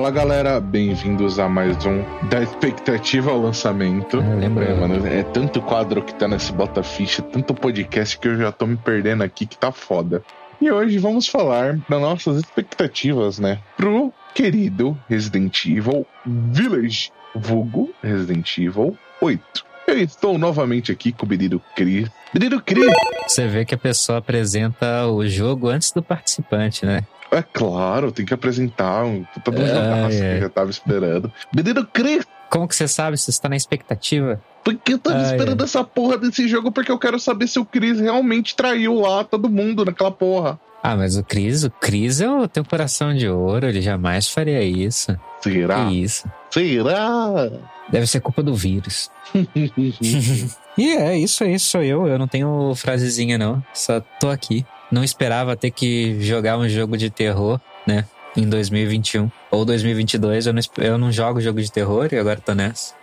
Fala 0.00 0.12
galera, 0.12 0.58
bem-vindos 0.58 1.38
a 1.38 1.46
mais 1.46 1.84
um 1.84 2.02
Da 2.30 2.42
Expectativa 2.42 3.32
ao 3.32 3.38
Lançamento. 3.38 4.16
Lembra? 4.16 4.64
É, 4.64 4.74
mano, 4.74 5.06
é 5.06 5.22
tanto 5.22 5.60
quadro 5.60 6.02
que 6.02 6.14
tá 6.14 6.26
nesse 6.26 6.54
Bota 6.54 6.82
Ficha, 6.82 7.20
tanto 7.20 7.52
podcast 7.52 8.18
que 8.18 8.26
eu 8.26 8.38
já 8.38 8.50
tô 8.50 8.66
me 8.66 8.78
perdendo 8.78 9.22
aqui 9.22 9.44
que 9.44 9.58
tá 9.58 9.70
foda. 9.70 10.22
E 10.58 10.70
hoje 10.70 10.96
vamos 10.96 11.28
falar 11.28 11.76
das 11.86 12.00
nossas 12.00 12.38
expectativas, 12.38 13.38
né? 13.38 13.58
Pro 13.76 14.10
querido 14.34 14.98
Resident 15.06 15.66
Evil 15.66 16.06
Village, 16.24 17.12
vulgo 17.34 17.90
Resident 18.02 18.56
Evil 18.56 18.96
8. 19.20 19.42
Eu 19.86 19.98
estou 19.98 20.38
novamente 20.38 20.90
aqui 20.90 21.12
com 21.12 21.26
o 21.26 21.28
Benito 21.28 21.60
Cris. 21.76 22.08
Benito 22.32 22.58
Cris! 22.62 22.90
Você 23.26 23.46
vê 23.46 23.66
que 23.66 23.74
a 23.74 23.78
pessoa 23.78 24.16
apresenta 24.16 25.06
o 25.08 25.28
jogo 25.28 25.68
antes 25.68 25.92
do 25.92 26.02
participante, 26.02 26.86
né? 26.86 27.04
É 27.32 27.42
claro, 27.42 28.10
tem 28.10 28.24
que 28.26 28.34
apresentar 28.34 29.04
um 29.04 29.24
puta 29.24 29.50
de 29.52 29.60
um 29.60 29.64
Ai, 29.64 29.68
jogaço 29.68 30.18
que 30.18 30.24
eu 30.24 30.40
já 30.40 30.48
tava 30.48 30.70
esperando. 30.70 31.32
Benito 31.54 31.86
Cris! 31.92 32.24
Como 32.50 32.66
que 32.66 32.74
você 32.74 32.88
sabe 32.88 33.16
se 33.16 33.30
você 33.30 33.40
tá 33.40 33.48
na 33.48 33.54
expectativa? 33.56 34.40
Porque 34.64 34.94
eu 34.94 34.98
tava 34.98 35.18
Ai, 35.18 35.24
esperando 35.32 35.60
ai. 35.60 35.64
essa 35.64 35.84
porra 35.84 36.18
desse 36.18 36.48
jogo 36.48 36.72
porque 36.72 36.90
eu 36.90 36.98
quero 36.98 37.18
saber 37.20 37.46
se 37.46 37.58
o 37.60 37.64
Chris 37.64 38.00
realmente 38.00 38.56
traiu 38.56 38.94
lá 39.00 39.22
todo 39.22 39.48
mundo 39.48 39.84
naquela 39.84 40.10
porra. 40.10 40.58
Ah, 40.82 40.96
mas 40.96 41.16
o 41.16 41.22
Cris, 41.22 41.62
o 41.62 41.70
Cris 41.70 42.20
é 42.20 42.28
o- 42.28 42.48
tem 42.48 42.62
um 42.62 42.66
coração 42.66 43.14
de 43.14 43.28
ouro, 43.28 43.66
ele 43.66 43.80
jamais 43.82 44.28
faria 44.28 44.62
isso. 44.62 45.14
Será? 45.42 45.86
Que 45.86 46.02
isso? 46.02 46.28
Será? 46.50 47.50
Deve 47.90 48.06
ser 48.06 48.20
culpa 48.20 48.42
do 48.42 48.54
vírus. 48.54 49.10
E 50.78 50.88
é, 50.96 51.18
isso 51.18 51.44
aí, 51.44 51.58
sou 51.58 51.82
eu. 51.82 52.06
Eu 52.06 52.18
não 52.18 52.26
tenho 52.26 52.72
frasezinha, 52.74 53.36
não. 53.36 53.62
Só 53.74 54.00
tô 54.18 54.30
aqui. 54.30 54.64
Não 54.90 55.04
esperava 55.04 55.56
ter 55.56 55.70
que 55.70 56.20
jogar 56.20 56.58
um 56.58 56.68
jogo 56.68 56.96
de 56.96 57.10
terror, 57.10 57.60
né? 57.86 58.04
Em 58.36 58.48
2021. 58.48 59.30
Ou 59.50 59.64
2022. 59.64 60.46
Eu 60.46 60.52
não, 60.52 60.62
eu 60.78 60.98
não 60.98 61.12
jogo 61.12 61.40
jogo 61.40 61.60
de 61.60 61.70
terror 61.70 62.08
e 62.12 62.18
agora 62.18 62.40
tô 62.40 62.54
nessa. 62.54 62.94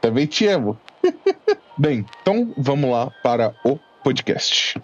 Também 0.00 0.26
te 0.26 0.46
amo. 0.46 0.78
Bem, 1.76 2.04
então 2.20 2.52
vamos 2.56 2.90
lá 2.90 3.10
para 3.22 3.54
o 3.64 3.78
podcast. 4.04 4.80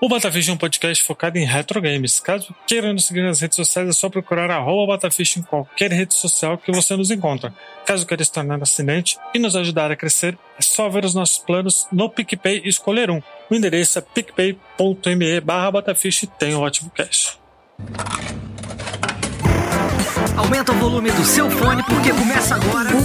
O 0.00 0.08
Batafish 0.08 0.48
é 0.48 0.52
um 0.52 0.56
podcast 0.56 1.04
focado 1.04 1.38
em 1.38 1.44
retro 1.44 1.80
games. 1.80 2.18
Caso 2.18 2.52
queira 2.66 2.92
nos 2.92 3.06
seguir 3.06 3.22
nas 3.22 3.40
redes 3.40 3.54
sociais, 3.54 3.88
é 3.88 3.92
só 3.92 4.08
procurar 4.08 4.50
arroba 4.50 4.94
Batafish 4.94 5.36
em 5.36 5.42
qualquer 5.42 5.92
rede 5.92 6.12
social 6.14 6.58
que 6.58 6.72
você 6.72 6.96
nos 6.96 7.12
encontra. 7.12 7.54
Caso 7.86 8.04
queira 8.04 8.24
se 8.24 8.32
tornar 8.32 8.60
assinante 8.60 9.16
e 9.32 9.38
nos 9.38 9.54
ajudar 9.54 9.92
a 9.92 9.96
crescer, 9.96 10.36
é 10.58 10.62
só 10.62 10.88
ver 10.88 11.04
os 11.04 11.14
nossos 11.14 11.38
planos 11.38 11.86
no 11.92 12.10
PicPay 12.10 12.62
e 12.64 12.68
escolher 12.68 13.12
um. 13.12 13.22
O 13.52 13.54
endereço 13.54 13.98
é 13.98 14.00
picpay.me 14.00 15.40
barra 15.42 15.72
Batafish 15.72 16.22
e 16.22 16.26
tem 16.26 16.54
um 16.54 16.60
ótimo 16.60 16.90
cash. 16.96 17.38
Aumenta 20.34 20.72
o 20.72 20.74
volume 20.76 21.12
do 21.12 21.22
seu 21.22 21.50
fone 21.50 21.82
porque 21.82 22.14
começa 22.14 22.54
agora. 22.54 22.88
Para 22.88 22.96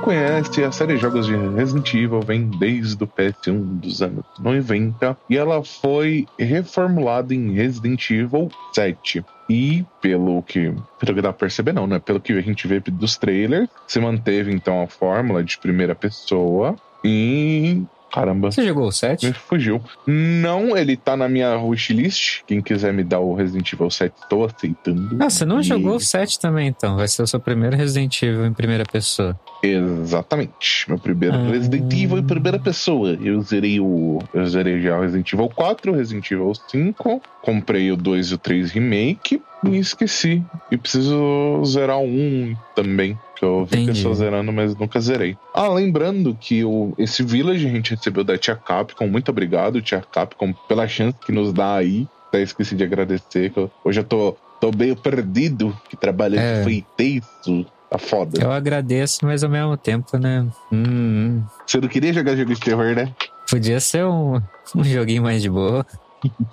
conhece, 0.00 0.64
a 0.64 0.72
série 0.72 0.94
de 0.94 1.00
jogos 1.00 1.26
de 1.26 1.36
Resident 1.36 1.94
Evil 1.94 2.20
vem 2.20 2.48
desde 2.48 3.02
o 3.02 3.06
PS1 3.06 3.80
dos 3.80 4.02
anos 4.02 4.24
90 4.38 5.16
e 5.28 5.36
ela 5.36 5.62
foi 5.62 6.26
reformulada 6.38 7.34
em 7.34 7.52
Resident 7.52 8.10
Evil 8.10 8.48
7. 8.74 9.24
E 9.48 9.84
pelo 10.00 10.42
que, 10.42 10.72
pelo 10.98 11.14
que 11.14 11.22
dá 11.22 11.32
pra 11.32 11.46
perceber, 11.46 11.72
não, 11.72 11.86
né? 11.86 11.98
Pelo 11.98 12.20
que 12.20 12.32
a 12.32 12.40
gente 12.40 12.68
vê 12.68 12.80
dos 12.80 13.16
trailers, 13.16 13.68
se 13.86 13.98
manteve 13.98 14.52
então 14.52 14.82
a 14.82 14.88
fórmula 14.88 15.42
de 15.42 15.58
primeira 15.58 15.94
pessoa 15.94 16.76
e. 17.04 17.82
Caramba. 18.12 18.50
Você 18.50 18.66
jogou 18.66 18.86
o 18.88 18.92
7? 18.92 19.26
Me 19.26 19.32
fugiu. 19.32 19.80
Não, 20.06 20.76
ele 20.76 20.96
tá 20.96 21.16
na 21.16 21.28
minha 21.28 21.56
wishlist. 21.58 22.42
Quem 22.46 22.60
quiser 22.62 22.92
me 22.92 23.04
dar 23.04 23.20
o 23.20 23.34
Resident 23.34 23.72
Evil 23.72 23.90
7, 23.90 24.14
tô 24.30 24.44
aceitando. 24.44 25.16
Ah, 25.20 25.28
você 25.28 25.44
não 25.44 25.60
E- 25.60 25.62
jogou 25.64 25.96
o 25.96 26.00
7 26.00 26.40
também, 26.40 26.68
então. 26.68 26.96
Vai 26.96 27.06
ser 27.08 27.22
o 27.22 27.26
seu 27.26 27.38
primeiro 27.40 27.76
Resident 27.76 28.22
Evil 28.22 28.46
em 28.46 28.52
primeira 28.52 28.84
pessoa. 28.84 29.38
Exatamente. 29.62 30.84
Meu 30.88 30.98
primeiro 30.98 31.36
Ah. 31.36 31.48
Resident 31.50 31.92
Evil 31.92 32.18
em 32.18 32.22
primeira 32.26 32.58
pessoa. 32.58 33.18
Eu 33.22 33.40
zerei 33.42 33.80
o. 33.80 34.18
Eu 34.32 34.46
zerei 34.46 34.80
já 34.80 34.96
o 34.96 35.02
Resident 35.02 35.32
Evil 35.32 35.48
4, 35.48 35.92
Resident 35.92 36.30
Evil 36.30 36.52
5. 36.68 37.20
Comprei 37.42 37.90
o 37.92 37.96
2 37.96 38.28
e 38.30 38.34
o 38.34 38.38
3 38.38 38.70
Remake 38.70 39.40
e 39.64 39.76
esqueci. 39.78 40.42
E 40.70 40.76
preciso 40.76 41.62
zerar 41.64 41.98
1 41.98 42.54
também. 42.74 43.18
Que 43.36 43.44
eu 43.44 43.64
vi 43.64 43.76
Entendi. 43.82 43.98
pessoas 43.98 44.18
zerando, 44.18 44.52
mas 44.52 44.74
nunca 44.76 45.00
zerei. 45.00 45.36
Ah, 45.54 45.68
lembrando 45.68 46.36
que 46.40 46.64
o, 46.64 46.92
esse 46.98 47.22
Village 47.22 47.66
a 47.66 47.70
gente 47.70 47.94
recebeu 47.94 48.24
da 48.24 48.36
Tia 48.36 48.56
Capcom. 48.56 49.06
Muito 49.06 49.30
obrigado, 49.30 49.80
Tia 49.80 50.00
Capcom, 50.00 50.52
pela 50.68 50.88
chance 50.88 51.16
que 51.24 51.30
nos 51.32 51.52
dá 51.52 51.74
aí. 51.76 52.06
Até 52.28 52.42
esqueci 52.42 52.74
de 52.74 52.82
agradecer. 52.84 53.50
Que 53.50 53.58
eu- 53.60 53.70
hoje 53.84 54.00
eu 54.00 54.04
tô, 54.04 54.36
tô 54.60 54.70
meio 54.76 54.96
perdido. 54.96 55.76
Que 55.88 55.96
trabalho 55.96 56.38
É. 56.38 56.58
de 56.58 56.64
feitiço. 56.98 57.64
Tá 57.90 57.96
foda. 57.96 58.42
Eu 58.42 58.52
agradeço, 58.52 59.20
mas 59.24 59.42
ao 59.42 59.48
mesmo 59.48 59.74
tempo, 59.76 60.18
né? 60.18 60.46
Hum, 60.70 60.82
hum. 60.86 61.42
Você 61.66 61.80
não 61.80 61.88
queria 61.88 62.12
jogar 62.12 62.36
jogo 62.36 62.52
de 62.52 62.60
terror, 62.60 62.94
né? 62.94 63.14
Podia 63.50 63.80
ser 63.80 64.04
um, 64.04 64.42
um 64.76 64.84
joguinho 64.84 65.22
mais 65.22 65.40
de 65.40 65.48
boa. 65.48 65.86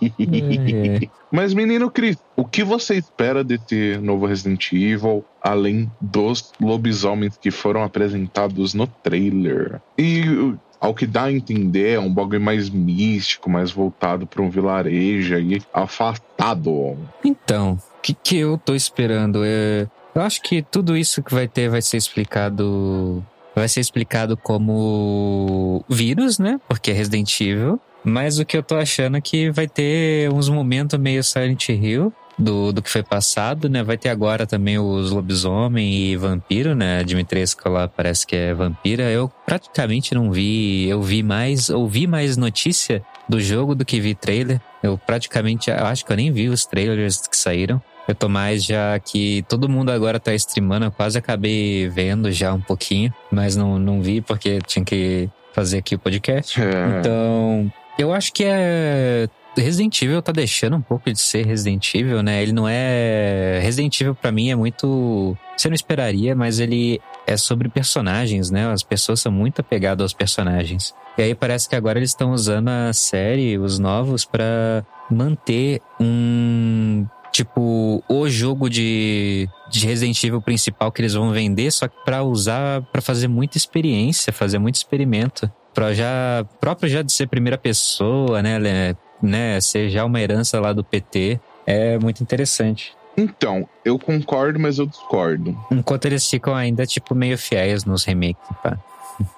É, 0.02 1.04
é. 1.06 1.10
Mas, 1.32 1.54
menino 1.54 1.90
Cris, 1.90 2.18
o 2.36 2.46
que 2.46 2.64
você 2.64 2.96
espera 2.96 3.44
desse 3.44 3.98
novo 3.98 4.26
Resident 4.26 4.72
Evil, 4.72 5.26
além 5.42 5.92
dos 6.00 6.52
lobisomens 6.60 7.38
que 7.38 7.52
foram 7.52 7.84
apresentados 7.84 8.74
no 8.74 8.88
trailer? 8.88 9.82
E 9.98 10.56
ao 10.80 10.94
que 10.94 11.08
dá 11.08 11.24
a 11.24 11.32
entender, 11.32 11.96
é 11.96 12.00
um 12.00 12.14
bagulho 12.14 12.42
mais 12.42 12.70
místico, 12.70 13.50
mais 13.50 13.72
voltado 13.72 14.28
para 14.28 14.42
um 14.42 14.50
vilarejo 14.50 15.36
aí, 15.36 15.62
afastado. 15.74 16.98
Então, 17.24 17.74
o 17.98 18.02
que, 18.02 18.14
que 18.14 18.38
eu 18.38 18.58
tô 18.58 18.76
esperando? 18.76 19.42
É, 19.44 19.88
eu 20.14 20.22
acho 20.22 20.42
que 20.42 20.62
tudo 20.62 20.96
isso 20.96 21.24
que 21.24 21.34
vai 21.34 21.48
ter 21.48 21.70
vai 21.70 21.82
ser 21.82 21.98
explicado. 21.98 23.24
Vai 23.56 23.68
ser 23.70 23.80
explicado 23.80 24.36
como 24.36 25.84
vírus, 25.90 26.38
né? 26.38 26.60
Porque 26.68 26.92
é 26.92 26.94
Resident 26.94 27.40
Evil. 27.40 27.80
Mas 28.06 28.38
o 28.38 28.46
que 28.46 28.56
eu 28.56 28.62
tô 28.62 28.76
achando 28.76 29.18
é 29.18 29.22
que 29.22 29.50
vai 29.50 29.68
ter 29.68 30.32
uns 30.32 30.48
momentos 30.48 31.00
meio 31.00 31.24
Silent 31.24 31.70
Hill. 31.70 32.14
Do, 32.38 32.74
do 32.74 32.82
que 32.82 32.90
foi 32.90 33.02
passado, 33.02 33.70
né? 33.70 33.82
Vai 33.82 33.98
ter 33.98 34.10
agora 34.10 34.46
também 34.46 34.78
os 34.78 35.10
lobisomem 35.10 35.94
e 35.94 36.18
vampiro, 36.18 36.76
né? 36.76 37.00
A 37.00 37.02
Dimitrescu 37.02 37.70
lá 37.70 37.88
parece 37.88 38.28
que 38.28 38.36
é 38.36 38.54
vampira. 38.54 39.04
Eu 39.04 39.32
praticamente 39.46 40.14
não 40.14 40.30
vi. 40.30 40.86
Eu 40.86 41.02
vi 41.02 41.24
mais. 41.24 41.70
Ouvi 41.70 42.06
mais 42.06 42.36
notícia 42.36 43.02
do 43.30 43.40
jogo 43.40 43.74
do 43.74 43.86
que 43.86 44.02
vi 44.02 44.14
trailer. 44.14 44.60
Eu 44.84 44.98
praticamente. 44.98 45.70
Eu 45.70 45.86
acho 45.86 46.06
que 46.06 46.12
eu 46.12 46.18
nem 46.18 46.30
vi 46.30 46.50
os 46.50 46.66
trailers 46.66 47.26
que 47.26 47.38
saíram. 47.38 47.82
Eu 48.06 48.14
tô 48.14 48.28
mais 48.28 48.66
já 48.66 49.00
que 49.00 49.44
todo 49.48 49.70
mundo 49.70 49.90
agora 49.90 50.20
tá 50.20 50.36
streamando. 50.36 50.86
Eu 50.86 50.92
quase 50.92 51.18
acabei 51.18 51.88
vendo 51.88 52.30
já 52.34 52.54
um 52.54 52.62
pouquinho, 52.62 53.14
mas 53.32 53.56
não, 53.56 53.80
não 53.80 54.02
vi 54.02 54.20
porque 54.20 54.60
tinha 54.68 54.84
que 54.84 55.30
fazer 55.54 55.78
aqui 55.78 55.96
o 55.96 56.00
podcast. 56.00 56.62
É. 56.62 57.00
Então, 57.00 57.72
eu 57.98 58.14
acho 58.14 58.34
que 58.34 58.44
é. 58.46 59.28
Resident 59.58 60.02
Evil 60.02 60.22
tá 60.22 60.34
deixando 60.34 60.76
um 60.76 60.82
pouco 60.82 61.10
de 61.10 61.18
ser 61.18 61.46
Resident 61.46 61.94
Evil, 61.96 62.22
né? 62.22 62.42
Ele 62.42 62.52
não 62.52 62.68
é. 62.68 63.60
Resident 63.62 64.00
Evil 64.02 64.14
pra 64.14 64.32
mim 64.32 64.50
é 64.50 64.56
muito. 64.56 65.38
Você 65.56 65.70
não 65.70 65.76
esperaria, 65.76 66.36
mas 66.36 66.60
ele 66.60 67.00
é 67.26 67.38
sobre 67.38 67.70
personagens, 67.70 68.52
né? 68.52 68.70
As 68.70 68.84
pessoas 68.84 69.22
são 69.22 69.32
muito 69.32 69.62
apegadas 69.62 70.04
aos 70.04 70.14
personagens. 70.14 70.94
E 71.18 71.22
aí 71.22 71.34
parece 71.34 71.70
que 71.70 71.76
agora 71.76 71.98
eles 71.98 72.10
estão 72.10 72.34
usando 72.34 72.68
a 72.68 72.92
série, 72.92 73.58
os 73.58 73.80
novos, 73.80 74.26
pra 74.26 74.86
manter 75.10 75.82
um 76.00 77.06
tipo 77.32 78.02
o 78.08 78.30
jogo 78.30 78.70
de, 78.70 79.50
de 79.70 79.86
Resident 79.86 80.24
Evil 80.24 80.42
principal 80.42 80.90
que 80.90 81.02
eles 81.02 81.14
vão 81.14 81.32
vender, 81.32 81.70
só 81.72 81.88
que 81.88 81.96
pra 82.06 82.24
usar, 82.24 82.82
pra 82.94 83.02
fazer 83.02 83.28
muita 83.28 83.58
experiência, 83.58 84.32
fazer 84.32 84.58
muito 84.58 84.76
experimento. 84.76 85.52
Pra 85.76 85.94
já, 85.94 86.46
próprio 86.60 86.90
já 86.90 87.02
de 87.02 87.12
ser 87.12 87.28
primeira 87.28 87.58
pessoa, 87.58 88.42
né, 88.42 88.96
né, 89.22 89.62
ser 89.62 89.90
já 89.90 90.06
uma 90.06 90.20
herança 90.20 90.60
lá 90.60 90.74
do 90.74 90.84
PT. 90.84 91.40
É 91.68 92.00
muito 92.00 92.24
interessante. 92.24 92.94
Então, 93.18 93.68
eu 93.84 94.00
concordo, 94.00 94.60
mas 94.60 94.80
eu 94.80 94.86
discordo. 94.86 95.58
Enquanto 95.72 96.06
eles 96.06 96.28
ficam 96.28 96.56
ainda, 96.56 96.86
tipo, 96.86 97.14
meio 97.14 97.38
fiéis 97.38 97.86
nos 97.86 98.04
remakes, 98.04 98.48
tá? 98.64 98.78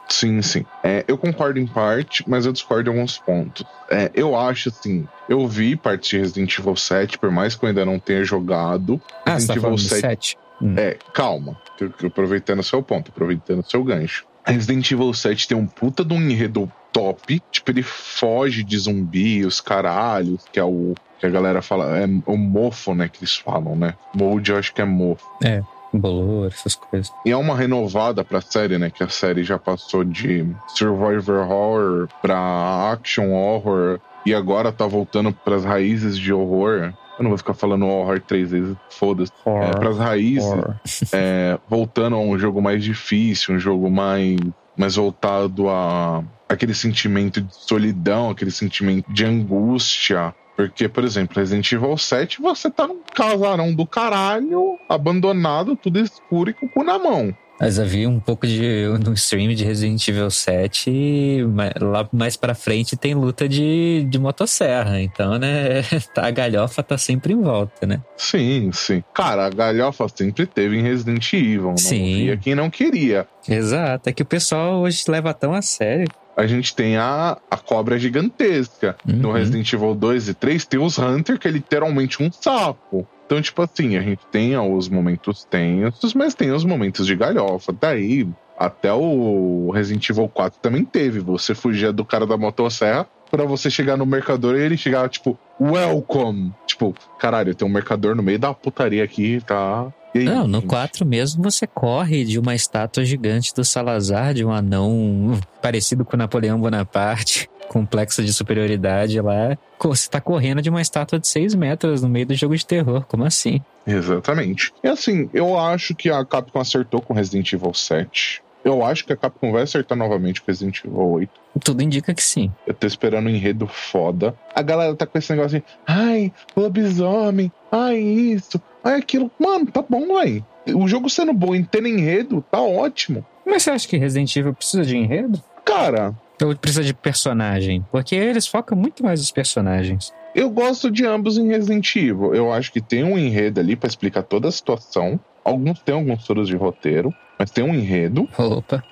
Sim, 0.07 0.41
sim. 0.41 0.65
É, 0.83 1.03
eu 1.07 1.17
concordo 1.17 1.59
em 1.59 1.67
parte, 1.67 2.23
mas 2.27 2.45
eu 2.45 2.53
discordo 2.53 2.89
em 2.89 2.93
alguns 2.93 3.17
pontos. 3.17 3.63
É, 3.89 4.09
eu 4.13 4.35
acho 4.35 4.69
assim, 4.69 5.07
eu 5.29 5.47
vi 5.47 5.75
parte 5.75 6.11
de 6.11 6.19
Resident 6.19 6.57
Evil 6.57 6.75
7, 6.75 7.17
por 7.17 7.29
mais 7.29 7.55
que 7.55 7.63
eu 7.65 7.69
ainda 7.69 7.85
não 7.85 7.99
tenha 7.99 8.23
jogado. 8.23 9.01
Ah, 9.25 9.33
Resident 9.33 9.41
você 9.41 9.47
tá 9.47 9.53
Evil 9.53 9.61
falando 9.61 9.79
7? 9.79 10.01
7? 10.01 10.37
Hum. 10.61 10.73
É, 10.75 10.97
calma. 11.13 11.55
Aproveitando 12.03 12.59
o 12.59 12.63
seu 12.63 12.81
ponto, 12.81 13.11
aproveitando 13.11 13.59
o 13.59 13.69
seu 13.69 13.83
gancho. 13.83 14.25
Resident 14.47 14.89
Evil 14.91 15.13
7 15.13 15.47
tem 15.47 15.57
um 15.57 15.67
puta 15.67 16.03
de 16.03 16.13
um 16.13 16.21
enredo 16.21 16.71
top. 16.91 17.41
Tipo, 17.51 17.71
ele 17.71 17.83
foge 17.83 18.63
de 18.63 18.77
zumbi, 18.77 19.45
os 19.45 19.61
caralhos, 19.61 20.43
que 20.51 20.59
é 20.59 20.63
o 20.63 20.95
que 21.19 21.25
a 21.25 21.29
galera 21.29 21.61
fala, 21.61 21.97
é 21.97 22.05
o 22.25 22.37
mofo, 22.37 22.93
né, 22.93 23.09
que 23.09 23.19
eles 23.19 23.35
falam, 23.35 23.75
né? 23.75 23.95
Mode 24.13 24.51
eu 24.51 24.57
acho 24.57 24.73
que 24.73 24.81
é 24.81 24.85
mofo. 24.85 25.25
É, 25.43 25.63
bolor, 25.91 26.47
essas 26.47 26.75
coisas. 26.75 27.11
E 27.25 27.31
é 27.31 27.37
uma 27.37 27.55
renovada 27.55 28.23
pra 28.23 28.39
série, 28.39 28.77
né, 28.77 28.89
que 28.89 29.03
a 29.03 29.09
série 29.09 29.43
já 29.43 29.57
passou 29.57 30.03
de 30.03 30.45
survivor 30.67 31.39
horror 31.39 32.07
pra 32.21 32.91
action 32.91 33.31
horror 33.31 33.99
e 34.25 34.33
agora 34.33 34.71
tá 34.71 34.85
voltando 34.85 35.31
pras 35.31 35.65
raízes 35.65 36.17
de 36.17 36.31
horror. 36.31 36.93
Eu 37.17 37.23
não 37.23 37.29
vou 37.29 37.37
ficar 37.37 37.53
falando 37.53 37.87
horror 37.87 38.21
três 38.21 38.51
vezes, 38.51 38.75
foda-se. 38.89 39.31
É, 39.45 39.71
pras 39.71 39.97
raízes, 39.97 41.13
é, 41.13 41.57
voltando 41.67 42.15
a 42.15 42.19
um 42.19 42.37
jogo 42.37 42.61
mais 42.61 42.83
difícil, 42.83 43.55
um 43.55 43.59
jogo 43.59 43.89
mais, 43.89 44.37
mais 44.75 44.95
voltado 44.95 45.69
a 45.69 46.23
aquele 46.47 46.73
sentimento 46.73 47.41
de 47.41 47.53
solidão, 47.53 48.29
aquele 48.29 48.51
sentimento 48.51 49.11
de 49.11 49.25
angústia, 49.25 50.33
porque, 50.55 50.89
por 50.89 51.03
exemplo, 51.03 51.37
Resident 51.37 51.71
Evil 51.71 51.95
7, 51.97 52.41
você 52.41 52.71
tá 52.71 52.87
num 52.87 53.01
casarão 53.13 53.73
do 53.73 53.85
caralho, 53.85 54.79
abandonado, 54.89 55.75
tudo 55.75 55.99
escuro 55.99 56.49
e 56.49 56.53
com 56.53 56.65
o 56.65 56.69
cu 56.69 56.83
na 56.83 56.97
mão. 56.97 57.35
Mas 57.59 57.79
havia 57.79 58.07
um 58.07 58.19
pouco 58.19 58.45
de 58.45 58.85
no 59.03 59.13
stream 59.13 59.53
de 59.53 59.63
Resident 59.63 60.07
Evil 60.07 60.29
7 60.29 60.89
e 60.89 61.43
lá 61.81 62.07
mais 62.11 62.37
pra 62.37 62.53
frente 62.53 62.95
tem 62.95 63.13
luta 63.13 63.49
de, 63.49 64.05
de 64.09 64.19
motosserra. 64.19 65.01
Então, 65.01 65.37
né, 65.39 65.81
a 66.15 66.31
galhofa 66.31 66.83
tá 66.83 66.97
sempre 66.97 67.33
em 67.33 67.41
volta, 67.41 67.87
né? 67.87 68.01
Sim, 68.15 68.69
sim. 68.71 69.03
Cara, 69.13 69.45
a 69.45 69.49
galhofa 69.49 70.07
sempre 70.13 70.45
teve 70.45 70.77
em 70.77 70.83
Resident 70.83 71.33
Evil. 71.33 71.69
Não 71.69 71.77
sim. 71.77 72.17
Via 72.17 72.37
quem 72.37 72.53
não 72.53 72.69
queria. 72.69 73.27
Exato. 73.47 74.09
É 74.09 74.13
que 74.13 74.21
o 74.21 74.25
pessoal 74.25 74.81
hoje 74.81 75.03
leva 75.07 75.33
tão 75.33 75.53
a 75.53 75.61
sério 75.61 76.07
a 76.37 76.45
gente 76.45 76.75
tem 76.75 76.97
a, 76.97 77.35
a 77.49 77.57
cobra 77.57 77.97
gigantesca. 77.97 78.95
Uhum. 79.07 79.15
No 79.15 79.31
Resident 79.31 79.73
Evil 79.73 79.95
2 79.95 80.29
e 80.29 80.33
3 80.35 80.65
tem 80.65 80.79
os 80.79 80.99
Hunter, 80.99 81.39
que 81.39 81.47
é 81.47 81.51
literalmente 81.51 82.21
um 82.21 82.31
sapo. 82.31 83.07
Então, 83.27 83.41
tipo 83.41 83.61
assim, 83.61 83.97
a 83.97 84.01
gente 84.01 84.25
tem 84.31 84.57
os 84.57 84.87
momentos 84.87 85.43
tensos, 85.43 86.13
mas 86.13 86.33
tem 86.33 86.51
os 86.51 86.63
momentos 86.63 87.05
de 87.05 87.13
galhofa. 87.13 87.75
Daí, 87.77 88.25
até 88.57 88.91
o 88.93 89.69
Resident 89.71 90.09
Evil 90.09 90.29
4 90.29 90.59
também 90.61 90.85
teve. 90.85 91.19
Você 91.19 91.53
fugia 91.53 91.91
do 91.91 92.05
cara 92.05 92.25
da 92.25 92.37
motosserra 92.37 93.05
para 93.29 93.43
você 93.43 93.69
chegar 93.69 93.97
no 93.97 94.05
mercador 94.05 94.55
e 94.55 94.61
ele 94.61 94.77
chegava, 94.77 95.09
tipo, 95.09 95.37
welcome. 95.59 96.53
Tipo, 96.65 96.95
caralho, 97.19 97.53
tem 97.53 97.67
um 97.67 97.71
mercador 97.71 98.15
no 98.15 98.23
meio 98.23 98.39
da 98.39 98.53
putaria 98.53 99.03
aqui, 99.03 99.41
tá? 99.45 99.91
Aí, 100.15 100.23
Não, 100.23 100.47
no 100.47 100.61
4 100.61 101.05
mesmo 101.05 101.43
você 101.43 101.67
corre 101.67 102.23
de 102.23 102.39
uma 102.39 102.55
estátua 102.55 103.03
gigante 103.03 103.53
do 103.53 103.63
Salazar, 103.63 104.33
de 104.33 104.45
um 104.45 104.51
anão 104.51 105.37
parecido 105.61 106.05
com 106.05 106.15
Napoleão 106.15 106.59
Bonaparte, 106.59 107.49
complexo 107.67 108.23
de 108.23 108.33
superioridade 108.33 109.19
lá. 109.21 109.57
Você 109.79 110.09
tá 110.09 110.19
correndo 110.19 110.61
de 110.61 110.69
uma 110.69 110.81
estátua 110.81 111.19
de 111.19 111.27
6 111.27 111.55
metros 111.55 112.01
no 112.01 112.09
meio 112.09 112.25
do 112.25 112.35
jogo 112.35 112.55
de 112.55 112.65
terror, 112.65 113.05
como 113.07 113.23
assim? 113.23 113.61
Exatamente. 113.85 114.73
E 114.83 114.87
assim, 114.87 115.29
eu 115.33 115.57
acho 115.57 115.95
que 115.95 116.09
a 116.09 116.25
Capcom 116.25 116.59
acertou 116.59 117.01
com 117.01 117.13
Resident 117.13 117.53
Evil 117.53 117.73
7. 117.73 118.41
Eu 118.65 118.83
acho 118.83 119.05
que 119.05 119.13
a 119.13 119.15
Capcom 119.15 119.51
vai 119.51 119.63
acertar 119.63 119.97
novamente 119.97 120.41
com 120.41 120.51
Resident 120.51 120.83
Evil 120.83 120.99
8. 120.99 121.31
Tudo 121.63 121.81
indica 121.81 122.13
que 122.13 122.23
sim. 122.23 122.51
Eu 122.65 122.73
tô 122.73 122.85
esperando 122.85 123.27
um 123.27 123.29
enredo 123.29 123.65
foda. 123.65 124.35
A 124.53 124.61
galera 124.61 124.93
tá 124.95 125.05
com 125.05 125.17
esse 125.17 125.31
negócio 125.31 125.57
assim, 125.57 125.65
ai, 125.85 126.33
lobisomem, 126.55 127.51
ai 127.71 127.97
isso, 127.97 128.61
ai 128.83 128.99
aquilo. 128.99 129.31
Mano, 129.39 129.67
tá 129.67 129.81
bom, 129.87 130.17
aí. 130.17 130.43
O 130.73 130.85
jogo 130.87 131.09
sendo 131.09 131.31
bom 131.31 131.55
em 131.55 131.63
ter 131.63 131.85
enredo, 131.85 132.43
tá 132.51 132.59
ótimo. 132.59 133.25
Mas 133.45 133.63
você 133.63 133.71
acha 133.71 133.87
que 133.87 133.95
Resident 133.95 134.35
Evil 134.35 134.53
precisa 134.53 134.83
de 134.83 134.97
enredo? 134.97 135.41
Cara. 135.63 136.13
Ou 136.43 136.55
precisa 136.55 136.83
de 136.83 136.93
personagem? 136.93 137.85
Porque 137.91 138.15
eles 138.15 138.47
focam 138.47 138.77
muito 138.77 139.03
mais 139.03 139.19
nos 139.19 139.31
personagens. 139.31 140.13
Eu 140.35 140.49
gosto 140.49 140.91
de 140.91 141.05
ambos 141.05 141.37
em 141.37 141.47
Resident 141.47 141.95
Evil. 141.95 142.35
Eu 142.35 142.53
acho 142.53 142.71
que 142.71 142.79
tem 142.79 143.03
um 143.03 143.17
enredo 143.17 143.59
ali 143.59 143.75
para 143.75 143.87
explicar 143.87 144.21
toda 144.21 144.47
a 144.47 144.51
situação. 144.51 145.19
Alguns 145.43 145.79
têm 145.79 145.95
alguns 145.95 146.25
furos 146.25 146.47
de 146.47 146.55
roteiro, 146.55 147.13
mas 147.39 147.49
tem 147.49 147.63
um 147.63 147.73
enredo. 147.73 148.29
Opa. 148.37 148.83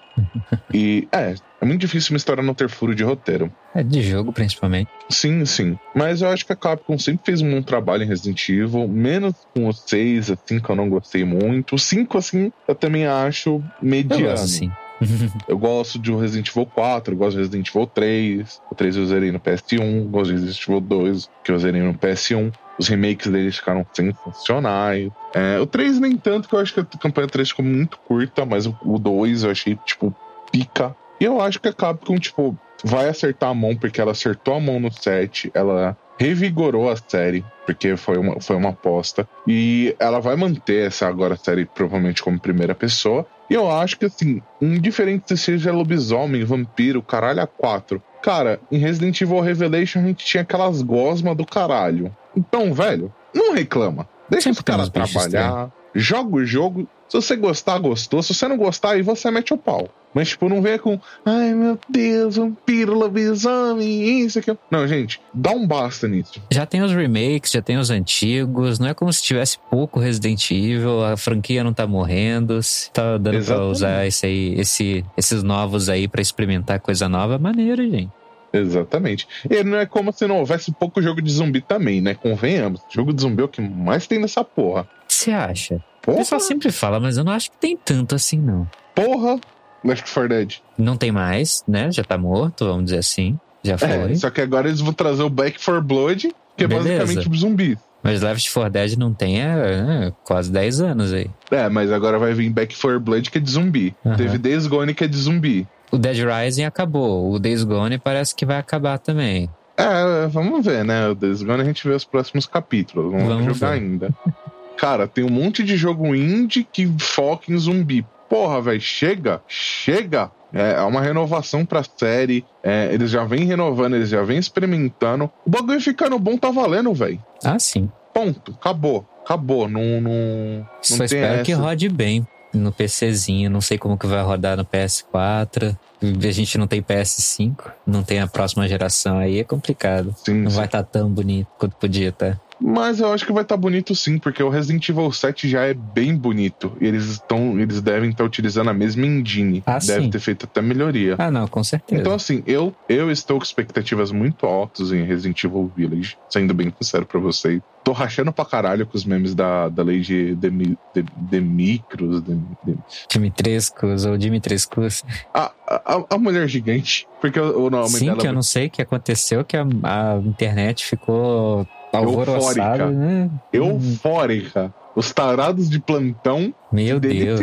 e 0.73 1.07
é, 1.11 1.35
é 1.61 1.65
muito 1.65 1.81
difícil 1.81 2.13
uma 2.13 2.17
história 2.17 2.41
não 2.41 2.53
ter 2.53 2.69
furo 2.69 2.95
de 2.95 3.03
roteiro. 3.03 3.51
É 3.73 3.83
de 3.83 4.01
jogo, 4.01 4.31
principalmente. 4.31 4.89
Sim, 5.09 5.45
sim. 5.45 5.77
Mas 5.93 6.21
eu 6.21 6.29
acho 6.29 6.45
que 6.45 6.53
a 6.53 6.55
Capcom 6.55 6.97
sempre 6.97 7.25
fez 7.25 7.41
um 7.41 7.51
bom 7.51 7.61
trabalho 7.61 8.03
em 8.03 8.07
Resident 8.07 8.47
Evil, 8.49 8.87
menos 8.87 9.35
com 9.53 9.67
o 9.67 9.73
6, 9.73 10.31
assim, 10.31 10.59
que 10.59 10.69
eu 10.69 10.75
não 10.75 10.89
gostei 10.89 11.23
muito. 11.25 11.75
O 11.75 11.79
5, 11.79 12.17
assim, 12.17 12.51
eu 12.67 12.73
também 12.73 13.05
acho 13.05 13.61
mediano. 13.81 14.23
Eu 14.23 14.29
gosto, 14.31 14.47
sim. 14.47 14.71
eu 15.47 15.57
gosto 15.57 15.99
de 15.99 16.13
Resident 16.13 16.49
Evil 16.49 16.65
4, 16.65 17.13
eu 17.13 17.17
gosto 17.17 17.31
de 17.31 17.43
Resident 17.43 17.69
Evil 17.69 17.87
3. 17.87 18.61
O 18.71 18.75
3 18.75 18.97
eu 18.97 19.05
zerei 19.05 19.31
no 19.31 19.39
PS1, 19.39 20.05
gosto 20.05 20.27
de 20.27 20.33
Resident 20.33 20.61
Evil 20.67 20.81
2, 20.81 21.29
que 21.43 21.51
eu 21.51 21.59
zerei 21.59 21.81
no 21.81 21.93
PS1. 21.93 22.53
Os 22.77 22.87
remakes 22.87 23.31
deles 23.31 23.55
ficaram 23.55 23.85
sensacionais. 23.93 25.09
É, 25.33 25.59
o 25.59 25.65
3 25.65 25.99
nem 25.99 26.17
tanto, 26.17 26.49
que 26.49 26.55
eu 26.55 26.59
acho 26.59 26.73
que 26.73 26.79
a 26.81 26.85
campanha 26.85 27.27
3 27.27 27.49
ficou 27.49 27.65
muito 27.65 27.97
curta, 27.99 28.45
mas 28.45 28.65
o 28.65 28.99
2 28.99 29.43
eu 29.43 29.51
achei, 29.51 29.77
tipo, 29.85 30.13
pica. 30.51 30.95
E 31.19 31.23
eu 31.23 31.39
acho 31.39 31.59
que 31.59 31.69
a 31.69 31.73
Capcom, 31.73 32.17
tipo, 32.17 32.57
vai 32.83 33.07
acertar 33.07 33.49
a 33.49 33.53
mão, 33.53 33.75
porque 33.75 34.01
ela 34.01 34.11
acertou 34.11 34.55
a 34.55 34.59
mão 34.59 34.79
no 34.79 34.91
7, 34.91 35.51
ela 35.53 35.97
revigorou 36.17 36.89
a 36.89 36.95
série, 36.95 37.43
porque 37.65 37.95
foi 37.97 38.17
uma, 38.17 38.39
foi 38.39 38.55
uma 38.55 38.69
aposta. 38.69 39.27
E 39.47 39.95
ela 39.99 40.19
vai 40.19 40.35
manter 40.35 40.87
essa 40.87 41.07
agora 41.07 41.35
série 41.35 41.65
provavelmente 41.65 42.23
como 42.23 42.39
primeira 42.39 42.73
pessoa. 42.73 43.25
E 43.49 43.53
eu 43.53 43.69
acho 43.69 43.97
que, 43.97 44.05
assim, 44.05 44.41
indiferente 44.61 45.25
se 45.27 45.37
seja 45.37 45.71
lobisomem, 45.71 46.43
vampiro, 46.43 47.01
caralho 47.01 47.41
a 47.41 47.47
quatro. 47.47 48.01
Cara, 48.21 48.59
em 48.71 48.77
Resident 48.77 49.21
Evil 49.21 49.39
Revelation 49.39 49.99
a 49.99 50.03
gente 50.03 50.25
tinha 50.25 50.41
aquelas 50.41 50.81
gosmas 50.81 51.37
do 51.37 51.45
caralho. 51.45 52.15
Então, 52.35 52.73
velho, 52.73 53.13
não 53.33 53.53
reclama. 53.53 54.07
Deixa 54.29 54.45
Sempre 54.45 54.59
os 54.59 54.63
caras 54.63 54.89
trabalhar. 54.89 55.71
Joga 55.95 56.35
o 56.35 56.45
jogo. 56.45 56.87
Se 57.07 57.15
você 57.15 57.35
gostar, 57.35 57.79
gostou. 57.79 58.21
Se 58.21 58.33
você 58.33 58.47
não 58.47 58.57
gostar, 58.57 58.91
aí 58.91 59.01
você 59.01 59.31
mete 59.31 59.53
o 59.53 59.57
pau. 59.57 59.87
Mas, 60.13 60.29
tipo, 60.29 60.49
não 60.49 60.61
venha 60.61 60.79
com. 60.79 60.99
Ai, 61.25 61.53
meu 61.53 61.77
Deus, 61.89 62.37
vampiro, 62.37 62.93
lobisomem, 62.93 64.21
isso, 64.21 64.39
aqui. 64.39 64.57
Não, 64.71 64.87
gente, 64.87 65.21
dá 65.33 65.51
um 65.51 65.67
basta 65.67 66.07
nisso. 66.07 66.41
Já 66.51 66.65
tem 66.65 66.81
os 66.81 66.91
remakes, 66.93 67.51
já 67.51 67.61
tem 67.61 67.77
os 67.77 67.89
antigos. 67.89 68.79
Não 68.79 68.87
é 68.87 68.93
como 68.93 69.11
se 69.11 69.21
tivesse 69.21 69.57
pouco 69.69 69.99
Resident 69.99 70.51
Evil. 70.51 71.03
A 71.03 71.17
franquia 71.17 71.63
não 71.63 71.73
tá 71.73 71.85
morrendo. 71.85 72.61
Se 72.63 72.89
tá 72.91 73.17
dando 73.17 73.35
Exatamente. 73.35 73.45
pra 73.45 73.71
usar 73.71 74.07
esse 74.07 74.25
aí, 74.25 74.55
esse, 74.59 75.05
esses 75.17 75.43
novos 75.43 75.89
aí 75.89 76.07
pra 76.07 76.21
experimentar 76.21 76.79
coisa 76.79 77.07
nova, 77.07 77.37
maneiro, 77.37 77.83
gente. 77.89 78.11
Exatamente. 78.53 79.27
E 79.49 79.63
não 79.63 79.77
é 79.77 79.85
como 79.85 80.13
se 80.13 80.25
não 80.27 80.39
houvesse 80.39 80.71
pouco 80.71 81.01
jogo 81.01 81.21
de 81.21 81.31
zumbi 81.31 81.61
também, 81.61 81.99
né? 81.99 82.15
Convenhamos. 82.15 82.81
Jogo 82.89 83.13
de 83.13 83.21
zumbi 83.21 83.41
é 83.41 83.45
o 83.45 83.49
que 83.49 83.61
mais 83.61 84.07
tem 84.07 84.19
nessa 84.19 84.43
porra. 84.43 84.87
Você 85.15 85.31
acha? 85.31 85.81
Porra. 86.01 86.17
O 86.17 86.19
pessoal 86.19 86.41
sempre 86.41 86.71
fala, 86.71 86.99
mas 86.99 87.17
eu 87.17 87.23
não 87.23 87.31
acho 87.31 87.49
que 87.49 87.57
tem 87.57 87.77
tanto 87.77 88.15
assim, 88.15 88.37
não. 88.37 88.69
Porra! 88.93 89.39
Left 89.83 90.13
4 90.13 90.29
Dead. 90.29 90.55
Não 90.77 90.97
tem 90.97 91.11
mais, 91.11 91.63
né? 91.67 91.89
Já 91.91 92.03
tá 92.03 92.17
morto, 92.17 92.65
vamos 92.65 92.85
dizer 92.85 92.97
assim. 92.97 93.39
Já 93.63 93.75
é, 93.75 93.77
foi. 93.77 94.11
É, 94.11 94.15
só 94.15 94.29
que 94.29 94.41
agora 94.41 94.67
eles 94.67 94.81
vão 94.81 94.91
trazer 94.91 95.23
o 95.23 95.29
Back 95.29 95.63
4 95.63 95.81
Blood, 95.81 96.35
que 96.57 96.63
é 96.65 96.67
Beleza. 96.67 97.05
basicamente 97.05 97.39
zumbi. 97.39 97.77
Mas 98.03 98.21
Left 98.21 98.51
4 98.51 98.69
Dead 98.69 98.97
não 98.97 99.13
tem 99.13 99.41
há 99.41 99.55
é, 99.55 100.13
quase 100.23 100.51
10 100.51 100.81
anos 100.81 101.13
aí. 101.13 101.29
É, 101.49 101.69
mas 101.69 101.91
agora 101.91 102.19
vai 102.19 102.33
vir 102.33 102.49
Back 102.49 102.75
4 102.75 102.99
Blood, 102.99 103.31
que 103.31 103.37
é 103.37 103.41
de 103.41 103.49
zumbi. 103.49 103.95
Uhum. 104.03 104.15
Teve 104.15 104.37
Days 104.37 104.67
Gone, 104.67 104.93
que 104.93 105.05
é 105.05 105.07
de 105.07 105.17
zumbi. 105.17 105.65
O 105.91 105.97
Dead 105.97 106.17
Rising 106.17 106.65
acabou. 106.65 107.31
O 107.31 107.39
Days 107.39 107.63
Gone 107.63 107.97
parece 107.97 108.35
que 108.35 108.45
vai 108.45 108.57
acabar 108.57 108.99
também. 108.99 109.49
É, 109.77 110.27
vamos 110.27 110.65
ver, 110.65 110.83
né? 110.83 111.07
O 111.07 111.15
Days 111.15 111.41
Gone 111.41 111.61
a 111.61 111.65
gente 111.65 111.87
vê 111.87 111.93
os 111.93 112.03
próximos 112.03 112.45
capítulos. 112.45 113.11
Vamos, 113.11 113.27
vamos 113.27 113.45
jogar 113.45 113.71
ver. 113.71 113.75
ainda. 113.79 114.09
Cara, 114.77 115.07
tem 115.07 115.23
um 115.23 115.29
monte 115.29 115.63
de 115.63 115.75
jogo 115.77 116.13
indie 116.15 116.63
que 116.71 116.85
foca 116.99 117.51
em 117.51 117.57
zumbi. 117.57 118.05
Porra, 118.29 118.61
velho, 118.61 118.81
chega, 118.81 119.41
chega. 119.47 120.31
É 120.53 120.81
uma 120.81 121.01
renovação 121.01 121.65
pra 121.65 121.83
série. 121.83 122.45
É, 122.63 122.89
eles 122.93 123.11
já 123.11 123.23
vêm 123.25 123.45
renovando, 123.45 123.95
eles 123.95 124.09
já 124.09 124.23
vêm 124.23 124.37
experimentando. 124.37 125.29
O 125.45 125.49
bagulho 125.49 125.81
ficando 125.81 126.17
bom 126.17 126.37
tá 126.37 126.49
valendo, 126.49 126.93
velho. 126.93 127.21
Ah, 127.43 127.59
sim. 127.59 127.89
Bom, 128.13 128.31
Pronto, 128.31 128.53
acabou. 128.59 129.05
Acabou. 129.23 129.67
Não, 129.67 129.99
não, 130.01 130.65
Só 130.81 130.97
não 130.97 131.05
espero 131.05 131.43
que 131.43 131.51
essa. 131.51 131.61
rode 131.61 131.89
bem 131.89 132.25
no 132.53 132.71
PCzinho. 132.71 133.49
Não 133.49 133.59
sei 133.59 133.77
como 133.77 133.97
que 133.97 134.07
vai 134.07 134.23
rodar 134.23 134.55
no 134.55 134.63
PS4. 134.65 135.77
A 136.01 136.31
gente 136.31 136.57
não 136.57 136.67
tem 136.67 136.81
PS5, 136.81 137.71
não 137.85 138.03
tem 138.03 138.19
a 138.19 138.27
próxima 138.27 138.67
geração 138.67 139.17
aí, 139.17 139.39
é 139.39 139.43
complicado. 139.43 140.13
Sim, 140.23 140.35
Não 140.41 140.51
sim. 140.51 140.55
vai 140.57 140.65
estar 140.65 140.83
tão 140.83 141.09
bonito 141.09 141.47
quanto 141.57 141.75
podia 141.77 142.11
tá? 142.11 142.39
Mas 142.59 142.99
eu 142.99 143.11
acho 143.11 143.25
que 143.25 143.33
vai 143.33 143.43
estar 143.43 143.57
bonito 143.57 143.93
sim, 143.93 144.17
porque 144.17 144.41
o 144.41 144.49
Resident 144.49 144.87
Evil 144.87 145.11
7 145.11 145.49
já 145.49 145.63
é 145.63 145.73
bem 145.73 146.15
bonito. 146.15 146.75
E 146.79 146.85
eles 146.87 147.05
estão. 147.05 147.59
Eles 147.59 147.81
devem 147.81 148.09
estar 148.09 148.23
utilizando 148.23 148.69
a 148.69 148.73
mesma 148.73 149.05
engine. 149.05 149.61
Ah, 149.65 149.77
Deve 149.79 150.03
sim. 150.05 150.09
ter 150.09 150.19
feito 150.19 150.45
até 150.45 150.61
melhoria. 150.61 151.15
Ah, 151.17 151.29
não, 151.29 151.47
com 151.47 151.63
certeza. 151.63 151.99
Então, 152.01 152.13
assim, 152.13 152.43
eu, 152.47 152.73
eu 152.87 153.11
estou 153.11 153.37
com 153.37 153.43
expectativas 153.43 154.11
muito 154.11 154.45
altas 154.45 154.91
em 154.91 155.03
Resident 155.03 155.43
Evil 155.43 155.71
Village, 155.75 156.17
sendo 156.29 156.53
bem 156.53 156.73
sincero 156.79 157.05
pra 157.05 157.19
vocês. 157.19 157.61
Tô 157.83 157.91
rachando 157.91 158.31
pra 158.33 158.43
caralho 158.45 158.87
com 158.87 158.97
os 158.97 159.05
memes 159.05 159.35
da, 159.35 159.69
da 159.69 159.83
lei 159.83 159.99
de, 159.99 160.33
de, 160.35 160.49
de, 160.49 160.77
de 161.15 161.41
micros. 161.41 162.23
De, 162.23 162.35
de- 162.65 162.77
Dimitrescos 163.09 164.05
ou 164.05 164.17
Dimitrescus. 164.17 165.03
A, 165.33 165.51
a, 165.67 166.03
a 166.11 166.17
mulher 166.17 166.47
gigante. 166.47 167.07
Porque 167.21 167.39
o 167.39 167.69
nome 167.69 167.89
Sim, 167.89 168.05
dela 168.05 168.17
que 168.17 168.27
eu 168.27 168.33
não 168.33 168.41
sei 168.41 168.67
o 168.67 168.69
que 168.69 168.81
aconteceu, 168.81 169.43
que 169.43 169.55
a, 169.57 169.63
a 169.83 170.17
internet 170.25 170.85
ficou 170.85 171.67
Eufórica. 172.01 172.89
né? 172.91 173.29
eufórica. 173.51 174.73
Os 174.95 175.11
tarados 175.11 175.69
de 175.69 175.79
plantão 175.79 176.53
Meu 176.71 176.99
Deus. 176.99 177.41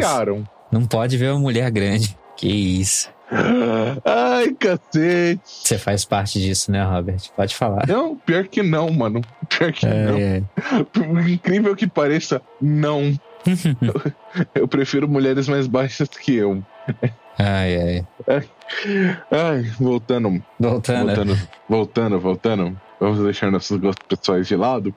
Não 0.70 0.86
pode 0.86 1.16
ver 1.16 1.30
uma 1.32 1.40
mulher 1.40 1.70
grande. 1.70 2.16
Que 2.36 2.48
isso. 2.48 3.10
Ai, 4.04 4.52
cacete. 4.52 5.40
Você 5.44 5.78
faz 5.78 6.04
parte 6.04 6.40
disso, 6.40 6.70
né, 6.70 6.82
Robert? 6.84 7.20
Pode 7.36 7.54
falar. 7.54 7.86
Não, 7.86 8.16
pior 8.16 8.46
que 8.46 8.62
não, 8.62 8.90
mano. 8.90 9.22
Pior 9.48 9.72
que 9.72 9.86
não. 9.86 10.16
É, 10.16 10.36
é. 10.38 10.42
Por 10.84 11.28
incrível 11.28 11.74
que 11.76 11.86
pareça, 11.86 12.40
não. 12.60 13.18
eu, 13.44 14.12
eu 14.62 14.68
prefiro 14.68 15.08
mulheres 15.08 15.48
mais 15.48 15.66
baixas 15.66 16.08
que 16.08 16.34
eu. 16.34 16.62
Ai, 17.38 18.04
ai. 18.28 18.44
Ai, 19.30 19.62
voltando, 19.78 20.42
Voltando. 20.58 21.06
voltando, 21.06 21.38
voltando, 21.68 22.20
voltando. 22.20 22.80
Vamos 23.02 23.18
deixar 23.18 23.50
nossos 23.50 23.80
gostos 23.80 24.06
pessoais 24.08 24.46
de 24.46 24.54
lado. 24.54 24.94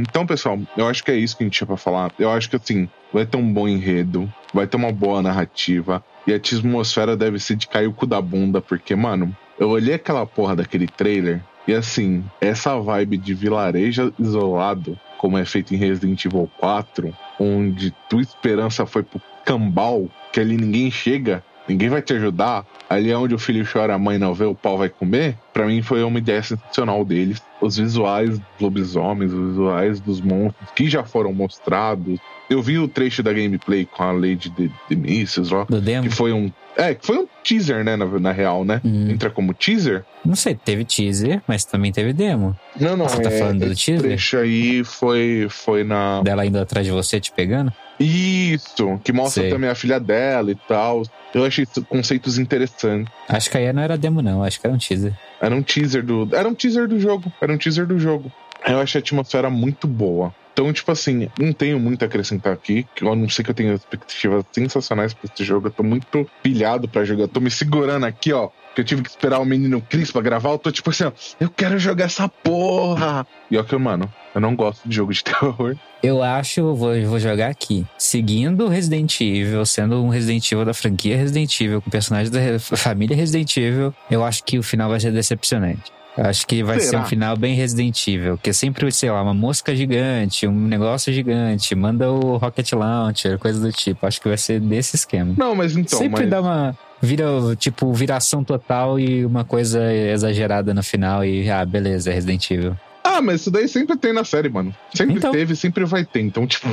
Então, 0.00 0.24
pessoal, 0.24 0.60
eu 0.76 0.86
acho 0.86 1.02
que 1.02 1.10
é 1.10 1.16
isso 1.16 1.36
que 1.36 1.42
a 1.42 1.46
gente 1.46 1.58
tinha 1.58 1.66
pra 1.66 1.76
falar. 1.76 2.12
Eu 2.16 2.30
acho 2.30 2.48
que 2.48 2.54
assim, 2.54 2.88
vai 3.12 3.26
ter 3.26 3.36
um 3.36 3.52
bom 3.52 3.66
enredo, 3.66 4.32
vai 4.54 4.64
ter 4.64 4.76
uma 4.76 4.92
boa 4.92 5.20
narrativa. 5.20 6.04
E 6.24 6.32
a 6.32 6.36
atmosfera 6.36 7.16
deve 7.16 7.40
ser 7.40 7.56
de 7.56 7.66
cair 7.66 7.88
o 7.88 7.92
cu 7.92 8.06
da 8.06 8.22
bunda, 8.22 8.60
porque, 8.60 8.94
mano, 8.94 9.36
eu 9.58 9.70
olhei 9.70 9.94
aquela 9.94 10.24
porra 10.24 10.54
daquele 10.54 10.86
trailer 10.86 11.42
e 11.66 11.74
assim, 11.74 12.24
essa 12.40 12.78
vibe 12.78 13.16
de 13.16 13.34
vilarejo 13.34 14.14
isolado, 14.20 14.96
como 15.18 15.36
é 15.36 15.44
feito 15.44 15.74
em 15.74 15.78
Resident 15.78 16.24
Evil 16.24 16.48
4, 16.60 17.12
onde 17.40 17.92
tua 18.08 18.22
esperança 18.22 18.86
foi 18.86 19.02
pro 19.02 19.20
cambal, 19.44 20.08
que 20.32 20.38
ali 20.38 20.56
ninguém 20.56 20.92
chega, 20.92 21.42
ninguém 21.68 21.88
vai 21.88 22.02
te 22.02 22.12
ajudar, 22.14 22.64
ali 22.88 23.10
é 23.10 23.16
onde 23.16 23.34
o 23.34 23.38
filho 23.38 23.66
chora, 23.70 23.94
a 23.94 23.98
mãe 23.98 24.18
não 24.18 24.34
vê, 24.34 24.44
o 24.44 24.54
pau 24.54 24.76
vai 24.78 24.88
comer, 24.88 25.36
pra 25.52 25.66
mim 25.66 25.82
foi 25.82 26.02
uma 26.02 26.18
ideia 26.18 26.42
sensacional 26.42 27.04
deles. 27.04 27.42
Os 27.60 27.76
visuais 27.76 28.30
dos 28.38 28.42
lobisomens, 28.60 29.32
os 29.32 29.48
visuais 29.50 30.00
dos 30.00 30.20
monstros 30.20 30.68
que 30.74 30.88
já 30.88 31.04
foram 31.04 31.32
mostrados. 31.32 32.18
Eu 32.50 32.60
vi 32.60 32.78
o 32.78 32.88
trecho 32.88 33.22
da 33.22 33.32
gameplay 33.32 33.86
com 33.86 34.02
a 34.02 34.10
Lady 34.12 34.50
de, 34.50 34.70
de 34.88 34.96
Mísseis 34.96 35.50
lá, 35.50 35.64
Do 35.64 35.80
demo? 35.80 36.08
que 36.08 36.14
foi 36.14 36.32
um. 36.32 36.50
É, 36.76 36.94
que 36.94 37.06
foi 37.06 37.18
um 37.18 37.26
teaser, 37.44 37.84
né, 37.84 37.96
na, 37.96 38.04
na 38.06 38.32
real, 38.32 38.64
né? 38.64 38.80
Hum. 38.84 39.10
Entra 39.10 39.30
como 39.30 39.54
teaser? 39.54 40.04
Não 40.24 40.34
sei, 40.34 40.54
teve 40.54 40.84
teaser, 40.84 41.40
mas 41.46 41.64
também 41.64 41.92
teve 41.92 42.12
demo. 42.12 42.56
Não, 42.80 42.96
não, 42.96 43.08
Você 43.08 43.22
tá 43.22 43.30
falando 43.30 43.60
do 43.68 43.74
teaser? 43.74 44.00
trecho 44.02 44.38
aí 44.38 44.82
foi, 44.82 45.46
foi 45.48 45.84
na. 45.84 46.20
Dela 46.22 46.44
indo 46.44 46.58
atrás 46.58 46.84
de 46.86 46.92
você 46.92 47.20
te 47.20 47.30
pegando? 47.30 47.72
Isso, 48.02 49.00
que 49.04 49.12
mostra 49.12 49.42
Sei. 49.42 49.50
também 49.50 49.70
a 49.70 49.74
filha 49.74 50.00
dela 50.00 50.50
e 50.50 50.54
tal. 50.54 51.02
Eu 51.32 51.44
achei 51.44 51.66
conceitos 51.88 52.38
interessantes. 52.38 53.12
Acho 53.28 53.50
que 53.50 53.56
aí 53.56 53.72
não 53.72 53.82
era 53.82 53.96
demo, 53.96 54.20
não. 54.20 54.42
Acho 54.42 54.60
que 54.60 54.66
era 54.66 54.74
um 54.74 54.78
teaser. 54.78 55.14
Era 55.40 55.54
um 55.54 55.62
teaser 55.62 56.04
do. 56.04 56.28
Era 56.32 56.48
um 56.48 56.54
teaser 56.54 56.88
do 56.88 56.98
jogo. 56.98 57.32
Era 57.40 57.52
um 57.52 57.58
teaser 57.58 57.86
do 57.86 57.98
jogo. 57.98 58.30
Eu 58.66 58.80
achei 58.80 59.00
a 59.00 59.02
atmosfera 59.02 59.50
muito 59.50 59.86
boa. 59.86 60.34
Então, 60.52 60.70
tipo 60.72 60.92
assim, 60.92 61.30
não 61.38 61.52
tenho 61.52 61.80
muito 61.80 62.02
a 62.02 62.06
acrescentar 62.06 62.52
aqui. 62.52 62.86
Eu 63.00 63.16
não 63.16 63.28
sei 63.28 63.42
que 63.44 63.50
eu 63.50 63.54
tenho 63.54 63.72
expectativas 63.74 64.44
sensacionais 64.52 65.14
pra 65.14 65.30
esse 65.32 65.44
jogo. 65.44 65.68
Eu 65.68 65.70
tô 65.70 65.82
muito 65.82 66.28
pilhado 66.42 66.86
pra 66.86 67.04
jogar. 67.04 67.22
Eu 67.22 67.28
tô 67.28 67.40
me 67.40 67.50
segurando 67.50 68.04
aqui, 68.04 68.32
ó. 68.32 68.50
Que 68.74 68.82
eu 68.82 68.84
tive 68.84 69.02
que 69.02 69.08
esperar 69.08 69.38
o 69.40 69.44
menino 69.44 69.80
Chris 69.80 70.12
pra 70.12 70.20
gravar. 70.20 70.50
Eu 70.50 70.58
tô 70.58 70.70
tipo 70.70 70.90
assim, 70.90 71.04
ó. 71.04 71.12
Eu 71.40 71.48
quero 71.48 71.78
jogar 71.78 72.04
essa 72.04 72.28
porra. 72.28 73.26
E 73.50 73.56
ó 73.56 73.62
que, 73.62 73.76
mano, 73.76 74.12
eu 74.34 74.40
não 74.40 74.54
gosto 74.56 74.88
de 74.88 74.94
jogo 74.94 75.12
de 75.12 75.22
terror. 75.24 75.76
Eu 76.02 76.22
acho, 76.22 76.74
vou, 76.74 77.00
vou 77.06 77.18
jogar 77.18 77.48
aqui. 77.48 77.86
Seguindo 77.96 78.68
Resident 78.68 79.20
Evil, 79.20 79.64
sendo 79.64 80.02
um 80.02 80.08
Resident 80.08 80.50
Evil 80.50 80.64
da 80.64 80.74
franquia 80.74 81.16
Resident 81.16 81.60
Evil, 81.60 81.80
com 81.80 81.90
personagens 81.90 82.30
da 82.30 82.40
re- 82.40 82.58
família 82.58 83.16
Resident 83.16 83.56
Evil, 83.56 83.94
eu 84.10 84.24
acho 84.24 84.42
que 84.44 84.58
o 84.58 84.62
final 84.62 84.90
vai 84.90 84.98
ser 85.00 85.12
decepcionante. 85.12 85.92
Eu 86.16 86.26
acho 86.26 86.46
que 86.46 86.62
vai 86.62 86.78
Será? 86.78 86.90
ser 86.90 86.96
um 86.98 87.08
final 87.08 87.36
bem 87.38 87.54
Resident 87.54 88.06
Evil, 88.06 88.36
que 88.36 88.50
é 88.50 88.52
sempre, 88.52 88.90
sei 88.92 89.10
lá, 89.10 89.22
uma 89.22 89.32
mosca 89.32 89.74
gigante, 89.74 90.46
um 90.46 90.66
negócio 90.66 91.10
gigante, 91.10 91.74
manda 91.74 92.10
o 92.10 92.36
Rocket 92.36 92.70
Launcher, 92.72 93.38
coisa 93.38 93.58
do 93.58 93.72
tipo. 93.72 94.06
Acho 94.06 94.20
que 94.20 94.28
vai 94.28 94.36
ser 94.36 94.60
desse 94.60 94.94
esquema. 94.94 95.34
Não, 95.38 95.54
mas 95.54 95.74
então. 95.74 95.98
sempre 95.98 96.22
mas... 96.22 96.30
dá 96.30 96.40
uma. 96.42 96.76
Vira, 97.00 97.24
tipo, 97.58 97.92
viração 97.94 98.44
total 98.44 99.00
e 99.00 99.24
uma 99.24 99.42
coisa 99.42 99.92
exagerada 99.92 100.72
no 100.74 100.82
final 100.82 101.24
e, 101.24 101.50
ah, 101.50 101.64
beleza, 101.64 102.10
é 102.10 102.14
Resident 102.14 102.48
Evil. 102.50 102.76
Ah, 103.12 103.20
mas 103.22 103.42
isso 103.42 103.50
daí 103.50 103.68
sempre 103.68 103.96
tem 103.96 104.12
na 104.12 104.24
série, 104.24 104.48
mano. 104.48 104.74
Sempre 104.94 105.16
Então. 105.16 105.32
teve, 105.32 105.54
sempre 105.54 105.84
vai 105.84 106.04
ter. 106.04 106.20
Então, 106.20 106.46
tipo. 106.46 106.68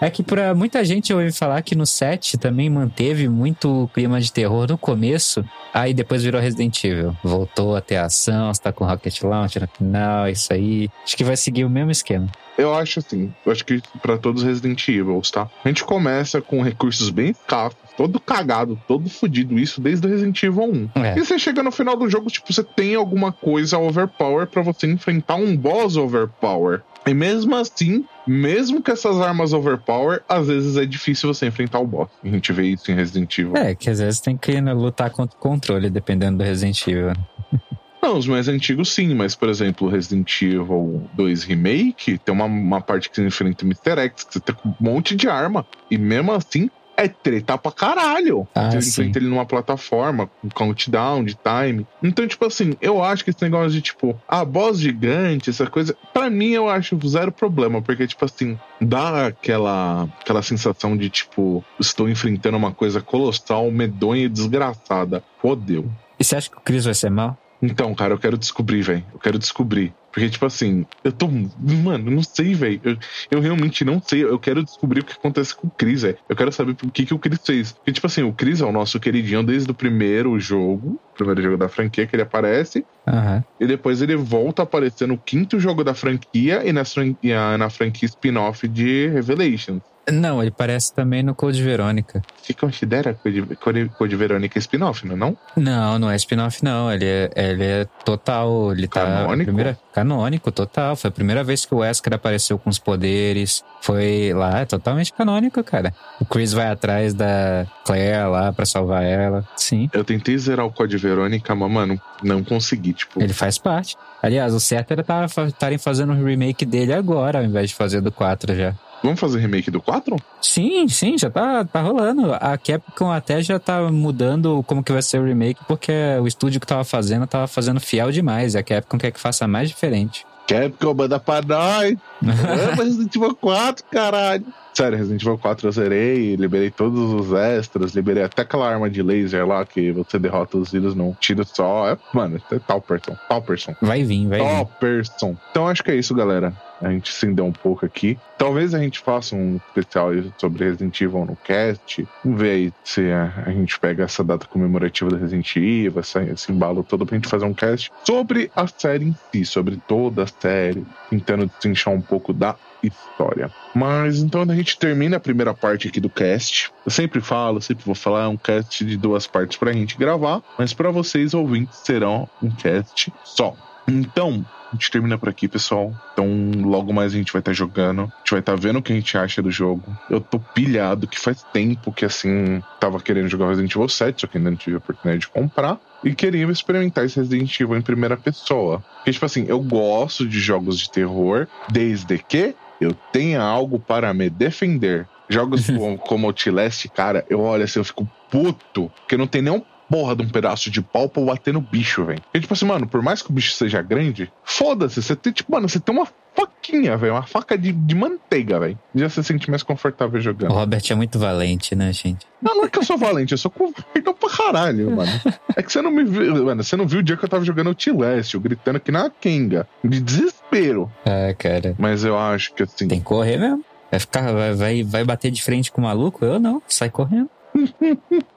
É 0.00 0.10
que 0.10 0.24
pra 0.24 0.52
muita 0.54 0.84
gente 0.84 1.12
eu 1.12 1.18
ouvi 1.18 1.30
falar 1.30 1.62
que 1.62 1.76
no 1.76 1.86
7 1.86 2.36
também 2.36 2.68
manteve 2.68 3.28
muito 3.28 3.88
clima 3.94 4.20
de 4.20 4.32
terror 4.32 4.66
no 4.68 4.76
começo, 4.76 5.44
aí 5.72 5.94
depois 5.94 6.22
virou 6.24 6.40
Resident 6.40 6.82
Evil. 6.82 7.16
Voltou 7.22 7.76
a 7.76 7.80
ter 7.80 7.96
ação, 7.96 8.52
você 8.52 8.60
tá 8.60 8.72
com 8.72 8.84
Rocket 8.84 9.22
Launcher 9.22 9.62
no 9.62 9.68
final, 9.68 10.28
isso 10.28 10.52
aí. 10.52 10.88
Acho 11.04 11.16
que 11.16 11.22
vai 11.22 11.36
seguir 11.36 11.64
o 11.64 11.70
mesmo 11.70 11.92
esquema. 11.92 12.26
Eu 12.56 12.74
acho 12.74 13.00
assim, 13.00 13.32
eu 13.44 13.52
acho 13.52 13.64
que 13.64 13.82
pra 14.00 14.16
todos 14.16 14.42
os 14.42 14.48
Resident 14.48 14.88
Evil, 14.88 15.20
tá? 15.32 15.48
A 15.64 15.68
gente 15.68 15.84
começa 15.84 16.40
com 16.40 16.62
recursos 16.62 17.10
bem 17.10 17.30
escassos, 17.30 17.78
todo 17.96 18.20
cagado, 18.20 18.80
todo 18.86 19.08
fudido, 19.08 19.58
isso 19.58 19.80
desde 19.80 20.06
o 20.06 20.10
Resident 20.10 20.42
Evil 20.42 20.64
1. 20.64 20.90
É. 21.02 21.18
E 21.18 21.24
você 21.24 21.38
chega 21.38 21.62
no 21.62 21.72
final 21.72 21.96
do 21.96 22.08
jogo, 22.08 22.30
tipo, 22.30 22.52
você 22.52 22.62
tem 22.62 22.94
alguma 22.94 23.32
coisa 23.32 23.78
overpower 23.78 24.46
pra 24.46 24.62
você 24.62 24.86
enfrentar 24.86 25.36
um 25.36 25.56
boss 25.56 25.96
overpower. 25.96 26.82
E 27.06 27.12
mesmo 27.12 27.54
assim, 27.54 28.04
mesmo 28.26 28.82
com 28.82 28.90
essas 28.90 29.20
armas 29.20 29.52
overpower, 29.52 30.22
às 30.28 30.46
vezes 30.46 30.76
é 30.76 30.86
difícil 30.86 31.32
você 31.32 31.46
enfrentar 31.46 31.80
o 31.80 31.86
boss. 31.86 32.08
A 32.22 32.28
gente 32.28 32.50
vê 32.52 32.68
isso 32.68 32.90
em 32.90 32.94
Resident 32.94 33.38
Evil. 33.38 33.56
É, 33.56 33.74
que 33.74 33.90
às 33.90 33.98
vezes 33.98 34.20
tem 34.20 34.36
que 34.36 34.60
né, 34.60 34.72
lutar 34.72 35.10
contra 35.10 35.36
o 35.36 35.40
controle, 35.40 35.90
dependendo 35.90 36.38
do 36.38 36.44
Resident 36.44 36.86
Evil. 36.86 37.12
Não, 38.04 38.18
os 38.18 38.26
mais 38.26 38.48
antigos 38.48 38.92
sim, 38.92 39.14
mas 39.14 39.34
por 39.34 39.48
exemplo, 39.48 39.88
Resident 39.88 40.42
Evil 40.42 41.08
2 41.14 41.42
Remake 41.44 42.18
tem 42.18 42.34
uma, 42.34 42.44
uma 42.44 42.78
parte 42.78 43.08
que 43.08 43.16
você 43.16 43.26
enfrenta 43.26 43.64
o 43.64 43.66
Mr. 43.66 43.98
X, 43.98 44.24
que 44.24 44.34
você 44.34 44.40
tem 44.40 44.54
um 44.62 44.74
monte 44.78 45.16
de 45.16 45.26
arma. 45.26 45.66
E 45.90 45.96
mesmo 45.96 46.30
assim, 46.30 46.68
é 46.98 47.08
treta 47.08 47.56
pra 47.56 47.72
caralho. 47.72 48.46
Ah, 48.54 48.70
você 48.70 48.82
sim. 48.82 48.90
enfrenta 48.90 49.18
ele 49.18 49.28
numa 49.28 49.46
plataforma, 49.46 50.28
com 50.42 50.50
countdown 50.50 51.24
de 51.24 51.34
time. 51.34 51.86
Então, 52.02 52.28
tipo 52.28 52.44
assim, 52.44 52.76
eu 52.78 53.02
acho 53.02 53.24
que 53.24 53.30
esse 53.30 53.40
negócio 53.40 53.70
de, 53.70 53.80
tipo, 53.80 54.14
ah, 54.28 54.44
boss 54.44 54.78
gigante, 54.80 55.48
essa 55.48 55.66
coisa, 55.66 55.96
pra 56.12 56.28
mim 56.28 56.50
eu 56.50 56.68
acho 56.68 56.98
zero 57.08 57.32
problema, 57.32 57.80
porque, 57.80 58.06
tipo 58.06 58.22
assim, 58.22 58.58
dá 58.82 59.28
aquela, 59.28 60.02
aquela 60.20 60.42
sensação 60.42 60.94
de, 60.94 61.08
tipo, 61.08 61.64
estou 61.80 62.06
enfrentando 62.06 62.58
uma 62.58 62.70
coisa 62.70 63.00
colossal, 63.00 63.70
medonha 63.70 64.26
e 64.26 64.28
desgraçada. 64.28 65.24
Fodeu. 65.40 65.90
E 66.20 66.22
você 66.22 66.36
acha 66.36 66.50
que 66.50 66.58
o 66.58 66.60
Chris 66.60 66.84
vai 66.84 66.92
ser 66.92 67.10
mal? 67.10 67.38
Então, 67.64 67.94
cara, 67.94 68.14
eu 68.14 68.18
quero 68.18 68.36
descobrir, 68.36 68.82
velho. 68.82 69.04
Eu 69.12 69.18
quero 69.18 69.38
descobrir. 69.38 69.92
Porque, 70.12 70.30
tipo 70.30 70.46
assim, 70.46 70.84
eu 71.02 71.10
tô. 71.10 71.28
Mano, 71.28 72.10
não 72.10 72.22
sei, 72.22 72.54
velho. 72.54 72.80
Eu, 72.84 72.96
eu 73.30 73.40
realmente 73.40 73.84
não 73.84 74.00
sei. 74.00 74.22
Eu 74.22 74.38
quero 74.38 74.62
descobrir 74.62 75.00
o 75.00 75.04
que 75.04 75.12
acontece 75.12 75.54
com 75.54 75.66
o 75.66 75.70
Chris, 75.70 76.02
velho. 76.02 76.18
Eu 76.28 76.36
quero 76.36 76.52
saber 76.52 76.76
o 76.82 76.90
que, 76.90 77.06
que 77.06 77.14
o 77.14 77.18
Chris 77.18 77.40
fez. 77.44 77.72
Porque, 77.72 77.92
tipo 77.92 78.06
assim, 78.06 78.22
o 78.22 78.32
Chris 78.32 78.60
é 78.60 78.64
o 78.64 78.72
nosso 78.72 79.00
queridinho 79.00 79.42
desde 79.42 79.70
o 79.70 79.74
primeiro 79.74 80.38
jogo. 80.38 81.00
Primeiro 81.14 81.42
jogo 81.42 81.56
da 81.56 81.68
franquia 81.68 82.06
que 82.06 82.14
ele 82.14 82.22
aparece. 82.22 82.84
Aham. 83.06 83.42
E 83.58 83.66
depois 83.66 84.02
ele 84.02 84.16
volta 84.16 84.62
a 84.62 84.64
aparecer 84.64 85.08
no 85.08 85.18
quinto 85.18 85.58
jogo 85.58 85.82
da 85.82 85.94
franquia 85.94 86.62
e 86.64 86.72
na 86.72 86.84
franquia, 86.84 87.56
na 87.58 87.70
franquia 87.70 88.06
spin-off 88.06 88.68
de 88.68 89.08
Revelations. 89.08 89.93
Não, 90.10 90.42
ele 90.42 90.50
parece 90.50 90.94
também 90.94 91.22
no 91.22 91.34
Code 91.34 91.62
Verônica. 91.62 92.22
Se 92.42 92.52
considera 92.52 93.14
Code, 93.14 93.42
Code, 93.56 93.90
Code 93.96 94.16
Verônica 94.16 94.58
spin-off, 94.58 95.06
não 95.06 95.14
é 95.14 95.18
não? 95.18 95.36
Não, 95.56 95.98
não 95.98 96.10
é 96.10 96.16
spin-off, 96.16 96.62
não. 96.62 96.92
Ele 96.92 97.06
é, 97.06 97.30
ele 97.34 97.64
é 97.64 97.84
total. 98.04 98.72
Ele 98.72 98.86
tá. 98.86 99.00
Canônico? 99.04 99.44
Primeira, 99.44 99.78
canônico, 99.92 100.52
total. 100.52 100.94
Foi 100.96 101.08
a 101.08 101.12
primeira 101.12 101.42
vez 101.42 101.64
que 101.64 101.74
o 101.74 101.78
Wesker 101.78 102.14
apareceu 102.14 102.58
com 102.58 102.68
os 102.68 102.78
poderes. 102.78 103.64
Foi 103.80 104.32
lá, 104.34 104.60
é 104.60 104.64
totalmente 104.64 105.12
canônico, 105.12 105.62
cara. 105.64 105.94
O 106.20 106.24
Chris 106.24 106.52
vai 106.52 106.68
atrás 106.68 107.14
da 107.14 107.66
Claire 107.84 108.28
lá 108.28 108.52
pra 108.52 108.66
salvar 108.66 109.04
ela. 109.04 109.46
Sim. 109.56 109.88
Eu 109.92 110.04
tentei 110.04 110.36
zerar 110.36 110.66
o 110.66 110.72
Code 110.72 110.96
Verônica, 110.98 111.54
mas, 111.54 111.70
mano, 111.70 112.00
não 112.22 112.44
consegui, 112.44 112.92
tipo... 112.92 113.22
Ele 113.22 113.32
faz 113.32 113.58
parte. 113.58 113.96
Aliás, 114.22 114.54
o 114.54 114.60
certo 114.60 114.92
era 114.92 115.04
estarem 115.46 115.78
fazendo 115.78 116.12
um 116.12 116.24
remake 116.24 116.64
dele 116.64 116.92
agora, 116.92 117.38
ao 117.38 117.44
invés 117.44 117.70
de 117.70 117.76
fazer 117.76 118.00
do 118.00 118.10
4 118.10 118.54
já. 118.54 118.74
Vamos 119.04 119.20
fazer 119.20 119.38
remake 119.38 119.70
do 119.70 119.82
4? 119.82 120.16
Sim, 120.40 120.88
sim, 120.88 121.18
já 121.18 121.28
tá, 121.28 121.62
tá 121.62 121.82
rolando. 121.82 122.32
A 122.32 122.56
Capcom 122.56 123.12
até 123.12 123.42
já 123.42 123.58
tá 123.58 123.82
mudando 123.92 124.64
como 124.66 124.82
que 124.82 124.90
vai 124.90 125.02
ser 125.02 125.20
o 125.20 125.26
remake, 125.26 125.60
porque 125.68 125.92
o 126.22 126.26
estúdio 126.26 126.58
que 126.58 126.66
tava 126.66 126.84
fazendo 126.84 127.26
tava 127.26 127.46
fazendo 127.46 127.80
fiel 127.80 128.10
demais. 128.10 128.54
E 128.54 128.58
a 128.58 128.62
Capcom 128.62 128.96
quer 128.96 129.10
que 129.10 129.20
faça 129.20 129.46
mais 129.46 129.68
diferente. 129.68 130.24
Capcom, 130.46 130.94
manda 130.94 131.20
pra 131.20 131.42
nós! 131.42 131.98
Ama 132.24 132.82
Resident 132.82 133.14
Evil 133.14 133.34
4, 133.34 133.84
caralho! 133.90 134.44
Sério, 134.72 134.98
Resident 134.98 135.22
Evil 135.22 135.38
4 135.38 135.68
eu 135.68 135.72
zerei, 135.72 136.36
liberei 136.36 136.70
todos 136.70 137.12
os 137.12 137.32
extras, 137.32 137.94
liberei 137.94 138.22
até 138.22 138.42
aquela 138.42 138.68
arma 138.68 138.88
de 138.88 139.02
laser 139.02 139.46
lá 139.46 139.64
que 139.64 139.92
você 139.92 140.18
derrota 140.18 140.56
os 140.58 140.72
vírus 140.72 140.94
num 140.94 141.14
tiro 141.20 141.44
só. 141.44 141.90
É, 141.90 141.98
mano, 142.12 142.40
é 142.50 142.58
tal 142.58 142.80
person, 142.80 143.14
tal 143.28 143.42
person. 143.42 143.74
Vai 143.80 144.02
vir, 144.02 144.26
vai 144.28 144.40
vir. 144.40 144.46
Tal 144.46 144.66
person. 144.66 145.36
Então 145.50 145.68
acho 145.68 145.84
que 145.84 145.90
é 145.90 145.94
isso, 145.94 146.14
galera. 146.14 146.52
A 146.84 146.90
gente 146.90 147.12
se 147.12 147.26
deu 147.26 147.46
um 147.46 147.52
pouco 147.52 147.86
aqui. 147.86 148.18
Talvez 148.36 148.74
a 148.74 148.78
gente 148.78 148.98
faça 148.98 149.34
um 149.34 149.56
especial 149.56 150.10
sobre 150.38 150.64
Resident 150.64 151.00
Evil 151.00 151.24
no 151.24 151.36
cast. 151.36 152.06
Vamos 152.22 152.40
ver 152.40 152.50
aí 152.50 152.72
se 152.84 153.10
a, 153.10 153.50
gente 153.50 153.80
pega 153.80 154.04
essa 154.04 154.22
data 154.22 154.46
comemorativa 154.46 155.10
do 155.10 155.16
Resident 155.16 155.56
Evil, 155.56 155.98
essa, 155.98 156.22
esse 156.22 156.52
embalo 156.52 156.84
todo 156.84 157.06
pra 157.06 157.16
gente 157.16 157.28
fazer 157.28 157.46
um 157.46 157.54
cast 157.54 157.90
sobre 158.04 158.50
a 158.54 158.66
série 158.66 159.06
em 159.06 159.16
si, 159.32 159.46
sobre 159.46 159.78
toda 159.88 160.24
a 160.24 160.26
série, 160.26 160.84
tentando 161.08 161.50
desinchar 161.58 161.94
um 161.94 162.02
pouco 162.02 162.32
da 162.32 162.54
história. 162.82 163.50
Mas 163.74 164.18
então 164.18 164.42
a 164.42 164.54
gente 164.54 164.78
termina 164.78 165.16
a 165.16 165.20
primeira 165.20 165.54
parte 165.54 165.88
aqui 165.88 166.00
do 166.00 166.10
cast. 166.10 166.70
Eu 166.84 166.90
sempre 166.90 167.20
falo, 167.20 167.60
sempre 167.60 167.84
vou 167.84 167.94
falar, 167.94 168.24
é 168.24 168.28
um 168.28 168.36
cast 168.36 168.84
de 168.84 168.96
duas 168.96 169.26
partes 169.26 169.56
pra 169.56 169.72
gente 169.72 169.96
gravar, 169.96 170.42
mas 170.58 170.74
para 170.74 170.90
vocês 170.90 171.32
ouvintes 171.34 171.78
serão 171.78 172.28
um 172.42 172.50
cast 172.50 173.12
só. 173.24 173.56
Então, 173.88 174.44
a 174.74 174.76
gente 174.76 174.90
termina 174.90 175.16
por 175.16 175.28
aqui, 175.28 175.46
pessoal. 175.46 175.94
Então, 176.12 176.26
logo 176.62 176.92
mais 176.92 177.14
a 177.14 177.16
gente 177.16 177.32
vai 177.32 177.40
estar 177.40 177.52
jogando. 177.52 178.02
A 178.02 178.18
gente 178.18 178.30
vai 178.30 178.40
estar 178.40 178.56
vendo 178.56 178.80
o 178.80 178.82
que 178.82 178.92
a 178.92 178.96
gente 178.96 179.16
acha 179.16 179.40
do 179.40 179.50
jogo. 179.50 179.96
Eu 180.10 180.20
tô 180.20 180.38
pilhado 180.38 181.06
que 181.06 181.18
faz 181.18 181.42
tempo 181.52 181.92
que, 181.92 182.04
assim, 182.04 182.62
tava 182.80 183.00
querendo 183.00 183.28
jogar 183.28 183.48
Resident 183.48 183.74
Evil 183.74 183.88
7, 183.88 184.20
só 184.20 184.26
que 184.26 184.38
ainda 184.38 184.50
não 184.50 184.56
tive 184.56 184.76
a 184.76 184.78
oportunidade 184.78 185.20
de 185.22 185.28
comprar. 185.28 185.78
E 186.02 186.14
queria 186.14 186.44
experimentar 186.50 187.04
esse 187.04 187.18
Resident 187.20 187.60
Evil 187.60 187.76
em 187.76 187.82
primeira 187.82 188.16
pessoa. 188.16 188.84
Porque, 188.96 189.12
tipo 189.12 189.24
assim, 189.24 189.46
eu 189.48 189.60
gosto 189.60 190.26
de 190.26 190.40
jogos 190.40 190.78
de 190.78 190.90
terror, 190.90 191.46
desde 191.70 192.18
que 192.18 192.54
eu 192.80 192.92
tenha 193.12 193.40
algo 193.40 193.78
para 193.78 194.12
me 194.12 194.28
defender. 194.28 195.06
Jogos 195.28 195.66
como, 195.70 195.98
como 195.98 196.26
Outlast, 196.26 196.88
cara, 196.88 197.24
eu 197.30 197.40
olho 197.40 197.64
assim, 197.64 197.78
eu 197.78 197.84
fico 197.84 198.08
puto, 198.30 198.90
porque 199.00 199.16
não 199.16 199.26
tem 199.26 199.40
nenhum 199.40 199.62
porra 199.94 200.16
de 200.16 200.22
um 200.24 200.28
pedaço 200.28 200.72
de 200.72 200.82
pau 200.82 201.08
pra 201.08 201.22
bater 201.22 201.54
no 201.54 201.60
bicho, 201.60 202.04
velho. 202.04 202.20
E 202.34 202.40
tipo 202.40 202.52
assim, 202.52 202.66
mano, 202.66 202.84
por 202.84 203.00
mais 203.00 203.22
que 203.22 203.30
o 203.30 203.32
bicho 203.32 203.52
seja 203.54 203.80
grande, 203.80 204.28
foda-se, 204.42 205.00
você 205.00 205.14
tem, 205.14 205.32
tipo, 205.32 205.52
mano, 205.52 205.68
você 205.68 205.78
tem 205.78 205.94
uma 205.94 206.08
faquinha, 206.34 206.96
velho, 206.96 207.12
uma 207.12 207.22
faca 207.22 207.56
de, 207.56 207.70
de 207.70 207.94
manteiga, 207.94 208.58
velho. 208.58 208.76
Já 208.92 209.08
se 209.08 209.22
sente 209.22 209.48
mais 209.48 209.62
confortável 209.62 210.18
O 210.18 210.20
jogando. 210.20 210.52
Robert 210.52 210.82
é 210.90 210.94
muito 210.96 211.16
valente, 211.16 211.76
né, 211.76 211.92
gente? 211.92 212.26
Não, 212.42 212.56
não 212.56 212.64
é 212.64 212.68
que 212.68 212.76
eu 212.76 212.82
sou 212.82 212.98
valente, 212.98 213.30
eu 213.30 213.38
sou 213.38 213.52
covarde 213.52 213.84
pra 214.02 214.28
caralho, 214.28 214.90
mano. 214.90 215.12
É 215.56 215.62
que 215.62 215.70
você 215.70 215.80
não 215.80 215.92
me 215.92 216.02
viu, 216.02 216.44
mano, 216.44 216.64
você 216.64 216.76
não 216.76 216.88
viu 216.88 216.98
o 216.98 217.02
dia 217.02 217.16
que 217.16 217.24
eu 217.24 217.28
tava 217.28 217.44
jogando 217.44 217.68
Outlast, 217.68 218.34
eu 218.34 218.40
gritando 218.40 218.78
aqui 218.78 218.90
na 218.90 219.08
Kenga, 219.08 219.68
de 219.84 220.00
desespero. 220.00 220.90
Ah, 221.06 221.32
cara. 221.38 221.76
Mas 221.78 222.04
eu 222.04 222.18
acho 222.18 222.52
que 222.52 222.64
assim, 222.64 222.88
Tem 222.88 222.98
que 222.98 223.04
correr 223.04 223.36
mesmo. 223.36 223.64
Vai 223.88 224.00
ficar, 224.00 224.32
vai, 224.32 224.52
vai, 224.54 224.82
vai 224.82 225.04
bater 225.04 225.30
de 225.30 225.40
frente 225.40 225.70
com 225.70 225.80
o 225.80 225.84
maluco? 225.84 226.24
Eu 226.24 226.40
não, 226.40 226.60
sai 226.66 226.90
correndo. 226.90 227.30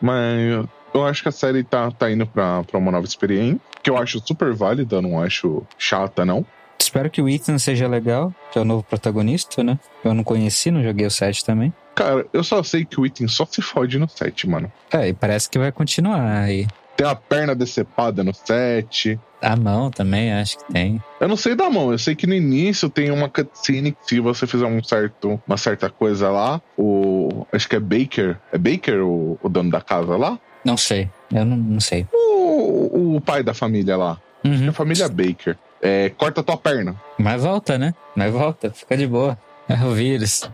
Mas 0.00 0.66
eu 0.94 1.04
acho 1.04 1.22
que 1.22 1.28
a 1.28 1.32
série 1.32 1.64
tá, 1.64 1.90
tá 1.90 2.10
indo 2.10 2.26
pra, 2.26 2.62
pra 2.62 2.78
uma 2.78 2.92
nova 2.92 3.04
experiência, 3.04 3.60
que 3.82 3.90
eu 3.90 3.98
acho 3.98 4.22
super 4.24 4.54
válida, 4.54 5.02
não 5.02 5.20
acho 5.20 5.62
chata, 5.76 6.24
não. 6.24 6.46
Espero 6.78 7.10
que 7.10 7.20
o 7.20 7.28
Ethan 7.28 7.58
seja 7.58 7.88
legal, 7.88 8.32
que 8.52 8.58
é 8.58 8.62
o 8.62 8.64
novo 8.64 8.82
protagonista, 8.84 9.62
né? 9.62 9.78
Eu 10.04 10.14
não 10.14 10.22
conheci, 10.22 10.70
não 10.70 10.82
joguei 10.82 11.06
o 11.06 11.10
7 11.10 11.44
também. 11.44 11.72
Cara, 11.94 12.26
eu 12.32 12.42
só 12.42 12.62
sei 12.62 12.84
que 12.84 13.00
o 13.00 13.06
item 13.06 13.28
só 13.28 13.46
se 13.46 13.62
fode 13.62 13.98
no 13.98 14.08
set, 14.08 14.48
mano. 14.48 14.70
É, 14.92 15.08
e 15.08 15.12
parece 15.12 15.48
que 15.48 15.58
vai 15.58 15.70
continuar 15.70 16.42
aí. 16.42 16.66
Tem 16.96 17.06
a 17.06 17.14
perna 17.14 17.54
decepada 17.54 18.22
no 18.22 18.32
set. 18.32 19.18
A 19.40 19.56
mão 19.56 19.90
também, 19.90 20.32
acho 20.32 20.58
que 20.58 20.72
tem. 20.72 21.02
Eu 21.20 21.28
não 21.28 21.36
sei 21.36 21.54
da 21.54 21.68
mão, 21.68 21.90
eu 21.90 21.98
sei 21.98 22.14
que 22.14 22.26
no 22.26 22.34
início 22.34 22.88
tem 22.88 23.10
uma 23.10 23.28
cutscene 23.28 23.92
que 23.92 23.98
se 24.06 24.20
você 24.20 24.46
fizer 24.46 24.66
um 24.66 24.82
certo, 24.82 25.40
uma 25.46 25.56
certa 25.56 25.90
coisa 25.90 26.30
lá, 26.30 26.60
o. 26.76 27.46
Acho 27.52 27.68
que 27.68 27.76
é 27.76 27.80
Baker. 27.80 28.38
É 28.52 28.58
Baker 28.58 29.02
o, 29.02 29.38
o 29.42 29.48
dono 29.48 29.70
da 29.70 29.80
casa 29.80 30.16
lá? 30.16 30.38
Não 30.64 30.76
sei, 30.76 31.10
eu 31.32 31.44
não, 31.44 31.56
não 31.56 31.80
sei. 31.80 32.06
O, 32.12 33.16
o 33.16 33.20
pai 33.20 33.42
da 33.42 33.52
família 33.54 33.96
lá. 33.96 34.18
Uhum. 34.44 34.68
A 34.68 34.72
família 34.72 35.08
Baker. 35.08 35.56
É, 35.82 36.08
corta 36.10 36.42
tua 36.42 36.56
perna. 36.56 36.96
Mas 37.18 37.42
volta, 37.42 37.76
né? 37.76 37.94
Mas 38.16 38.32
volta, 38.32 38.70
fica 38.70 38.96
de 38.96 39.06
boa. 39.06 39.38
É 39.68 39.74
o 39.84 39.90
vírus. 39.92 40.50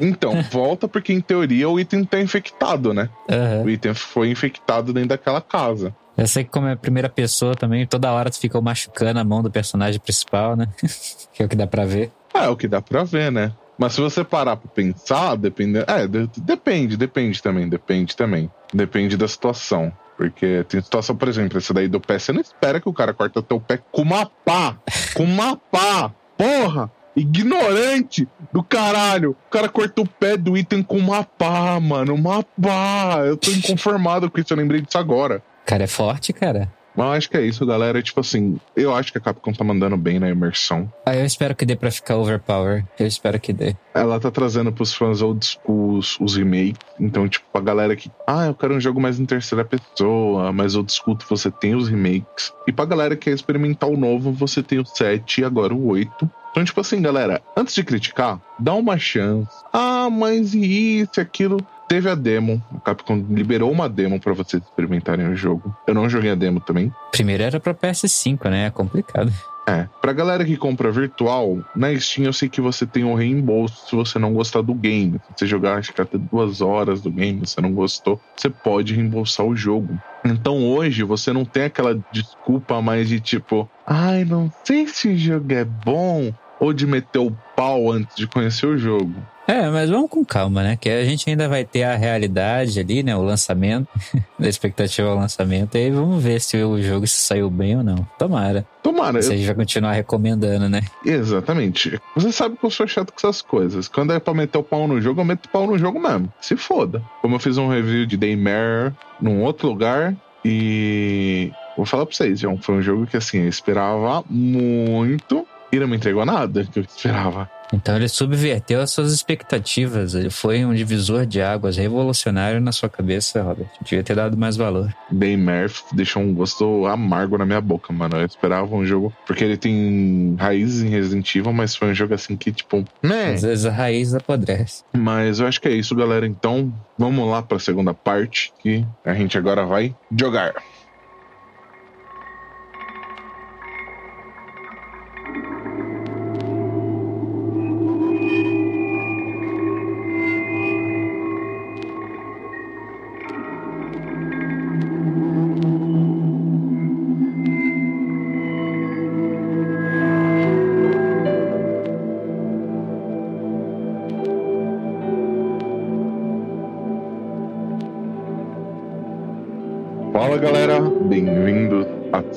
Então, 0.00 0.42
volta 0.50 0.88
porque 0.88 1.12
em 1.12 1.20
teoria 1.20 1.68
o 1.68 1.78
item 1.78 2.04
tá 2.04 2.20
infectado, 2.20 2.92
né? 2.92 3.08
Aham. 3.30 3.62
O 3.62 3.70
item 3.70 3.94
foi 3.94 4.30
infectado 4.30 4.92
dentro 4.92 5.10
daquela 5.10 5.40
casa. 5.40 5.94
Eu 6.16 6.26
sei 6.26 6.44
que 6.44 6.50
como 6.50 6.66
é 6.66 6.72
a 6.72 6.76
primeira 6.76 7.08
pessoa 7.08 7.54
também, 7.54 7.86
toda 7.86 8.12
hora 8.12 8.30
tu 8.30 8.38
fica 8.38 8.60
machucando 8.60 9.18
a 9.18 9.24
mão 9.24 9.42
do 9.42 9.50
personagem 9.50 10.00
principal, 10.00 10.56
né? 10.56 10.68
que 11.32 11.42
é 11.42 11.46
o 11.46 11.48
que 11.48 11.56
dá 11.56 11.66
pra 11.66 11.84
ver. 11.84 12.10
Ah, 12.34 12.44
é 12.46 12.48
o 12.48 12.56
que 12.56 12.68
dá 12.68 12.82
pra 12.82 13.04
ver, 13.04 13.30
né? 13.30 13.52
Mas 13.82 13.94
se 13.94 14.00
você 14.00 14.22
parar 14.22 14.54
pra 14.56 14.70
pensar, 14.70 15.36
depende. 15.36 15.80
É, 15.88 16.06
de- 16.06 16.28
depende, 16.40 16.96
depende 16.96 17.42
também, 17.42 17.68
depende 17.68 18.16
também. 18.16 18.48
Depende 18.72 19.16
da 19.16 19.26
situação. 19.26 19.92
Porque 20.16 20.64
tem 20.68 20.80
situação, 20.80 21.16
por 21.16 21.26
exemplo, 21.26 21.58
esse 21.58 21.72
daí 21.72 21.88
do 21.88 21.98
pé, 22.00 22.16
você 22.16 22.32
não 22.32 22.40
espera 22.40 22.80
que 22.80 22.88
o 22.88 22.92
cara 22.92 23.12
corta 23.12 23.42
teu 23.42 23.58
pé 23.58 23.80
com 23.90 24.02
uma 24.02 24.24
pá! 24.24 24.76
Com 25.14 25.24
uma 25.24 25.56
pá! 25.56 26.12
Porra! 26.38 26.92
Ignorante 27.16 28.28
do 28.52 28.62
caralho! 28.62 29.32
O 29.48 29.50
cara 29.50 29.68
cortou 29.68 30.04
o 30.04 30.08
pé 30.08 30.36
do 30.36 30.56
item 30.56 30.80
com 30.80 30.98
uma 30.98 31.24
pá, 31.24 31.80
mano. 31.80 32.14
Uma 32.14 32.44
pá! 32.44 33.22
Eu 33.24 33.36
tô 33.36 33.50
inconformado 33.50 34.30
com 34.30 34.38
isso, 34.40 34.52
eu 34.52 34.56
lembrei 34.56 34.80
disso 34.80 34.96
agora. 34.96 35.42
Cara 35.66 35.82
é 35.82 35.88
forte, 35.88 36.32
cara. 36.32 36.72
Mas 36.96 37.06
eu 37.06 37.12
acho 37.12 37.30
que 37.30 37.36
é 37.36 37.42
isso, 37.42 37.64
galera. 37.66 38.02
Tipo 38.02 38.20
assim, 38.20 38.58
eu 38.76 38.94
acho 38.94 39.12
que 39.12 39.18
a 39.18 39.20
Capcom 39.20 39.52
tá 39.52 39.64
mandando 39.64 39.96
bem 39.96 40.18
na 40.18 40.28
imersão. 40.28 40.92
Ah, 41.06 41.14
eu 41.14 41.24
espero 41.24 41.54
que 41.54 41.64
dê 41.64 41.76
pra 41.76 41.90
ficar 41.90 42.16
overpower. 42.16 42.84
Eu 42.98 43.06
espero 43.06 43.38
que 43.40 43.52
dê. 43.52 43.74
Ela 43.94 44.18
tá 44.20 44.30
trazendo 44.30 44.72
pros 44.72 44.94
fãs 44.94 45.22
old 45.22 45.44
school 45.44 45.98
os, 45.98 46.18
os 46.20 46.36
remakes. 46.36 46.78
Então, 46.98 47.28
tipo, 47.28 47.46
a 47.54 47.60
galera 47.60 47.96
que. 47.96 48.10
Ah, 48.26 48.46
eu 48.46 48.54
quero 48.54 48.74
um 48.74 48.80
jogo 48.80 49.00
mais 49.00 49.18
em 49.18 49.26
terceira 49.26 49.64
pessoa, 49.64 50.52
mas 50.52 50.74
old 50.74 50.92
school 50.92 51.18
você 51.28 51.50
tem 51.50 51.74
os 51.74 51.88
remakes. 51.88 52.52
E 52.66 52.72
pra 52.72 52.84
galera 52.84 53.16
que 53.16 53.22
quer 53.22 53.34
experimentar 53.34 53.88
o 53.88 53.96
novo, 53.96 54.32
você 54.32 54.62
tem 54.62 54.78
o 54.78 54.86
7 54.86 55.40
e 55.40 55.44
agora 55.44 55.74
o 55.74 55.88
8. 55.88 56.30
Então, 56.50 56.64
tipo 56.64 56.80
assim, 56.80 57.00
galera, 57.00 57.40
antes 57.56 57.74
de 57.74 57.82
criticar, 57.82 58.38
dá 58.58 58.74
uma 58.74 58.98
chance. 58.98 59.50
Ah, 59.72 60.10
mas 60.10 60.52
e 60.52 61.00
isso, 61.00 61.12
e 61.16 61.20
aquilo? 61.20 61.56
Teve 61.92 62.08
a 62.08 62.14
demo. 62.14 62.64
A 62.74 62.80
Capcom 62.80 63.22
liberou 63.28 63.70
uma 63.70 63.86
demo 63.86 64.18
pra 64.18 64.32
vocês 64.32 64.62
experimentarem 64.62 65.28
o 65.28 65.36
jogo. 65.36 65.76
Eu 65.86 65.92
não 65.92 66.08
joguei 66.08 66.30
a 66.30 66.34
demo 66.34 66.58
também. 66.58 66.90
Primeiro 67.10 67.42
era 67.42 67.60
pra 67.60 67.74
PS5, 67.74 68.48
né? 68.48 68.64
É 68.64 68.70
complicado. 68.70 69.30
É, 69.68 69.86
pra 70.00 70.14
galera 70.14 70.42
que 70.42 70.56
compra 70.56 70.90
virtual, 70.90 71.58
na 71.76 71.94
Steam 72.00 72.24
eu 72.24 72.32
sei 72.32 72.48
que 72.48 72.62
você 72.62 72.86
tem 72.86 73.04
um 73.04 73.12
reembolso 73.12 73.90
se 73.90 73.94
você 73.94 74.18
não 74.18 74.32
gostar 74.32 74.62
do 74.62 74.72
game. 74.72 75.20
Se 75.36 75.40
você 75.40 75.46
jogar 75.46 75.76
acho 75.76 75.92
que 75.92 76.00
até 76.00 76.16
duas 76.16 76.62
horas 76.62 77.02
do 77.02 77.10
game, 77.10 77.40
você 77.40 77.60
não 77.60 77.74
gostou, 77.74 78.18
você 78.34 78.48
pode 78.48 78.94
reembolsar 78.94 79.44
o 79.44 79.54
jogo. 79.54 80.00
Então 80.24 80.66
hoje 80.66 81.02
você 81.02 81.30
não 81.30 81.44
tem 81.44 81.64
aquela 81.64 82.02
desculpa 82.10 82.80
mais 82.80 83.06
de 83.06 83.20
tipo, 83.20 83.68
ai, 83.86 84.24
não 84.24 84.50
sei 84.64 84.86
se 84.86 85.08
o 85.08 85.18
jogo 85.18 85.52
é 85.52 85.64
bom, 85.66 86.32
ou 86.58 86.72
de 86.72 86.86
meter 86.86 87.18
o 87.18 87.36
pau 87.54 87.92
antes 87.92 88.16
de 88.16 88.26
conhecer 88.26 88.66
o 88.66 88.78
jogo. 88.78 89.14
É, 89.46 89.68
mas 89.68 89.90
vamos 89.90 90.08
com 90.08 90.24
calma, 90.24 90.62
né? 90.62 90.76
Que 90.80 90.88
a 90.88 91.04
gente 91.04 91.28
ainda 91.28 91.48
vai 91.48 91.64
ter 91.64 91.82
a 91.82 91.96
realidade 91.96 92.78
ali, 92.78 93.02
né? 93.02 93.14
O 93.16 93.22
lançamento, 93.22 93.88
da 94.38 94.48
expectativa 94.48 95.08
ao 95.08 95.16
lançamento. 95.16 95.74
E 95.74 95.78
aí 95.78 95.90
vamos 95.90 96.22
ver 96.22 96.40
se 96.40 96.56
o 96.62 96.80
jogo 96.80 97.06
saiu 97.08 97.50
bem 97.50 97.76
ou 97.76 97.82
não. 97.82 98.06
Tomara. 98.18 98.64
Tomara, 98.82 99.20
Se 99.20 99.30
a 99.30 99.32
eu- 99.34 99.38
gente 99.38 99.46
vai 99.46 99.54
continuar 99.56 99.92
recomendando, 99.92 100.68
né? 100.68 100.80
exatamente. 101.04 102.00
Você 102.14 102.30
sabe 102.32 102.56
que 102.56 102.64
eu 102.64 102.70
sou 102.70 102.86
chato 102.86 103.12
com 103.12 103.18
essas 103.18 103.42
coisas. 103.42 103.88
Quando 103.88 104.12
é 104.12 104.20
pra 104.20 104.32
meter 104.32 104.58
o 104.58 104.62
pau 104.62 104.86
no 104.86 105.00
jogo, 105.00 105.20
eu 105.20 105.24
meto 105.24 105.46
o 105.46 105.48
pau 105.48 105.66
no 105.66 105.76
jogo 105.76 105.98
mesmo. 106.00 106.32
Se 106.40 106.56
foda. 106.56 107.02
Como 107.20 107.34
eu 107.34 107.40
fiz 107.40 107.58
um 107.58 107.68
review 107.68 108.06
de 108.06 108.16
Daymare 108.16 108.92
num 109.20 109.42
outro 109.42 109.68
lugar 109.68 110.14
e. 110.44 111.50
Vou 111.76 111.86
falar 111.86 112.04
pra 112.06 112.14
vocês, 112.14 112.38
João. 112.40 112.58
Foi 112.58 112.76
um 112.76 112.82
jogo 112.82 113.06
que 113.06 113.16
assim, 113.16 113.38
eu 113.38 113.48
esperava 113.48 114.22
muito. 114.28 115.46
E 115.72 115.78
não 115.78 115.88
me 115.88 115.96
entregou 115.96 116.24
nada 116.26 116.64
que 116.70 116.78
eu 116.78 116.82
esperava. 116.82 117.50
Então 117.72 117.96
ele 117.96 118.08
subverteu 118.08 118.80
as 118.80 118.90
suas 118.90 119.12
expectativas. 119.12 120.14
Ele 120.14 120.30
foi 120.30 120.64
um 120.64 120.74
divisor 120.74 121.24
de 121.24 121.40
águas 121.40 121.76
revolucionário 121.76 122.60
na 122.60 122.72
sua 122.72 122.88
cabeça, 122.88 123.42
Robert. 123.42 123.68
Devia 123.82 124.02
ter 124.02 124.14
dado 124.14 124.36
mais 124.36 124.56
valor. 124.56 124.94
Dave 125.10 125.36
Murphy 125.36 125.82
deixou 125.94 126.22
um 126.22 126.34
gosto 126.34 126.86
amargo 126.86 127.38
na 127.38 127.46
minha 127.46 127.60
boca, 127.60 127.92
mano. 127.92 128.16
Eu 128.16 128.26
esperava 128.26 128.74
um 128.74 128.84
jogo. 128.84 129.12
Porque 129.26 129.44
ele 129.44 129.56
tem 129.56 130.36
raízes 130.38 130.82
em 130.82 130.88
Resident 130.88 131.34
Evil, 131.34 131.52
mas 131.52 131.74
foi 131.74 131.90
um 131.90 131.94
jogo 131.94 132.14
assim 132.14 132.36
que, 132.36 132.52
tipo, 132.52 132.84
né? 133.02 133.32
Às 133.32 133.42
vezes 133.42 133.66
a 133.66 133.70
raiz 133.70 134.14
apodrece. 134.14 134.84
Mas 134.92 135.40
eu 135.40 135.46
acho 135.46 135.60
que 135.60 135.68
é 135.68 135.72
isso, 135.72 135.94
galera. 135.94 136.26
Então, 136.26 136.72
vamos 136.98 137.28
lá 137.28 137.42
pra 137.42 137.58
segunda 137.58 137.94
parte 137.94 138.52
que 138.60 138.84
a 139.04 139.14
gente 139.14 139.36
agora 139.38 139.64
vai 139.64 139.94
jogar. 140.16 140.54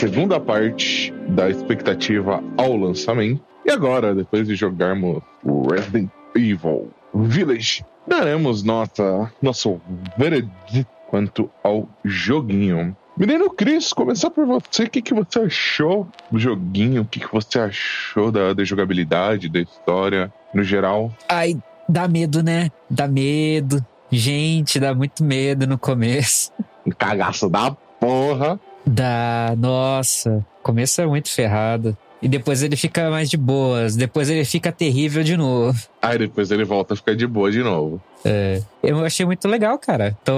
Segunda 0.07 0.39
parte 0.39 1.11
da 1.29 1.49
expectativa 1.49 2.43
ao 2.57 2.77
lançamento. 2.77 3.41
E 3.65 3.71
agora, 3.71 4.13
depois 4.13 4.47
de 4.47 4.55
jogarmos 4.55 5.19
o 5.43 5.67
Resident 5.67 6.11
Evil 6.35 6.91
Village, 7.11 7.83
daremos 8.05 8.61
nossa, 8.61 9.31
nosso 9.41 9.81
veredito 10.15 10.87
quanto 11.07 11.49
ao 11.63 11.89
joguinho. 12.03 12.95
Menino 13.17 13.49
Cris, 13.49 13.93
começar 13.93 14.29
por 14.29 14.45
você. 14.45 14.83
O 14.83 14.89
que, 14.91 15.01
que 15.01 15.13
você 15.13 15.39
achou 15.39 16.07
do 16.29 16.37
joguinho? 16.37 17.01
O 17.01 17.05
que, 17.05 17.19
que 17.19 17.31
você 17.31 17.57
achou 17.57 18.31
da, 18.31 18.53
da 18.53 18.63
jogabilidade, 18.63 19.49
da 19.49 19.59
história, 19.59 20.31
no 20.53 20.63
geral? 20.63 21.11
Ai, 21.27 21.57
dá 21.89 22.07
medo, 22.07 22.43
né? 22.43 22.69
Dá 22.87 23.07
medo. 23.07 23.83
Gente, 24.11 24.79
dá 24.79 24.93
muito 24.93 25.23
medo 25.23 25.65
no 25.65 25.79
começo. 25.79 26.51
Um 26.85 26.91
cagaço 26.91 27.49
da 27.49 27.71
porra. 27.99 28.59
Dá, 28.85 29.53
nossa. 29.57 30.45
Começo 30.61 31.01
é 31.01 31.05
muito 31.05 31.29
ferrado. 31.29 31.97
E 32.21 32.27
depois 32.27 32.63
ele 32.63 32.75
fica 32.75 33.09
mais 33.09 33.29
de 33.29 33.37
boas. 33.37 33.95
Depois 33.95 34.29
ele 34.29 34.45
fica 34.45 34.71
terrível 34.71 35.23
de 35.23 35.37
novo. 35.37 35.79
Aí 36.01 36.17
depois 36.17 36.49
ele 36.51 36.63
volta 36.63 36.93
a 36.93 36.97
ficar 36.97 37.15
de 37.15 37.27
boa 37.27 37.51
de 37.51 37.61
novo. 37.61 38.01
É, 38.23 38.61
eu 38.81 39.03
achei 39.05 39.25
muito 39.25 39.47
legal, 39.47 39.77
cara. 39.77 40.17
Tô 40.23 40.33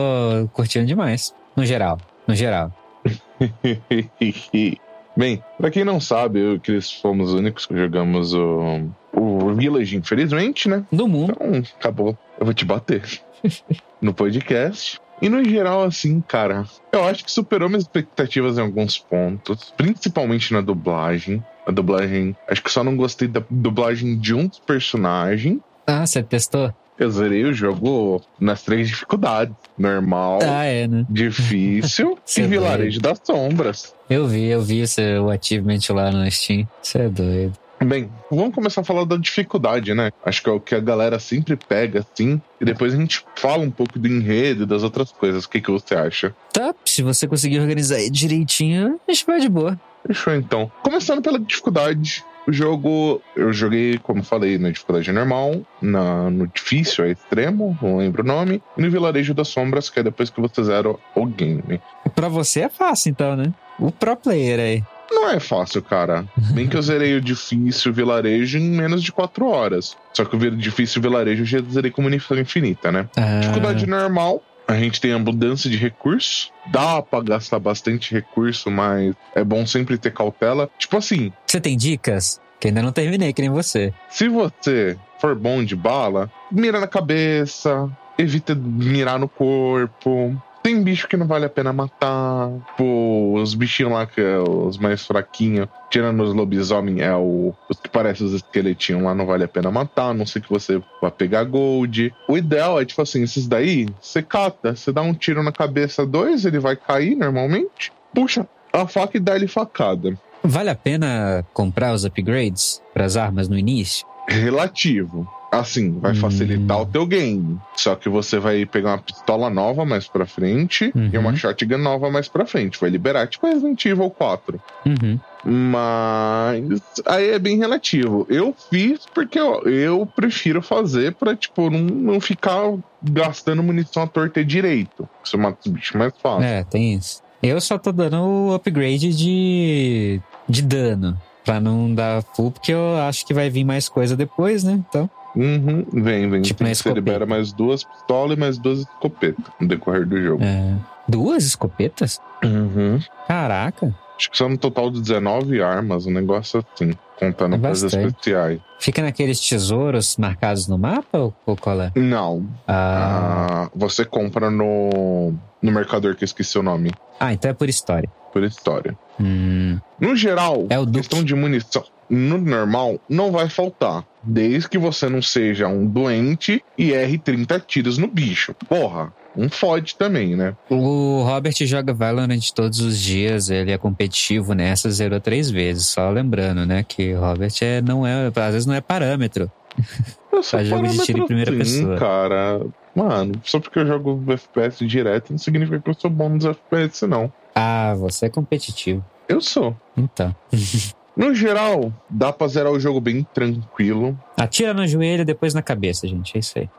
curtindo 0.54 0.86
demais. 0.86 1.34
No 1.56 1.66
geral. 1.66 1.98
No 2.28 2.36
geral. 2.36 2.72
Bem, 5.16 5.44
pra 5.58 5.72
quem 5.72 5.84
não 5.84 6.00
sabe, 6.00 6.40
eu 6.40 6.54
e 6.54 6.56
o 6.58 6.60
Cris 6.60 6.92
fomos 6.92 7.30
os 7.30 7.36
únicos 7.36 7.66
que 7.66 7.76
jogamos 7.76 8.34
o, 8.34 8.82
o 9.14 9.54
Village, 9.56 9.96
infelizmente, 9.96 10.70
né? 10.70 10.86
No 10.92 11.08
mundo. 11.08 11.36
Então, 11.42 11.64
acabou. 11.80 12.18
Eu 12.40 12.46
vou 12.46 12.54
te 12.54 12.66
bater. 12.66 13.04
no 14.02 14.14
podcast. 14.14 15.00
E 15.22 15.30
no 15.30 15.44
geral, 15.44 15.84
assim, 15.84 16.22
cara, 16.22 16.66
eu 16.92 17.04
acho 17.04 17.26
que 17.26 17.32
superou 17.32 17.68
minhas 17.70 17.84
expectativas 17.84 18.58
em 18.58 18.62
alguns 18.62 19.00
pontos, 19.00 19.74
principalmente 19.76 20.54
na 20.54 20.62
dublagem. 20.62 21.44
A 21.66 21.72
dublagem, 21.72 22.36
acho 22.48 22.64
que 22.64 22.72
só 22.72 22.84
não 22.84 22.96
gostei 22.96 23.28
da 23.28 23.42
dublagem 23.50 24.18
de 24.18 24.34
um 24.34 24.48
dos 24.48 24.60
personagens. 24.60 25.60
Ah, 25.86 26.06
você 26.06 26.22
testou? 26.22 26.74
Eu 27.00 27.12
zerei 27.12 27.44
o 27.44 27.54
jogo 27.54 28.22
nas 28.40 28.64
três 28.64 28.88
dificuldades: 28.88 29.56
normal, 29.78 30.40
Ah, 30.44 30.66
é, 30.66 30.88
né? 30.88 31.06
difícil 31.10 32.18
e 32.38 32.42
é 32.42 32.48
vilarejo 32.48 33.00
das 33.00 33.20
sombras. 33.24 33.94
Eu 34.10 34.28
vi, 34.28 34.46
eu 34.46 34.62
vi 34.62 34.84
o 35.22 35.30
achievement 35.30 35.80
lá 35.90 36.12
no 36.12 36.30
Steam. 36.32 36.68
Você 36.82 37.00
é 37.00 37.10
doido. 37.10 37.54
Bem, 37.86 38.10
vamos 38.32 38.56
começar 38.56 38.82
a 38.82 38.84
falar 38.84 39.06
da 39.06 39.18
dificuldade, 39.18 39.94
né? 39.94 40.12
Acho 40.26 40.42
que 40.42 40.50
é 40.50 40.52
o 40.52 40.60
que 40.60 40.74
a 40.74 40.80
galera 40.80 41.20
sempre 41.20 41.56
pega, 41.56 42.00
assim, 42.00 42.42
e 42.60 42.66
depois 42.66 42.94
a 42.94 42.98
gente 42.98 43.24
fala 43.36 43.64
um 43.64 43.70
pouco 43.70 44.00
do 44.00 44.08
enredo 44.08 44.64
e 44.64 44.66
das 44.66 44.82
outras 44.82 45.12
coisas. 45.12 45.46
O 45.46 45.50
que, 45.50 45.62
que 45.62 45.70
você 45.70 45.94
acha? 45.94 46.36
Tá, 46.52 46.74
se 46.84 47.04
você 47.04 47.28
conseguir 47.28 47.60
organizar 47.60 48.00
direitinho, 48.10 49.00
a 49.08 49.12
gente 49.12 49.26
vai 49.26 49.40
de 49.40 49.48
boa. 49.48 49.80
Fechou 50.06 50.34
então. 50.34 50.72
Começando 50.82 51.22
pela 51.22 51.40
dificuldade. 51.40 52.24
O 52.48 52.54
jogo, 52.54 53.22
eu 53.36 53.52
joguei, 53.52 53.98
como 53.98 54.24
falei, 54.24 54.58
na 54.58 54.72
dificuldade 54.72 55.12
normal, 55.12 55.62
na, 55.82 56.30
no 56.30 56.48
difícil, 56.48 57.04
é 57.04 57.12
extremo, 57.12 57.78
não 57.82 57.98
lembro 57.98 58.24
o 58.24 58.26
nome, 58.26 58.64
e 58.78 58.82
no 58.82 58.90
vilarejo 58.90 59.34
das 59.34 59.50
sombras, 59.50 59.90
que 59.90 60.00
é 60.00 60.04
depois 60.04 60.30
que 60.30 60.40
você 60.40 60.64
zera 60.64 60.96
o 61.14 61.26
game. 61.26 61.82
Pra 62.16 62.30
você 62.30 62.62
é 62.62 62.70
fácil, 62.70 63.10
então, 63.10 63.36
né? 63.36 63.54
O 63.78 63.92
pro 63.92 64.16
player 64.16 64.60
aí. 64.62 64.84
Não 65.12 65.30
é 65.30 65.40
fácil, 65.40 65.82
cara. 65.82 66.26
Bem 66.54 66.68
que 66.68 66.76
eu 66.78 66.82
zerei 66.82 67.16
o 67.16 67.22
difícil 67.22 67.94
vilarejo 67.94 68.58
em 68.58 68.70
menos 68.70 69.02
de 69.04 69.12
4 69.12 69.46
horas. 69.48 69.96
Só 70.14 70.26
que 70.26 70.36
o 70.36 70.52
difícil 70.56 71.02
vilarejo 71.02 71.42
eu 71.42 71.46
já 71.46 71.60
zerei 71.72 71.92
com 71.92 72.02
munição 72.02 72.38
infinita, 72.38 72.92
né? 72.92 73.08
Ah, 73.16 73.40
Dificuldade 73.40 73.86
normal, 73.88 74.42
a 74.68 74.74
gente 74.76 75.00
tem 75.00 75.14
abundância 75.14 75.70
de 75.70 75.78
recursos. 75.78 76.52
Dá 76.72 77.02
pra 77.02 77.22
gastar 77.22 77.60
bastante 77.60 78.14
recurso, 78.14 78.70
mas 78.70 79.16
é 79.36 79.44
bom 79.44 79.66
sempre 79.66 79.98
ter 79.98 80.12
cautela. 80.14 80.70
Tipo 80.78 80.98
assim, 80.98 81.32
Você 81.46 81.62
tem 81.62 81.78
dicas? 81.78 82.40
Que 82.60 82.70
ainda 82.70 82.82
não 82.82 82.92
terminei, 82.92 83.32
que 83.34 83.42
nem 83.42 83.52
você. 83.52 83.94
se 84.10 84.28
você 84.28 84.98
for 85.22 85.36
bom 85.36 85.64
de 85.64 85.76
bala, 85.76 86.30
mira 86.52 86.80
na 86.80 86.88
cabeça, 86.88 87.90
evita 88.18 88.56
mirar 88.56 89.20
no 89.20 89.30
corpo. 89.30 90.36
Tem 90.68 90.84
bicho 90.84 91.08
que 91.08 91.16
não 91.16 91.26
vale 91.26 91.46
a 91.46 91.50
pena 91.50 91.72
matar. 91.72 92.50
Pô, 92.76 93.40
os 93.42 93.54
bichinhos 93.54 93.94
lá 93.94 94.06
que 94.06 94.20
é 94.20 94.38
os 94.38 94.78
mais 94.78 95.08
fraquinhos, 95.08 95.70
tirando 95.90 96.22
os 96.22 96.34
lobisomem, 96.34 97.00
é 97.00 97.16
o, 97.16 97.54
os 97.70 97.80
que 97.80 97.88
parecem 97.88 98.28
os 98.28 98.34
esqueletinhos 98.34 99.02
lá, 99.02 99.16
não 99.16 99.26
vale 99.26 99.46
a 99.46 99.48
pena 99.48 99.72
matar, 99.72 100.10
a 100.10 100.14
não 100.14 100.26
sei 100.26 100.42
que 100.42 100.50
você 100.50 100.84
vá 101.02 101.10
pegar 101.10 101.46
gold. 101.46 102.14
O 102.28 102.38
ideal 102.38 102.82
é, 102.82 102.84
tipo 102.84 103.02
assim, 103.02 103.24
esses 103.24 103.48
daí, 103.48 103.88
você 104.02 104.22
cata, 104.22 104.76
você 104.76 104.92
dá 104.92 105.02
um 105.02 105.14
tiro 105.14 105.42
na 105.42 105.54
cabeça 105.54 106.06
dois, 106.06 106.44
ele 106.44 106.60
vai 106.60 106.76
cair 106.76 107.16
normalmente, 107.16 107.94
puxa 108.14 108.46
a 108.74 108.86
faca 108.86 109.16
e 109.16 109.22
dá 109.22 109.38
ele 109.38 109.48
facada. 109.48 110.20
Vale 110.44 110.70
a 110.70 110.76
pena 110.76 111.46
comprar 111.54 111.94
os 111.94 112.04
upgrades 112.04 112.82
pras 112.94 113.16
armas 113.16 113.48
no 113.48 113.58
início? 113.58 114.06
relativo. 114.28 115.28
Assim, 115.50 115.98
vai 116.00 116.12
Hum. 116.12 116.16
facilitar 116.16 116.82
o 116.82 116.86
teu 116.86 117.06
game. 117.06 117.58
Só 117.76 117.96
que 117.96 118.10
você 118.10 118.38
vai 118.38 118.66
pegar 118.66 118.92
uma 118.92 118.98
pistola 118.98 119.50
nova 119.50 119.86
mais 119.86 120.06
pra 120.08 120.26
frente 120.26 120.92
Uhum. 120.94 121.10
e 121.14 121.18
uma 121.18 121.34
shotgun 121.36 121.78
nova 121.78 122.12
mais 122.12 122.28
pra 122.28 122.46
frente. 122.46 122.78
Vai 122.80 122.90
liberar, 122.90 123.28
tipo 123.28 123.48
Resident 123.48 123.84
Evil 123.86 124.10
4. 124.10 124.60
Uhum. 124.86 125.18
Mas 125.46 126.82
aí 127.06 127.30
é 127.30 127.40
bem 127.40 127.58
relativo. 127.58 128.26
Eu 128.30 128.54
fiz 128.70 129.06
porque 129.14 129.40
eu, 129.40 129.62
eu 129.64 130.06
prefiro 130.06 130.62
fazer 130.62 131.14
pra, 131.16 131.36
tipo, 131.36 131.70
não, 131.70 131.80
não 131.80 132.20
ficar 132.22 132.74
gastando 133.02 133.64
munição 133.64 134.04
à 134.04 134.08
torta 134.08 134.44
direito. 134.44 135.08
Você 135.24 135.38
mata 135.38 135.58
os 135.66 135.72
bichos 135.72 135.96
mais 135.96 136.14
fácil. 136.22 136.44
É, 136.44 136.64
tem 136.64 136.94
isso. 136.96 137.22
Eu 137.42 137.62
só 137.62 137.78
tô 137.78 137.92
dando 137.92 138.18
o 138.20 138.54
upgrade 138.54 139.16
de, 139.16 140.20
de 140.50 140.62
dano. 140.62 141.18
Pra 141.46 141.62
não 141.62 141.94
dar 141.94 142.22
full, 142.36 142.52
porque 142.52 142.74
eu 142.74 142.98
acho 142.98 143.26
que 143.26 143.34
vai 143.34 143.50
vir 143.50 143.64
mais 143.64 143.88
coisa 143.88 144.18
depois, 144.18 144.66
né? 144.66 144.84
Então. 144.90 145.10
Uhum, 145.36 145.86
vem, 145.94 146.30
vem. 146.30 146.42
Tipo 146.42 146.66
você 146.66 146.92
libera 146.94 147.26
mais 147.26 147.52
duas 147.54 147.84
pistolas 147.84 148.38
e 148.38 148.40
mais 148.40 148.58
duas 148.58 148.80
escopetas 148.80 149.46
no 149.60 149.68
decorrer 149.68 150.06
do 150.08 150.22
jogo. 150.22 150.44
é, 150.44 150.76
Duas 151.08 151.44
escopetas? 151.46 152.20
Uhum. 152.44 153.00
Caraca. 153.28 153.94
Acho 154.18 154.32
que 154.32 154.38
são 154.38 154.50
no 154.50 154.58
total 154.58 154.90
de 154.90 155.00
19 155.02 155.62
armas, 155.62 156.06
um 156.08 156.12
negócio 156.12 156.64
assim, 156.74 156.92
contando 157.20 157.56
É 157.56 157.60
coisas 157.60 157.94
especiais. 157.94 158.60
Fica 158.80 159.02
naqueles 159.02 159.40
tesouros 159.40 160.18
marcados 160.18 160.68
no 160.68 160.78
mapa 160.78 161.18
ou, 161.18 161.34
ou 161.46 161.56
qual 161.56 161.80
é? 161.82 161.92
Não, 161.96 162.48
Ah, 162.68 163.66
ah, 163.66 163.70
você 163.76 164.04
compra 164.06 164.50
no, 164.50 165.34
no 165.62 165.72
mercador 165.72 166.16
que 166.16 166.24
eu 166.24 166.26
esqueci 166.26 166.58
o 166.58 166.64
nome, 166.64 166.92
ah, 167.20 167.32
então 167.34 167.50
é 167.52 167.54
por 167.54 167.70
história. 167.70 168.10
por 168.34 168.44
história. 168.44 168.98
Hum, 169.20 169.80
No 170.00 170.16
geral, 170.16 170.66
É 170.70 170.78
o 170.80 170.86
Duke. 170.86 171.00
questão 171.00 171.24
de 171.24 171.34
munição, 171.36 171.84
no 172.10 172.38
normal, 172.38 173.00
não 173.10 173.32
vai 173.32 173.50
faltar. 173.50 174.04
Desde 174.24 174.68
que 174.70 174.78
você 174.78 175.08
não 175.10 175.22
seja 175.22 175.68
um 175.68 175.86
doente 175.88 176.64
e 176.78 176.92
erre 176.92 177.18
30 177.18 177.60
tiros 177.62 177.98
no 177.98 178.08
bicho. 178.08 178.54
Porra, 178.68 179.12
um 179.38 179.50
fode 179.50 179.96
também, 179.96 180.36
né? 180.36 180.56
o 180.70 181.24
Robert 181.24 181.54
joga 181.62 181.94
Valorant 181.94 182.52
todos 182.56 182.80
os 182.80 183.00
dias, 183.00 183.50
ele 183.50 183.72
é 183.72 183.78
competitivo 183.78 184.54
nessa, 184.54 184.90
zerou 184.90 185.20
três 185.20 185.50
vezes. 185.50 185.86
Só 185.88 186.10
lembrando, 186.10 186.66
né, 186.66 186.84
que 186.84 187.14
Robert 187.14 187.54
é, 187.62 187.82
não 187.82 188.06
é, 188.06 188.28
às 188.28 188.54
vezes 188.54 188.66
não 188.66 188.74
é 188.74 188.82
parâmetro. 188.82 189.52
Sou 190.32 190.44
Faz 190.44 190.68
jogo 190.68 190.88
de 190.88 190.98
tiro 191.00 191.20
em 191.24 191.26
primeira 191.26 191.52
sim, 191.52 191.58
pessoa. 191.60 191.98
cara. 191.98 192.62
Mano, 192.96 193.34
só 193.44 193.60
porque 193.60 193.80
eu 193.80 193.88
jogo 193.88 194.24
FPS 194.32 194.86
direto 194.86 195.32
não 195.32 195.38
significa 195.38 195.80
que 195.80 195.90
eu 195.90 195.94
sou 195.96 196.10
bom 196.10 196.30
nos 196.30 196.46
FPS, 196.46 197.08
não. 197.08 197.32
Ah, 197.56 197.96
você 197.98 198.26
é 198.28 198.30
competitivo. 198.30 199.04
Eu 199.28 199.42
sou. 199.42 199.76
Então. 199.96 200.36
No 201.18 201.34
geral, 201.34 201.92
dá 202.08 202.32
pra 202.32 202.48
zerar 202.48 202.72
o 202.72 202.80
jogo 202.80 203.02
bem 203.02 203.26
tranquilo. 203.34 204.16
Atira 204.38 204.72
no 204.72 204.86
joelho, 204.86 205.26
depois 205.26 205.52
na 205.52 205.64
cabeça, 205.64 206.08
gente. 206.08 206.38
É 206.38 206.40
isso 206.40 206.60
aí. 206.60 206.70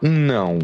Não, 0.00 0.58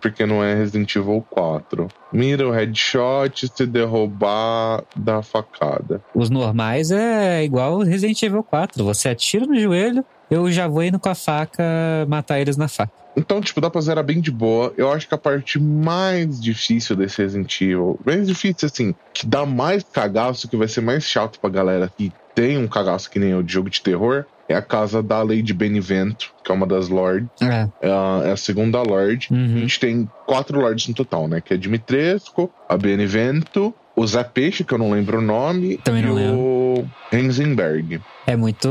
porque 0.00 0.24
não 0.24 0.42
é 0.42 0.54
Resident 0.54 0.94
Evil 0.94 1.24
4. 1.28 1.88
Mira 2.12 2.46
o 2.48 2.52
headshot, 2.52 3.48
se 3.48 3.66
derrubar, 3.66 4.84
dá 4.96 5.22
facada. 5.22 6.00
Os 6.14 6.30
normais 6.30 6.90
é 6.90 7.42
igual 7.42 7.78
Resident 7.80 8.22
Evil 8.22 8.42
4. 8.42 8.84
Você 8.84 9.08
atira 9.08 9.46
no 9.46 9.58
joelho, 9.58 10.04
eu 10.30 10.50
já 10.50 10.68
vou 10.68 10.84
indo 10.84 10.98
com 10.98 11.08
a 11.08 11.14
faca 11.14 11.62
matar 12.08 12.40
eles 12.40 12.56
na 12.56 12.68
faca. 12.68 12.92
Então, 13.16 13.40
tipo, 13.40 13.60
dá 13.60 13.68
pra 13.68 13.80
zerar 13.80 14.04
bem 14.04 14.20
de 14.20 14.30
boa. 14.30 14.72
Eu 14.76 14.90
acho 14.92 15.08
que 15.08 15.14
a 15.14 15.18
parte 15.18 15.58
mais 15.58 16.40
difícil 16.40 16.94
desse 16.94 17.20
Resident 17.20 17.60
Evil, 17.60 17.98
mais 18.06 18.28
difícil 18.28 18.66
assim, 18.66 18.94
que 19.12 19.26
dá 19.26 19.44
mais 19.44 19.82
cagaço, 19.82 20.48
que 20.48 20.56
vai 20.56 20.68
ser 20.68 20.80
mais 20.80 21.02
chato 21.02 21.40
pra 21.40 21.50
galera 21.50 21.90
que 21.94 22.12
tem 22.34 22.58
um 22.58 22.66
cagaço 22.68 23.10
que 23.10 23.18
nem 23.18 23.30
eu 23.30 23.42
de 23.42 23.52
jogo 23.52 23.70
de 23.70 23.80
terror, 23.80 24.24
é 24.48 24.54
a 24.54 24.62
casa 24.62 25.02
da 25.02 25.22
Lady 25.22 25.52
Benevento, 25.54 26.32
que 26.44 26.50
é 26.50 26.54
uma 26.54 26.66
das 26.66 26.88
Lords. 26.88 27.28
É. 27.40 27.68
É 27.80 27.90
a, 27.90 28.22
é 28.26 28.36
segunda 28.36 28.82
Lorde. 28.82 29.28
Uhum. 29.30 29.56
A 29.56 29.58
gente 29.60 29.78
tem 29.78 30.10
quatro 30.26 30.60
Lords 30.60 30.88
no 30.88 30.94
total, 30.94 31.28
né? 31.28 31.40
Que 31.40 31.54
é 31.54 31.56
Dimitrescu, 31.56 32.50
a 32.68 32.76
Benevento, 32.76 33.72
o 33.94 34.06
Zé 34.06 34.24
Peixe, 34.24 34.64
que 34.64 34.74
eu 34.74 34.78
não 34.78 34.90
lembro 34.90 35.18
o 35.18 35.22
nome, 35.22 35.76
Também 35.78 36.04
e 36.04 36.30
o 36.30 36.84
Hensenberg. 37.12 38.00
É 38.26 38.34
muito 38.34 38.68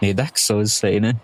meio 0.00 0.14
Dark 0.14 0.36
Souls 0.36 0.70
isso 0.70 0.86
aí, 0.86 1.00
né? 1.00 1.14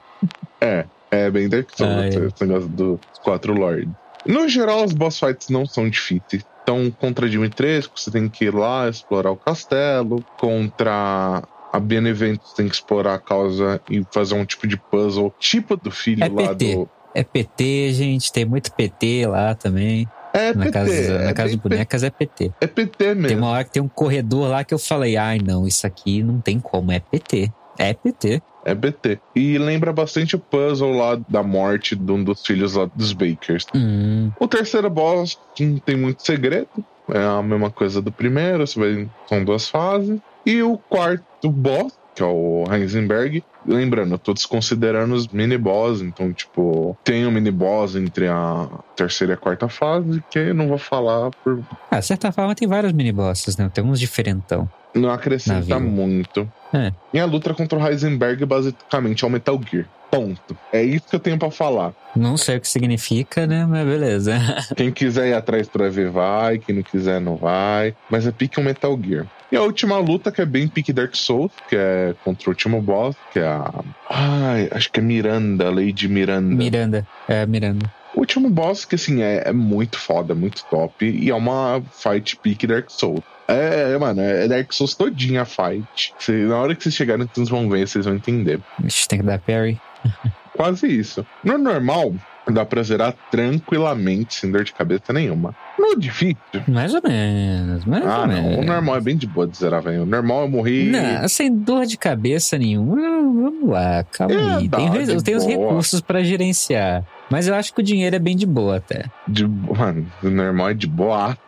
É, 0.60 0.86
é 1.10 1.30
bem 1.30 1.48
Dark 1.48 1.68
Souls, 1.74 1.92
Ah, 1.92 2.06
é. 2.06 2.08
esse 2.08 2.44
negócio 2.46 2.68
dos 2.68 3.00
quatro 3.22 3.52
Lords. 3.52 3.90
No 4.26 4.48
geral, 4.48 4.84
os 4.84 4.92
boss 4.92 5.18
fights 5.18 5.48
não 5.48 5.66
são 5.66 5.88
difíceis. 5.88 6.44
Então, 6.62 6.90
contra 6.90 7.28
Dimitrescu, 7.28 7.98
você 7.98 8.10
tem 8.10 8.28
que 8.28 8.44
ir 8.44 8.54
lá 8.54 8.88
explorar 8.88 9.30
o 9.30 9.36
castelo. 9.36 10.22
Contra 10.38 11.42
a 11.72 11.78
Benevento, 11.80 12.40
você 12.46 12.56
tem 12.56 12.68
que 12.68 12.74
explorar 12.74 13.14
a 13.14 13.18
causa 13.18 13.80
e 13.90 14.04
fazer 14.10 14.34
um 14.34 14.44
tipo 14.44 14.66
de 14.66 14.76
puzzle, 14.76 15.32
tipo 15.38 15.76
do 15.76 15.90
filho 15.90 16.22
É 16.24 16.28
lá 16.28 16.48
PT. 16.54 16.74
do. 16.76 16.88
É 17.14 17.22
PT, 17.24 17.92
gente. 17.94 18.32
Tem 18.32 18.44
muito 18.44 18.72
PT 18.72 19.26
lá 19.26 19.54
também. 19.54 20.06
É 20.32 20.52
na 20.54 20.64
PT. 20.66 20.70
casa, 20.72 20.92
é, 20.94 21.24
na 21.24 21.32
casa 21.32 21.50
de 21.50 21.56
bonecas 21.56 22.02
é 22.02 22.10
PT. 22.10 22.52
É 22.60 22.66
PT 22.66 22.96
Tem 23.06 23.14
mesmo. 23.14 23.38
uma 23.38 23.48
hora 23.48 23.64
que 23.64 23.70
tem 23.72 23.82
um 23.82 23.88
corredor 23.88 24.48
lá 24.50 24.62
que 24.62 24.74
eu 24.74 24.78
falei, 24.78 25.16
ai 25.16 25.38
não, 25.38 25.66
isso 25.66 25.86
aqui 25.86 26.22
não 26.22 26.40
tem 26.40 26.60
como, 26.60 26.92
é 26.92 27.00
PT. 27.00 27.50
É 27.78 27.94
PT. 27.94 28.42
É 28.64 28.74
BT. 28.74 29.18
E 29.34 29.56
lembra 29.56 29.92
bastante 29.92 30.36
o 30.36 30.38
puzzle 30.38 30.92
lá 30.92 31.18
da 31.28 31.42
morte 31.42 31.96
de 31.96 32.12
um 32.12 32.22
dos 32.22 32.44
filhos 32.44 32.74
lá 32.74 32.90
dos 32.94 33.12
Bakers. 33.14 33.64
Hum, 33.74 34.30
O 34.38 34.46
terceiro 34.46 34.90
boss 34.90 35.38
não 35.58 35.78
tem 35.78 35.96
muito 35.96 36.22
segredo. 36.22 36.68
É 37.12 37.24
a 37.24 37.42
mesma 37.42 37.70
coisa 37.70 38.02
do 38.02 38.12
primeiro, 38.12 38.66
você 38.66 38.78
vai, 38.78 39.08
são 39.26 39.44
duas 39.44 39.68
fases. 39.68 40.20
E 40.44 40.62
o 40.62 40.78
quarto 40.78 41.50
boss, 41.50 41.98
que 42.14 42.22
é 42.22 42.26
o 42.26 42.64
Heisenberg. 42.70 43.44
Lembrando, 43.66 44.14
eu 44.14 44.18
tô 44.18 44.32
desconsiderando 44.32 45.14
os 45.14 45.28
mini-boss, 45.28 46.00
então, 46.00 46.32
tipo, 46.32 46.96
tem 47.04 47.26
um 47.26 47.30
mini-boss 47.30 47.96
entre 47.96 48.26
a 48.26 48.66
terceira 48.96 49.32
e 49.32 49.34
a 49.34 49.36
quarta 49.36 49.68
fase, 49.68 50.22
que 50.30 50.38
eu 50.38 50.54
não 50.54 50.68
vou 50.68 50.78
falar 50.78 51.30
por. 51.44 51.62
Ah, 51.90 52.00
de 52.00 52.06
certa 52.06 52.32
forma 52.32 52.54
tem 52.54 52.66
vários 52.66 52.92
mini-bosses, 52.92 53.56
né? 53.56 53.70
Tem 53.72 53.84
uns 53.84 54.00
diferentão. 54.00 54.68
Não 54.94 55.10
acrescenta 55.10 55.78
muito. 55.78 56.50
É. 56.72 56.92
E 57.12 57.20
a 57.20 57.24
luta 57.24 57.54
contra 57.54 57.78
o 57.78 57.86
Heisenberg, 57.86 58.44
basicamente, 58.44 59.24
é 59.24 59.26
o 59.26 59.30
Metal 59.30 59.60
Gear. 59.70 59.86
Ponto. 60.10 60.56
É 60.72 60.82
isso 60.82 61.06
que 61.08 61.16
eu 61.16 61.20
tenho 61.20 61.38
pra 61.38 61.50
falar. 61.50 61.92
Não 62.16 62.36
sei 62.36 62.56
o 62.56 62.60
que 62.60 62.68
significa, 62.68 63.46
né? 63.46 63.66
Mas 63.66 63.86
beleza. 63.86 64.38
Quem 64.74 64.90
quiser 64.90 65.28
ir 65.28 65.34
atrás 65.34 65.68
pra 65.68 65.90
ver, 65.90 66.10
vai. 66.10 66.58
Quem 66.58 66.76
não 66.76 66.82
quiser, 66.82 67.20
não 67.20 67.36
vai. 67.36 67.94
Mas 68.08 68.26
é 68.26 68.32
pique 68.32 68.58
um 68.58 68.64
Metal 68.64 68.98
Gear. 69.02 69.26
E 69.52 69.56
a 69.56 69.62
última 69.62 69.98
luta, 69.98 70.32
que 70.32 70.40
é 70.40 70.46
bem 70.46 70.68
pique 70.68 70.92
Dark 70.92 71.14
Souls, 71.14 71.52
que 71.68 71.76
é 71.76 72.14
contra 72.24 72.48
o 72.48 72.52
último 72.52 72.80
boss, 72.80 73.16
que 73.32 73.38
é 73.38 73.46
a. 73.46 73.84
Ai, 74.08 74.68
acho 74.70 74.90
que 74.90 75.00
é 75.00 75.02
Miranda, 75.02 75.70
Lady 75.70 76.08
Miranda. 76.08 76.54
Miranda. 76.54 77.06
É, 77.26 77.46
Miranda. 77.46 77.90
O 78.14 78.20
último 78.20 78.50
boss, 78.50 78.84
que 78.84 78.94
assim, 78.94 79.22
é, 79.22 79.44
é 79.46 79.52
muito 79.52 79.98
foda, 79.98 80.34
muito 80.34 80.64
top. 80.64 81.06
E 81.06 81.30
é 81.30 81.34
uma 81.34 81.82
fight 81.92 82.36
pique 82.36 82.66
Dark 82.66 82.90
Souls. 82.90 83.22
É, 83.48 83.92
é, 83.94 83.98
mano, 83.98 84.20
é 84.20 84.46
Dark 84.46 84.70
Souls 84.72 84.94
todinha 84.94 85.42
a 85.42 85.44
fight. 85.46 86.12
Cê- 86.18 86.44
na 86.46 86.56
hora 86.58 86.74
que 86.74 86.82
vocês 86.82 86.94
chegarem, 86.94 87.26
vocês 87.32 87.48
vão 87.48 87.68
ver, 87.68 87.88
vocês 87.88 88.04
vão 88.04 88.14
entender. 88.14 88.60
Ixi, 88.84 89.08
tem 89.08 89.20
que 89.20 89.24
dar 89.24 89.38
parry. 89.38 89.80
Quase 90.54 90.86
isso. 90.86 91.24
No 91.42 91.56
normal, 91.56 92.12
dá 92.50 92.64
pra 92.64 92.82
zerar 92.82 93.14
tranquilamente, 93.30 94.34
sem 94.34 94.50
dor 94.50 94.64
de 94.64 94.72
cabeça 94.72 95.12
nenhuma. 95.12 95.54
No 95.78 95.98
difícil, 95.98 96.36
Mais 96.66 96.92
ou 96.94 97.00
menos, 97.02 97.84
mais 97.84 98.04
Ah, 98.04 98.20
ou 98.20 98.26
não. 98.26 98.34
menos. 98.42 98.58
O 98.58 98.62
normal 98.64 98.96
é 98.96 99.00
bem 99.00 99.16
de 99.16 99.26
boa 99.26 99.46
de 99.46 99.56
zerar, 99.56 99.80
velho. 99.82 100.02
O 100.02 100.06
normal 100.06 100.42
eu 100.42 100.48
morri. 100.48 100.90
Não, 100.90 101.28
sem 101.28 101.54
dor 101.54 101.86
de 101.86 101.96
cabeça 101.96 102.58
nenhuma. 102.58 102.96
Vamos 102.96 103.68
lá, 103.70 104.04
calma 104.12 104.34
É, 104.34 104.56
aí. 104.56 104.68
dá, 104.68 104.76
Tem, 104.78 104.86
eu 105.08 105.22
tenho 105.22 105.38
os 105.38 105.44
boa. 105.46 105.56
recursos 105.56 106.00
pra 106.00 106.22
gerenciar. 106.22 107.04
Mas 107.30 107.46
eu 107.46 107.54
acho 107.54 107.72
que 107.72 107.80
o 107.80 107.84
dinheiro 107.84 108.16
é 108.16 108.18
bem 108.18 108.36
de 108.36 108.46
boa 108.46 108.76
até. 108.76 109.04
De, 109.26 109.46
mano, 109.46 110.06
o 110.22 110.28
normal 110.28 110.70
é 110.70 110.74
de 110.74 110.86
boaça. 110.86 111.38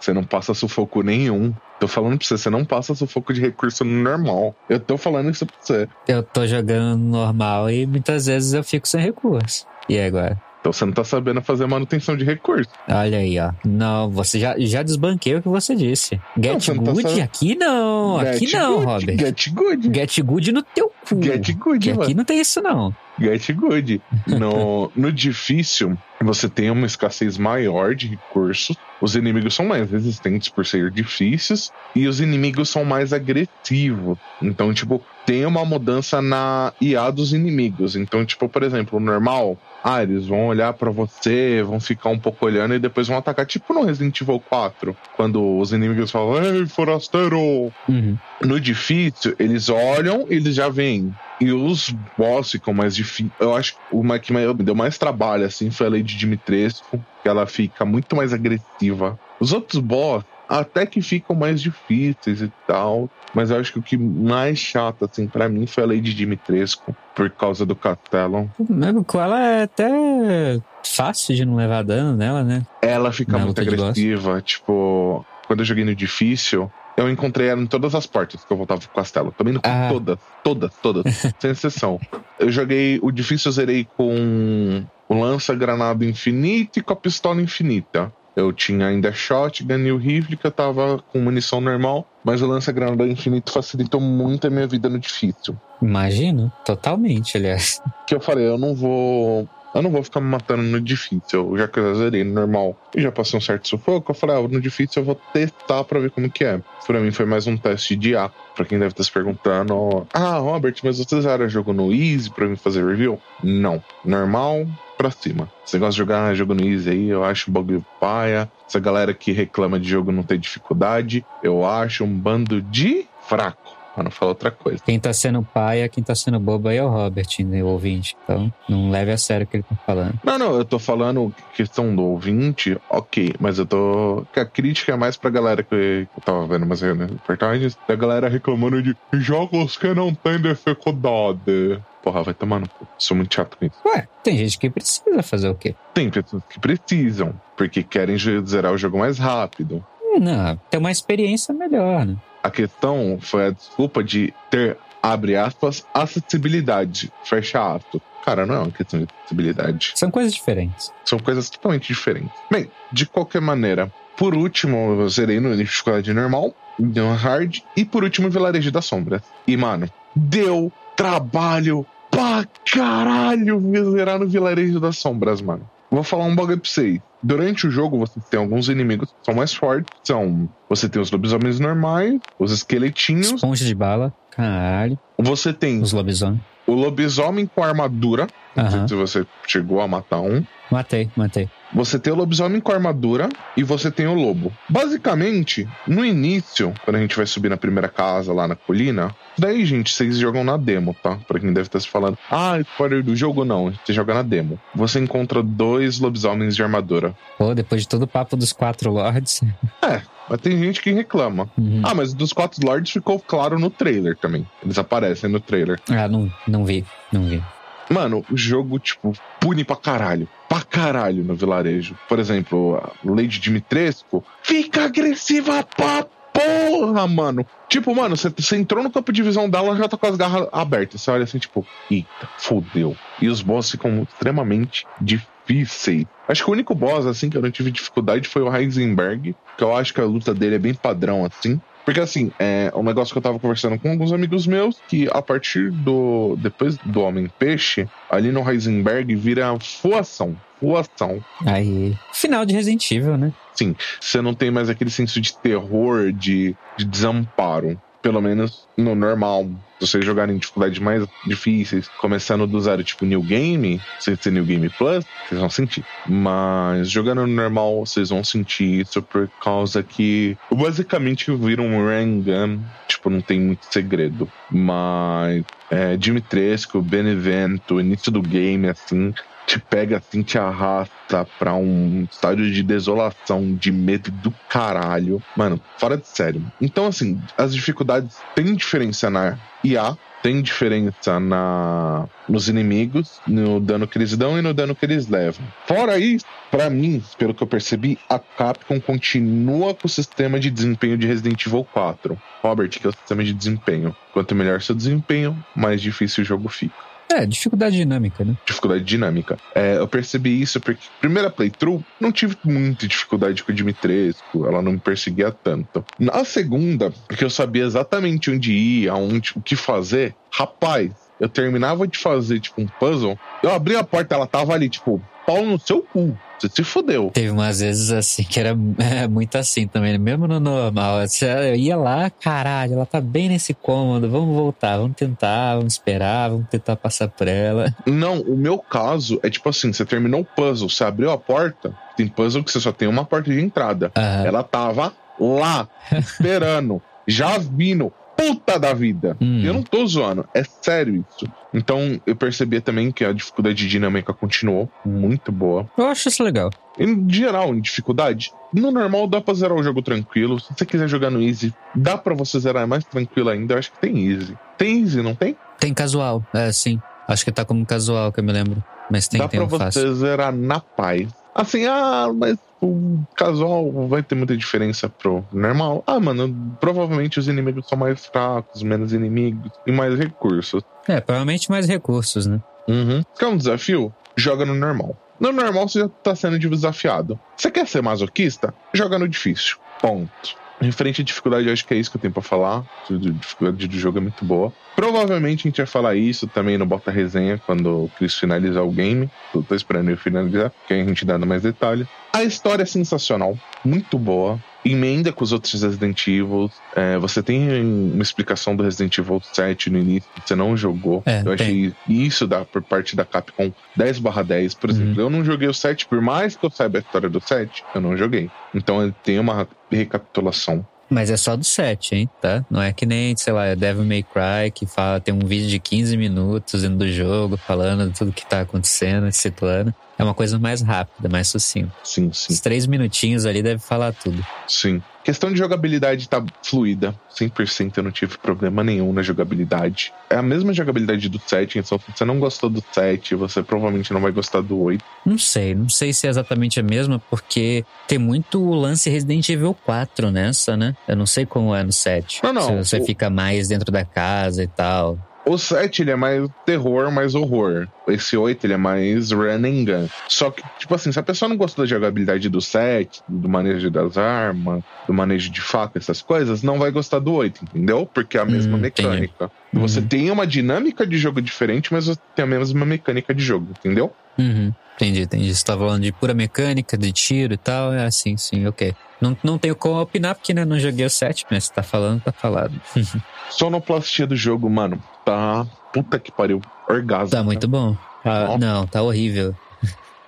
Você 0.00 0.12
não 0.12 0.24
passa 0.24 0.54
sufoco 0.54 1.02
nenhum. 1.02 1.52
Tô 1.78 1.86
falando 1.86 2.18
pra 2.18 2.26
você, 2.26 2.38
você 2.38 2.50
não 2.50 2.64
passa 2.64 2.94
sufoco 2.94 3.32
de 3.32 3.40
recurso 3.40 3.84
no 3.84 4.02
normal. 4.02 4.54
Eu 4.68 4.80
tô 4.80 4.96
falando 4.96 5.30
isso 5.30 5.46
pra 5.46 5.56
você. 5.60 5.88
Eu 6.06 6.22
tô 6.22 6.46
jogando 6.46 6.98
normal 6.98 7.70
e 7.70 7.86
muitas 7.86 8.26
vezes 8.26 8.52
eu 8.52 8.64
fico 8.64 8.88
sem 8.88 9.00
recurso. 9.00 9.66
E 9.88 9.98
agora? 9.98 10.40
Então 10.60 10.72
você 10.72 10.84
não 10.84 10.92
tá 10.92 11.04
sabendo 11.04 11.40
fazer 11.40 11.66
manutenção 11.66 12.16
de 12.16 12.24
recurso. 12.24 12.70
Olha 12.88 13.18
aí, 13.18 13.38
ó. 13.38 13.52
Não, 13.64 14.10
você 14.10 14.38
já, 14.40 14.54
já 14.58 14.82
desbanquei 14.82 15.36
o 15.36 15.42
que 15.42 15.48
você 15.48 15.74
disse. 15.74 16.20
Get 16.36 16.68
não 16.68 16.84
tá 16.84 16.92
good? 16.92 17.02
sabendo. 17.02 17.22
aqui 17.22 17.54
não. 17.54 18.18
Aqui 18.18 18.46
Get 18.46 18.52
não, 18.52 18.74
good, 18.74 18.86
Robert. 18.86 19.18
Get 19.18 19.48
good. 19.54 19.94
Get 19.94 20.20
good 20.20 20.52
no 20.52 20.62
teu 20.62 20.92
cu. 21.08 21.22
Get 21.22 21.52
good, 21.56 21.90
mano. 21.90 22.02
aqui 22.02 22.14
não 22.14 22.24
tem 22.24 22.40
isso, 22.40 22.60
não. 22.60 22.94
Get 23.20 23.52
good. 23.52 24.02
No, 24.26 24.90
no 24.96 25.12
difícil, 25.12 25.96
você 26.20 26.48
tem 26.48 26.70
uma 26.70 26.86
escassez 26.86 27.38
maior 27.38 27.94
de 27.94 28.08
recursos. 28.08 28.76
Os 29.00 29.14
inimigos 29.14 29.54
são 29.54 29.66
mais 29.66 29.90
resistentes 29.90 30.50
por 30.50 30.66
ser 30.66 30.90
difíceis. 30.90 31.70
E 31.94 32.06
os 32.06 32.20
inimigos 32.20 32.70
são 32.70 32.84
mais 32.84 33.12
agressivos. 33.12 34.18
Então, 34.40 34.72
tipo, 34.72 35.04
tem 35.24 35.44
uma 35.46 35.64
mudança 35.64 36.22
na 36.22 36.72
IA 36.80 37.10
dos 37.10 37.32
inimigos. 37.32 37.96
Então, 37.96 38.24
tipo, 38.24 38.48
por 38.48 38.62
exemplo, 38.62 38.98
o 38.98 39.00
normal. 39.00 39.58
Ah, 39.82 40.02
eles 40.02 40.26
vão 40.26 40.48
olhar 40.48 40.72
pra 40.72 40.90
você, 40.90 41.62
vão 41.62 41.80
ficar 41.80 42.10
um 42.10 42.18
pouco 42.18 42.44
olhando 42.44 42.74
e 42.74 42.78
depois 42.78 43.06
vão 43.06 43.16
atacar. 43.16 43.46
Tipo 43.46 43.72
no 43.72 43.84
Resident 43.84 44.20
Evil 44.20 44.40
4, 44.40 44.96
quando 45.16 45.58
os 45.58 45.72
inimigos 45.72 46.10
falam, 46.10 46.42
Ei, 46.44 46.66
forasteiro! 46.66 47.72
Uhum. 47.88 48.16
No 48.42 48.60
difícil, 48.60 49.34
eles 49.38 49.68
olham 49.68 50.26
e 50.28 50.34
eles 50.34 50.54
já 50.54 50.68
vêm. 50.68 51.12
E 51.40 51.52
os 51.52 51.90
boss 52.16 52.50
ficam 52.50 52.74
mais 52.74 52.94
difíceis. 52.94 53.32
Eu 53.38 53.54
acho 53.54 53.74
que 53.74 53.80
uma 53.92 54.18
que 54.18 54.32
me 54.32 54.52
deu 54.54 54.74
mais 54.74 54.98
trabalho, 54.98 55.44
assim, 55.44 55.70
foi 55.70 55.86
a 55.86 55.90
Lady 55.90 56.16
Dimitrescu, 56.16 57.02
que 57.22 57.28
ela 57.28 57.46
fica 57.46 57.84
muito 57.84 58.16
mais 58.16 58.32
agressiva. 58.32 59.18
Os 59.40 59.52
outros 59.52 59.80
boss 59.80 60.24
até 60.48 60.86
que 60.86 61.02
ficam 61.02 61.36
mais 61.36 61.60
difíceis 61.60 62.40
e 62.40 62.50
tal. 62.66 63.10
Mas 63.34 63.50
eu 63.50 63.58
acho 63.58 63.72
que 63.72 63.78
o 63.78 63.82
que 63.82 63.98
mais 63.98 64.58
chato, 64.58 65.04
assim, 65.04 65.28
pra 65.28 65.48
mim 65.48 65.66
foi 65.66 65.84
a 65.84 65.86
Lady 65.86 66.14
Dimitrescu, 66.14 66.96
por 67.14 67.30
causa 67.30 67.66
do 67.66 67.76
castelo. 67.76 68.50
Mas 68.68 68.94
com 69.06 69.20
ela 69.20 69.40
é 69.44 69.62
até 69.64 70.58
fácil 70.86 71.34
de 71.36 71.44
não 71.44 71.54
levar 71.54 71.84
dano 71.84 72.16
nela, 72.16 72.42
né? 72.42 72.62
Ela 72.82 73.12
fica 73.12 73.36
Na 73.38 73.44
muito 73.44 73.60
agressiva, 73.60 74.40
tipo, 74.40 75.24
quando 75.46 75.60
eu 75.60 75.64
joguei 75.66 75.84
no 75.84 75.94
difícil, 75.94 76.70
eu 76.96 77.08
encontrei 77.08 77.48
ela 77.48 77.60
em 77.60 77.66
todas 77.66 77.94
as 77.94 78.06
partes 78.06 78.42
que 78.44 78.52
eu 78.52 78.56
voltava 78.56 78.80
pro 78.80 78.90
castelo. 78.90 79.30
Também 79.32 79.54
no 79.54 79.60
Ah. 79.62 79.88
todas, 79.90 80.18
todas, 80.42 80.74
todas, 80.82 81.04
sem 81.38 81.50
exceção. 81.50 82.00
Eu 82.38 82.50
joguei 82.50 82.98
o 83.02 83.12
difícil, 83.12 83.50
eu 83.50 83.52
zerei 83.52 83.86
com 83.96 84.84
o 85.08 85.14
lança-granada 85.14 86.04
infinito 86.04 86.78
e 86.78 86.82
com 86.82 86.92
a 86.92 86.96
pistola 86.96 87.40
infinita. 87.40 88.12
Eu 88.38 88.52
tinha 88.52 88.86
ainda 88.86 89.12
shotgun 89.12 89.78
e 89.78 89.90
o 89.90 89.96
rifle 89.96 90.36
que 90.36 90.46
eu 90.46 90.50
tava 90.52 91.02
com 91.12 91.18
munição 91.18 91.60
normal, 91.60 92.08
mas 92.22 92.40
o 92.40 92.46
lança-granada 92.46 93.04
infinito 93.04 93.50
facilitou 93.50 94.00
muito 94.00 94.46
a 94.46 94.50
minha 94.50 94.66
vida 94.66 94.88
no 94.88 94.96
difícil. 94.96 95.56
Imagino, 95.82 96.52
totalmente, 96.64 97.36
aliás. 97.36 97.82
Que 98.06 98.14
eu 98.14 98.20
falei, 98.20 98.46
eu 98.46 98.56
não 98.56 98.76
vou. 98.76 99.48
Eu 99.74 99.82
não 99.82 99.90
vou 99.90 100.02
ficar 100.02 100.20
me 100.20 100.28
matando 100.28 100.62
no 100.62 100.80
difícil, 100.80 101.56
já 101.58 101.68
que 101.68 101.78
eu 101.78 101.94
já 101.94 102.00
zerei 102.00 102.24
no 102.24 102.32
normal 102.32 102.76
e 102.96 103.02
já 103.02 103.12
passei 103.12 103.36
um 103.38 103.40
certo 103.40 103.68
sufoco. 103.68 104.12
Eu 104.12 104.14
falei, 104.14 104.36
ah, 104.36 104.48
no 104.48 104.60
difícil 104.60 105.02
eu 105.02 105.06
vou 105.06 105.14
testar 105.32 105.84
pra 105.84 105.98
ver 105.98 106.10
como 106.10 106.30
que 106.30 106.44
é. 106.44 106.60
Pra 106.86 107.00
mim 107.00 107.10
foi 107.10 107.26
mais 107.26 107.46
um 107.46 107.56
teste 107.56 107.96
de 107.96 108.16
A. 108.16 108.30
Pra 108.54 108.64
quem 108.64 108.78
deve 108.78 108.92
estar 108.92 109.04
se 109.04 109.12
perguntando, 109.12 110.06
ah, 110.14 110.38
Robert, 110.38 110.74
mas 110.82 110.98
você 110.98 111.20
zera 111.20 111.48
jogo 111.48 111.72
no 111.72 111.92
Easy 111.92 112.30
pra 112.30 112.46
mim 112.46 112.56
fazer 112.56 112.86
review? 112.86 113.20
Não. 113.42 113.82
Normal 114.04 114.66
pra 114.98 115.10
cima. 115.10 115.48
Você 115.64 115.78
gosta 115.78 115.92
de 115.92 115.98
jogar 115.98 116.34
jogo 116.34 116.52
no 116.54 116.62
Easy 116.66 116.90
aí, 116.90 117.08
eu 117.08 117.24
acho 117.24 117.50
um 117.50 117.54
bagulho 117.54 117.84
paia. 118.00 118.50
Essa 118.68 118.80
galera 118.80 119.14
que 119.14 119.32
reclama 119.32 119.78
de 119.80 119.88
jogo 119.88 120.12
não 120.12 120.22
ter 120.24 120.36
dificuldade, 120.36 121.24
eu 121.42 121.64
acho 121.64 122.04
um 122.04 122.12
bando 122.12 122.60
de 122.60 123.06
fraco. 123.26 123.78
pra 123.94 124.04
não 124.04 124.10
falar 124.12 124.30
outra 124.30 124.50
coisa. 124.50 124.80
Quem 124.84 124.98
tá 125.00 125.12
sendo 125.12 125.42
pai, 125.42 125.80
é 125.80 125.88
quem 125.88 126.04
tá 126.04 126.14
sendo 126.14 126.38
bobo 126.38 126.68
aí 126.68 126.76
é 126.76 126.84
o 126.84 126.88
Robert, 126.88 127.26
né, 127.40 127.62
o 127.62 127.66
ouvinte. 127.66 128.16
Então, 128.22 128.52
não 128.68 128.90
leve 128.90 129.10
a 129.10 129.18
sério 129.18 129.44
o 129.44 129.48
que 129.48 129.56
ele 129.56 129.64
tá 129.64 129.74
falando. 129.84 130.14
Não, 130.22 130.38
não, 130.38 130.56
eu 130.56 130.64
tô 130.64 130.78
falando 130.78 131.34
questão 131.54 131.96
do 131.96 132.02
ouvinte, 132.04 132.76
ok, 132.88 133.34
mas 133.40 133.58
eu 133.58 133.66
tô. 133.66 134.24
que 134.32 134.38
a 134.38 134.46
crítica 134.46 134.92
é 134.92 134.96
mais 134.96 135.16
pra 135.16 135.30
galera 135.30 135.62
que 135.64 135.74
eu 136.16 136.22
tava 136.24 136.46
vendo 136.46 136.64
umas 136.64 136.80
reportagens, 136.80 137.76
da 137.88 137.96
galera 137.96 138.28
reclamando 138.28 138.80
de 138.80 138.96
jogos 139.14 139.76
que 139.76 139.92
não 139.92 140.14
tem 140.14 140.40
dificuldade. 140.40 141.80
Porra, 142.02 142.22
vai 142.22 142.34
tomar 142.34 142.60
no 142.60 142.68
cu. 142.68 142.86
Sou 142.98 143.16
muito 143.16 143.34
chato 143.34 143.56
com 143.56 143.66
isso. 143.66 143.76
Ué, 143.86 144.08
tem 144.22 144.36
gente 144.36 144.58
que 144.58 144.70
precisa 144.70 145.22
fazer 145.22 145.48
o 145.48 145.54
quê? 145.54 145.74
Tem 145.94 146.10
pessoas 146.10 146.42
que 146.48 146.58
precisam, 146.58 147.38
porque 147.56 147.82
querem 147.82 148.16
zerar 148.18 148.72
o 148.72 148.78
jogo 148.78 148.98
mais 148.98 149.18
rápido. 149.18 149.84
Não, 150.20 150.56
tem 150.70 150.80
uma 150.80 150.90
experiência 150.90 151.52
melhor, 151.54 152.06
né? 152.06 152.16
A 152.42 152.50
questão 152.50 153.18
foi 153.20 153.46
a 153.46 153.50
desculpa 153.50 154.02
de 154.02 154.32
ter, 154.50 154.78
abre 155.02 155.36
aspas, 155.36 155.86
acessibilidade, 155.92 157.12
fecha 157.24 157.74
aspas. 157.74 158.00
Cara, 158.24 158.46
não 158.46 158.54
é 158.54 158.58
uma 158.58 158.70
questão 158.70 159.00
de 159.00 159.06
acessibilidade. 159.06 159.92
São 159.94 160.10
coisas 160.10 160.32
diferentes. 160.34 160.92
São 161.04 161.18
coisas 161.18 161.50
totalmente 161.50 161.88
diferentes. 161.88 162.32
Bem, 162.50 162.70
de 162.92 163.06
qualquer 163.06 163.40
maneira, 163.40 163.92
por 164.16 164.34
último, 164.34 165.00
eu 165.00 165.08
zerei 165.08 165.40
no 165.40 165.56
dificuldade 165.56 166.12
normal, 166.12 166.52
no 166.78 167.12
hard, 167.12 167.58
e 167.76 167.84
por 167.84 168.02
último, 168.02 168.28
Vilarejo 168.28 168.70
da 168.70 168.82
Sombra. 168.82 169.22
E, 169.46 169.56
mano, 169.56 169.88
deu 170.14 170.72
trabalho 170.98 171.86
pra 172.10 172.44
caralho 172.72 173.62
zerar 173.92 174.18
no 174.18 174.26
Vilarejo 174.28 174.80
das 174.80 174.98
Sombras, 174.98 175.40
mano. 175.40 175.62
Vou 175.90 176.02
falar 176.02 176.24
um 176.24 176.34
bagulho 176.34 176.58
pra 176.58 176.68
vocês. 176.68 176.98
Durante 177.22 177.66
o 177.66 177.70
jogo, 177.70 177.98
você 177.98 178.20
tem 178.30 178.38
alguns 178.38 178.68
inimigos 178.68 179.08
que 179.10 179.16
são 179.24 179.34
mais 179.34 179.54
fortes. 179.54 179.88
São. 180.04 180.48
Você 180.68 180.88
tem 180.88 181.00
os 181.00 181.10
lobisomens 181.10 181.58
normais, 181.60 182.20
os 182.38 182.52
esqueletinhos. 182.52 183.32
Esponja 183.32 183.64
de 183.64 183.74
bala, 183.74 184.12
caralho. 184.30 184.98
Você 185.16 185.52
tem 185.52 185.80
Os 185.80 185.92
lobisomens. 185.92 186.40
o 186.66 186.74
lobisomem 186.74 187.46
com 187.46 187.62
armadura. 187.62 188.26
Não 188.62 188.70
sei 188.70 188.78
Aham. 188.80 188.88
se 188.88 188.94
você 188.94 189.26
chegou 189.46 189.80
a 189.80 189.88
matar 189.88 190.20
um. 190.20 190.44
Matei, 190.70 191.08
matei. 191.16 191.48
Você 191.72 191.98
tem 191.98 192.12
o 192.12 192.16
lobisomem 192.16 192.60
com 192.60 192.72
armadura 192.72 193.28
e 193.56 193.62
você 193.62 193.90
tem 193.90 194.06
o 194.06 194.14
lobo. 194.14 194.52
Basicamente, 194.68 195.68
no 195.86 196.04
início, 196.04 196.72
quando 196.84 196.96
a 196.96 197.00
gente 197.00 197.16
vai 197.16 197.24
subir 197.26 197.48
na 197.48 197.56
primeira 197.56 197.88
casa 197.88 198.32
lá 198.32 198.48
na 198.48 198.54
colina, 198.56 199.14
daí, 199.38 199.64
gente, 199.64 199.92
vocês 199.94 200.18
jogam 200.18 200.42
na 200.44 200.56
demo, 200.56 200.94
tá? 201.02 201.18
Pra 201.28 201.38
quem 201.38 201.52
deve 201.52 201.68
estar 201.68 201.78
se 201.80 201.88
falando, 201.88 202.18
ah, 202.30 202.58
spoiler 202.60 203.02
do 203.02 203.14
jogo, 203.14 203.44
não. 203.44 203.72
Você 203.84 203.92
joga 203.92 204.12
na 204.14 204.22
demo. 204.22 204.58
Você 204.74 204.98
encontra 204.98 205.42
dois 205.42 205.98
lobisomens 205.98 206.56
de 206.56 206.62
armadura. 206.62 207.14
Pô, 207.38 207.54
depois 207.54 207.82
de 207.82 207.88
todo 207.88 208.02
o 208.02 208.06
papo 208.08 208.36
dos 208.36 208.52
quatro 208.52 208.90
lords. 208.90 209.42
É, 209.80 210.02
mas 210.28 210.40
tem 210.40 210.58
gente 210.58 210.82
que 210.82 210.90
reclama. 210.90 211.48
Uhum. 211.56 211.80
Ah, 211.84 211.94
mas 211.94 212.12
dos 212.12 212.32
quatro 212.32 212.60
lords 212.66 212.92
ficou 212.92 213.18
claro 213.18 213.58
no 213.58 213.70
trailer 213.70 214.16
também. 214.16 214.46
Eles 214.62 214.76
aparecem 214.76 215.30
no 215.30 215.40
trailer. 215.40 215.80
Ah, 215.88 216.08
não, 216.08 216.30
não 216.46 216.64
vi, 216.64 216.84
não 217.12 217.22
vi. 217.22 217.42
Mano, 217.90 218.24
o 218.30 218.36
jogo, 218.36 218.78
tipo, 218.78 219.12
pune 219.40 219.64
pra 219.64 219.76
caralho. 219.76 220.28
Pra 220.48 220.62
caralho 220.62 221.24
no 221.24 221.34
vilarejo. 221.34 221.96
Por 222.08 222.18
exemplo, 222.18 222.76
a 222.76 222.92
Lady 223.04 223.38
Dimitrescu 223.38 224.24
fica 224.42 224.84
agressiva 224.84 225.62
pra 225.62 226.06
porra, 226.32 227.06
mano. 227.06 227.44
Tipo, 227.68 227.94
mano, 227.94 228.16
você, 228.16 228.56
entrou 228.56 228.82
no 228.82 228.90
campo 228.90 229.12
de 229.12 229.22
visão 229.22 229.48
dela, 229.48 229.68
ela 229.68 229.76
já 229.76 229.88
tá 229.88 229.96
com 229.96 230.06
as 230.06 230.16
garras 230.16 230.48
abertas. 230.52 231.02
Você 231.02 231.10
olha 231.10 231.24
assim, 231.24 231.38
tipo, 231.38 231.66
eita, 231.90 232.28
fodeu. 232.38 232.96
E 233.20 233.28
os 233.28 233.42
boss 233.42 233.70
ficam 233.70 234.02
extremamente 234.02 234.86
difíceis. 235.00 236.06
Acho 236.28 236.44
que 236.44 236.50
o 236.50 236.52
único 236.52 236.74
boss, 236.74 237.06
assim, 237.06 237.28
que 237.28 237.36
eu 237.36 237.42
não 237.42 237.50
tive 237.50 237.70
dificuldade 237.70 238.28
foi 238.28 238.42
o 238.42 238.54
Heisenberg, 238.54 239.34
que 239.56 239.64
eu 239.64 239.74
acho 239.76 239.92
que 239.92 240.00
a 240.00 240.04
luta 240.04 240.34
dele 240.34 240.56
é 240.56 240.58
bem 240.58 240.74
padrão, 240.74 241.24
assim. 241.24 241.60
Porque, 241.88 242.00
assim, 242.00 242.30
é 242.38 242.70
um 242.74 242.82
negócio 242.82 243.14
que 243.14 243.18
eu 243.18 243.22
tava 243.22 243.38
conversando 243.38 243.78
com 243.78 243.88
alguns 243.88 244.12
amigos 244.12 244.46
meus, 244.46 244.76
que 244.88 245.08
a 245.10 245.22
partir 245.22 245.70
do. 245.70 246.36
Depois 246.36 246.76
do 246.84 247.00
Homem-Peixe, 247.00 247.88
ali 248.10 248.30
no 248.30 248.46
Heisenberg 248.46 249.16
vira 249.16 249.58
fuação. 249.58 250.36
Fuação. 250.60 251.24
Aí. 251.46 251.96
Final 252.12 252.44
de 252.44 252.52
Resident 252.52 252.90
Evil, 252.90 253.16
né? 253.16 253.32
Sim, 253.54 253.74
você 253.98 254.20
não 254.20 254.34
tem 254.34 254.50
mais 254.50 254.68
aquele 254.68 254.90
senso 254.90 255.18
de 255.18 255.34
terror, 255.38 256.12
de, 256.12 256.54
de 256.76 256.84
desamparo. 256.84 257.80
Pelo 258.02 258.20
menos 258.20 258.66
no 258.76 258.94
normal. 258.94 259.48
Se 259.80 259.86
vocês 259.86 260.04
jogarem 260.04 260.36
em 260.36 260.38
dificuldades 260.38 260.78
mais 260.78 261.06
difíceis, 261.26 261.88
começando 262.00 262.46
do 262.46 262.60
zero, 262.60 262.82
tipo 262.82 263.04
New 263.04 263.22
Game, 263.22 263.80
sem 263.98 264.16
ser 264.16 264.32
New 264.32 264.44
Game 264.44 264.68
Plus, 264.70 265.04
vocês 265.26 265.40
vão 265.40 265.50
sentir. 265.50 265.84
Mas 266.06 266.90
jogando 266.90 267.26
no 267.26 267.32
normal, 267.32 267.86
vocês 267.86 268.10
vão 268.10 268.24
sentir 268.24 268.80
isso 268.80 269.02
por 269.02 269.28
causa 269.42 269.82
que 269.82 270.36
basicamente 270.50 271.32
vira 271.34 271.62
um 271.62 271.76
run 271.76 272.22
gun. 272.22 272.60
Tipo, 272.88 273.10
não 273.10 273.20
tem 273.20 273.40
muito 273.40 273.66
segredo. 273.70 274.30
Mas 274.50 275.44
é, 275.70 275.96
Dimitrescu, 275.96 276.80
Benevento, 276.80 277.80
início 277.80 278.10
do 278.10 278.22
game, 278.22 278.68
assim, 278.68 279.12
te 279.48 279.58
pega 279.58 279.96
assim, 279.96 280.22
te 280.22 280.38
arrasta 280.38 281.26
pra 281.38 281.54
um 281.54 282.06
estádio 282.10 282.52
de 282.52 282.62
desolação, 282.62 283.54
de 283.54 283.72
medo 283.72 284.10
do 284.10 284.30
caralho. 284.46 285.22
Mano, 285.34 285.58
fora 285.78 285.96
de 285.96 286.06
sério. 286.06 286.44
Então, 286.60 286.86
assim, 286.86 287.18
as 287.36 287.54
dificuldades 287.54 288.18
têm 288.34 288.54
diferença 288.54 289.08
na 289.08 289.38
IA, 289.64 289.96
tem 290.22 290.42
diferença 290.42 291.18
na 291.18 292.06
nos 292.28 292.46
inimigos, 292.46 293.22
no 293.26 293.58
dano 293.58 293.88
que 293.88 293.96
eles 293.96 294.14
dão 294.14 294.38
e 294.38 294.42
no 294.42 294.52
dano 294.52 294.74
que 294.74 294.84
eles 294.84 295.08
levam. 295.08 295.46
Fora 295.66 295.98
isso, 295.98 296.26
pra 296.50 296.68
mim, 296.68 297.02
pelo 297.16 297.32
que 297.32 297.42
eu 297.42 297.46
percebi, 297.46 297.98
a 298.06 298.18
Capcom 298.18 298.78
continua 298.78 299.74
com 299.74 299.86
o 299.86 299.90
sistema 299.90 300.38
de 300.38 300.50
desempenho 300.50 300.98
de 300.98 301.06
Resident 301.06 301.46
Evil 301.46 301.64
4. 301.72 302.20
Robert, 302.42 302.68
que 302.68 302.86
é 302.86 302.90
o 302.90 302.92
sistema 302.92 303.24
de 303.24 303.32
desempenho. 303.32 303.96
Quanto 304.12 304.34
melhor 304.34 304.60
seu 304.60 304.74
desempenho, 304.74 305.42
mais 305.56 305.80
difícil 305.80 306.22
o 306.22 306.26
jogo 306.26 306.50
fica 306.50 306.87
É, 307.10 307.24
dificuldade 307.24 307.76
dinâmica, 307.76 308.24
né? 308.24 308.36
dificuldade 308.44 308.84
dinâmica. 308.84 309.38
É, 309.54 309.78
eu 309.78 309.88
percebi 309.88 310.40
isso 310.40 310.60
porque, 310.60 310.82
primeira 311.00 311.30
playthrough, 311.30 311.82
não 311.98 312.12
tive 312.12 312.36
muita 312.44 312.86
dificuldade 312.86 313.42
com 313.42 313.50
o 313.50 313.54
Dimitrescu, 313.54 314.46
ela 314.46 314.60
não 314.60 314.72
me 314.72 314.78
perseguia 314.78 315.30
tanto. 315.30 315.84
Na 315.98 316.24
segunda, 316.24 316.92
porque 317.06 317.24
eu 317.24 317.30
sabia 317.30 317.64
exatamente 317.64 318.30
onde 318.30 318.52
ir, 318.52 318.88
aonde, 318.88 319.32
o 319.36 319.40
que 319.40 319.56
fazer, 319.56 320.14
rapaz, 320.30 320.92
eu 321.18 321.28
terminava 321.28 321.86
de 321.86 321.98
fazer, 321.98 322.40
tipo, 322.40 322.60
um 322.60 322.66
puzzle, 322.66 323.18
eu 323.42 323.52
abri 323.52 323.74
a 323.74 323.82
porta, 323.82 324.14
ela 324.14 324.26
tava 324.26 324.52
ali, 324.52 324.68
tipo, 324.68 325.02
pau 325.28 325.44
no 325.44 325.60
seu 325.60 325.82
cu. 325.82 326.16
Você 326.38 326.48
se 326.48 326.64
fodeu. 326.64 327.10
Teve 327.12 327.30
umas 327.30 327.60
vezes 327.60 327.92
assim 327.92 328.22
que 328.24 328.40
era 328.40 328.56
é, 328.78 329.06
muito 329.06 329.36
assim 329.36 329.66
também, 329.66 329.98
mesmo 329.98 330.26
no 330.26 330.40
normal. 330.40 331.06
Você 331.06 331.54
ia 331.56 331.76
lá, 331.76 332.08
caralho, 332.08 332.72
ela 332.74 332.86
tá 332.86 332.98
bem 332.98 333.28
nesse 333.28 333.52
cômodo, 333.52 334.08
vamos 334.08 334.34
voltar, 334.34 334.78
vamos 334.78 334.96
tentar, 334.96 335.56
vamos 335.56 335.74
esperar, 335.74 336.30
vamos 336.30 336.48
tentar 336.48 336.76
passar 336.76 337.08
por 337.08 337.28
ela. 337.28 337.74
Não, 337.84 338.20
o 338.22 338.36
meu 338.36 338.58
caso 338.58 339.20
é 339.22 339.28
tipo 339.28 339.50
assim: 339.50 339.70
você 339.70 339.84
terminou 339.84 340.22
o 340.22 340.24
puzzle, 340.24 340.70
você 340.70 340.84
abriu 340.84 341.10
a 341.10 341.18
porta, 341.18 341.76
tem 341.94 342.08
puzzle 342.08 342.42
que 342.42 342.50
você 342.50 342.60
só 342.60 342.72
tem 342.72 342.88
uma 342.88 343.04
porta 343.04 343.30
de 343.30 343.38
entrada. 343.38 343.92
Aham. 343.94 344.26
Ela 344.26 344.42
tava 344.42 344.94
lá, 345.20 345.68
esperando, 345.92 346.80
já 347.06 347.36
vindo, 347.36 347.92
puta 348.18 348.58
da 348.58 348.74
vida. 348.74 349.16
Hum. 349.20 349.42
Eu 349.44 349.54
não 349.54 349.62
tô 349.62 349.86
zoando, 349.86 350.28
é 350.34 350.42
sério 350.60 351.04
isso. 351.08 351.30
Então 351.54 352.00
eu 352.04 352.16
percebi 352.16 352.60
também 352.60 352.90
que 352.90 353.04
a 353.04 353.12
dificuldade 353.12 353.68
dinâmica 353.68 354.12
continuou 354.12 354.68
muito 354.84 355.30
boa. 355.30 355.70
Eu 355.78 355.86
acho 355.86 356.08
isso 356.08 356.22
legal. 356.22 356.50
Em 356.78 357.08
geral, 357.08 357.54
em 357.54 357.60
dificuldade, 357.60 358.32
no 358.52 358.70
normal 358.72 359.06
dá 359.06 359.20
pra 359.20 359.34
zerar 359.34 359.56
o 359.56 359.62
jogo 359.62 359.80
tranquilo. 359.82 360.40
Se 360.40 360.52
você 360.52 360.66
quiser 360.66 360.88
jogar 360.88 361.10
no 361.10 361.22
easy, 361.22 361.54
dá 361.74 361.96
pra 361.96 362.14
você 362.14 362.38
zerar 362.40 362.66
mais 362.66 362.84
tranquilo 362.84 363.28
ainda. 363.30 363.54
Eu 363.54 363.58
acho 363.58 363.70
que 363.72 363.78
tem 363.78 364.08
easy. 364.08 364.36
Tem 364.56 364.80
easy, 364.82 365.00
não 365.00 365.14
tem? 365.14 365.36
Tem 365.60 365.72
casual, 365.72 366.24
é 366.34 366.50
sim. 366.52 366.80
Acho 367.06 367.24
que 367.24 367.32
tá 367.32 367.44
como 367.44 367.64
casual, 367.64 368.12
que 368.12 368.20
eu 368.20 368.24
me 368.24 368.32
lembro. 368.32 368.62
Mas 368.90 369.06
tem, 369.08 369.18
dá 369.20 369.28
tem 369.28 369.38
pra 369.38 369.46
um 369.46 369.48
você 369.48 369.64
fácil. 369.64 369.94
zerar 369.94 370.32
na 370.32 370.60
paz. 370.60 371.08
Assim, 371.38 371.66
ah, 371.66 372.12
mas 372.12 372.36
o 372.60 372.98
casual 373.14 373.86
vai 373.86 374.02
ter 374.02 374.16
muita 374.16 374.36
diferença 374.36 374.88
pro 374.88 375.24
normal. 375.32 375.84
Ah, 375.86 376.00
mano, 376.00 376.56
provavelmente 376.58 377.20
os 377.20 377.28
inimigos 377.28 377.68
são 377.68 377.78
mais 377.78 378.04
fracos, 378.06 378.60
menos 378.64 378.92
inimigos 378.92 379.52
e 379.64 379.70
mais 379.70 379.96
recursos. 379.96 380.64
É, 380.88 381.00
provavelmente 381.00 381.48
mais 381.48 381.68
recursos, 381.68 382.26
né? 382.26 382.40
Uhum. 382.66 383.02
Quer 383.16 383.28
um 383.28 383.36
desafio? 383.36 383.94
Joga 384.16 384.44
no 384.44 384.52
normal. 384.52 384.96
No 385.20 385.30
normal 385.30 385.68
você 385.68 385.78
já 385.78 385.88
tá 385.88 386.16
sendo 386.16 386.36
desafiado. 386.40 387.16
Você 387.36 387.52
quer 387.52 387.68
ser 387.68 387.82
masoquista? 387.82 388.52
Joga 388.74 388.98
no 388.98 389.06
difícil. 389.06 389.58
Ponto. 389.80 390.36
Referente 390.60 391.02
à 391.02 391.04
dificuldade, 391.04 391.48
acho 391.50 391.66
que 391.66 391.74
é 391.74 391.76
isso 391.76 391.90
que 391.90 391.96
eu 391.96 392.00
tenho 392.00 392.12
pra 392.12 392.22
falar. 392.22 392.64
A 392.90 392.94
dificuldade 392.94 393.68
do 393.68 393.78
jogo 393.78 393.98
é 393.98 394.00
muito 394.00 394.24
boa. 394.24 394.52
Provavelmente 394.74 395.46
a 395.46 395.50
gente 395.50 395.58
vai 395.58 395.66
falar 395.66 395.94
isso 395.94 396.26
também 396.26 396.58
no 396.58 396.66
Bota 396.66 396.90
Resenha, 396.90 397.40
quando 397.44 397.84
o 397.84 397.90
Chris 397.96 398.14
finalizar 398.14 398.64
o 398.64 398.70
game. 398.70 399.08
Tô 399.32 399.54
esperando 399.54 399.88
ele 399.88 399.96
finalizar, 399.96 400.52
que 400.66 400.74
aí 400.74 400.80
a 400.80 400.84
gente 400.84 401.04
dá 401.04 401.18
mais 401.18 401.42
detalhes. 401.42 401.86
A 402.12 402.24
história 402.24 402.62
é 402.62 402.66
sensacional, 402.66 403.38
muito 403.64 403.98
boa. 403.98 404.42
Emenda 404.70 405.12
com 405.12 405.24
os 405.24 405.32
outros 405.32 405.62
Resident 405.62 406.06
Evil. 406.06 406.50
É, 406.74 406.98
você 406.98 407.22
tem 407.22 407.48
uma 407.92 408.02
explicação 408.02 408.54
do 408.54 408.62
Resident 408.62 408.96
Evil 408.98 409.20
7 409.20 409.70
no 409.70 409.78
início, 409.78 410.08
que 410.14 410.26
você 410.26 410.34
não 410.34 410.56
jogou. 410.56 411.02
É, 411.06 411.22
eu 411.24 411.32
achei 411.32 411.72
isso 411.88 412.26
da, 412.26 412.44
por 412.44 412.62
parte 412.62 412.94
da 412.94 413.04
Capcom 413.04 413.52
10 413.76 414.00
10. 414.26 414.54
Por 414.54 414.70
exemplo, 414.70 415.00
eu 415.00 415.10
não 415.10 415.24
joguei 415.24 415.48
o 415.48 415.54
7, 415.54 415.86
por 415.86 416.00
mais 416.00 416.36
que 416.36 416.44
eu 416.44 416.50
saiba 416.50 416.78
a 416.78 416.80
história 416.80 417.08
do 417.08 417.20
7, 417.20 417.64
eu 417.74 417.80
não 417.80 417.96
joguei. 417.96 418.30
Então 418.54 418.82
ele 418.82 418.94
tem 419.02 419.18
uma 419.18 419.48
recapitulação 419.70 420.66
Mas 420.90 421.10
é 421.10 421.16
só 421.16 421.36
do 421.36 421.44
7, 421.44 421.94
hein, 421.94 422.10
tá? 422.20 422.44
Não 422.50 422.62
é 422.62 422.72
que 422.72 422.86
nem, 422.86 423.16
sei 423.16 423.32
lá, 423.32 423.54
Devil 423.54 423.84
May 423.84 424.02
Cry, 424.02 424.50
que 424.52 424.66
fala, 424.66 425.00
tem 425.00 425.12
um 425.12 425.18
vídeo 425.18 425.48
de 425.48 425.58
15 425.58 425.96
minutos 425.96 426.62
dentro 426.62 426.78
do 426.78 426.90
jogo, 426.90 427.36
falando 427.36 427.90
de 427.90 427.98
tudo 427.98 428.12
que 428.12 428.26
tá 428.26 428.40
acontecendo, 428.40 429.10
situando. 429.12 429.74
É 429.98 430.04
uma 430.04 430.14
coisa 430.14 430.38
mais 430.38 430.62
rápida, 430.62 431.08
mais 431.08 431.28
sucinta. 431.28 431.72
Sim, 431.82 432.10
sim. 432.12 432.32
Os 432.32 432.40
três 432.40 432.66
minutinhos 432.66 433.26
ali 433.26 433.42
deve 433.42 433.60
falar 433.60 433.92
tudo. 433.92 434.24
Sim. 434.46 434.80
Questão 435.08 435.32
de 435.32 435.38
jogabilidade 435.38 436.06
tá 436.06 436.22
fluida. 436.42 436.94
100% 437.18 437.78
eu 437.78 437.82
não 437.82 437.90
tive 437.90 438.18
problema 438.18 438.62
nenhum 438.62 438.92
na 438.92 439.00
jogabilidade. 439.00 439.90
É 440.10 440.16
a 440.16 440.22
mesma 440.22 440.52
jogabilidade 440.52 441.08
do 441.08 441.18
7, 441.18 441.58
então 441.58 441.78
se 441.78 441.84
você 441.96 442.04
não 442.04 442.18
gostou 442.20 442.50
do 442.50 442.62
7, 442.72 443.14
você 443.14 443.42
provavelmente 443.42 443.90
não 443.90 444.02
vai 444.02 444.12
gostar 444.12 444.42
do 444.42 444.60
8. 444.60 444.84
Não 445.06 445.16
sei, 445.16 445.54
não 445.54 445.70
sei 445.70 445.94
se 445.94 446.06
é 446.06 446.10
exatamente 446.10 446.60
a 446.60 446.62
mesma, 446.62 446.98
porque 446.98 447.64
tem 447.86 447.96
muito 447.96 448.50
lance 448.50 448.90
Resident 448.90 449.26
Evil 449.30 449.54
4 449.64 450.10
nessa, 450.10 450.58
né? 450.58 450.76
Eu 450.86 450.94
não 450.96 451.06
sei 451.06 451.24
como 451.24 451.54
é 451.54 451.62
no 451.62 451.72
7. 451.72 452.20
Não, 452.22 452.34
não, 452.34 452.42
Se 452.42 452.54
você 452.76 452.78
o- 452.78 452.84
fica 452.84 453.08
mais 453.08 453.48
dentro 453.48 453.72
da 453.72 453.86
casa 453.86 454.42
e 454.42 454.46
tal. 454.46 454.98
O 455.28 455.36
7 455.36 455.82
ele 455.82 455.90
é 455.90 455.96
mais 455.96 456.28
terror, 456.44 456.90
mais 456.90 457.14
horror. 457.14 457.66
Esse 457.88 458.16
8 458.16 458.44
ele 458.44 458.54
é 458.54 458.56
mais 458.56 459.10
run 459.10 459.44
and 459.44 459.64
gun. 459.64 459.88
Só 460.08 460.30
que, 460.30 460.42
tipo 460.58 460.74
assim, 460.74 460.90
se 460.90 460.98
a 460.98 461.02
pessoa 461.02 461.28
não 461.28 461.36
gostou 461.36 461.64
da 461.64 461.68
jogabilidade 461.68 462.28
do 462.28 462.40
7, 462.40 463.02
do 463.06 463.28
manejo 463.28 463.70
das 463.70 463.96
armas, 463.98 464.62
do 464.86 464.94
manejo 464.94 465.30
de 465.30 465.40
faca, 465.40 465.78
essas 465.78 466.00
coisas, 466.00 466.42
não 466.42 466.58
vai 466.58 466.70
gostar 466.70 466.98
do 466.98 467.12
8, 467.12 467.44
entendeu? 467.44 467.86
Porque 467.92 468.16
é 468.16 468.20
a 468.20 468.24
mesma 468.24 468.56
Hum, 468.56 468.60
mecânica. 468.60 469.30
Você 469.52 469.80
Uhum. 469.80 469.88
tem 469.88 470.10
uma 470.10 470.26
dinâmica 470.26 470.86
de 470.86 470.96
jogo 470.98 471.20
diferente, 471.20 471.72
mas 471.72 471.86
você 471.86 472.00
tem 472.14 472.22
a 472.24 472.26
mesma 472.28 472.64
mecânica 472.64 473.14
de 473.14 473.22
jogo, 473.22 473.52
entendeu? 473.52 473.94
Uhum. 474.18 474.52
Entendi, 474.74 475.02
entendi. 475.02 475.34
Você 475.34 475.44
tá 475.44 475.56
falando 475.58 475.82
de 475.82 475.92
pura 475.92 476.14
mecânica, 476.14 476.78
de 476.78 476.92
tiro 476.92 477.34
e 477.34 477.38
tal. 477.38 477.72
É 477.72 477.84
assim, 477.84 478.16
sim, 478.16 478.46
ok. 478.46 478.74
Não, 479.00 479.16
não 479.24 479.38
tenho 479.38 479.56
como 479.56 479.80
opinar, 479.80 480.14
porque 480.14 480.32
né, 480.34 480.44
não 480.44 480.58
joguei 480.58 480.84
o 480.86 480.90
7, 480.90 481.24
mas 481.30 481.44
se 481.44 481.52
tá 481.52 481.62
falando, 481.62 482.00
tá 482.02 482.12
falado. 482.16 482.58
Sonoplastia 483.30 484.06
do 484.06 484.16
jogo, 484.16 484.48
mano, 484.48 484.82
tá. 485.04 485.46
Puta 485.72 485.98
que 485.98 486.10
pariu. 486.10 486.40
Orgasmo. 486.68 487.10
Tá 487.10 487.22
muito 487.22 487.46
bom. 487.48 487.76
Ah, 488.04 488.36
não, 488.38 488.66
tá 488.66 488.82
horrível. 488.82 489.34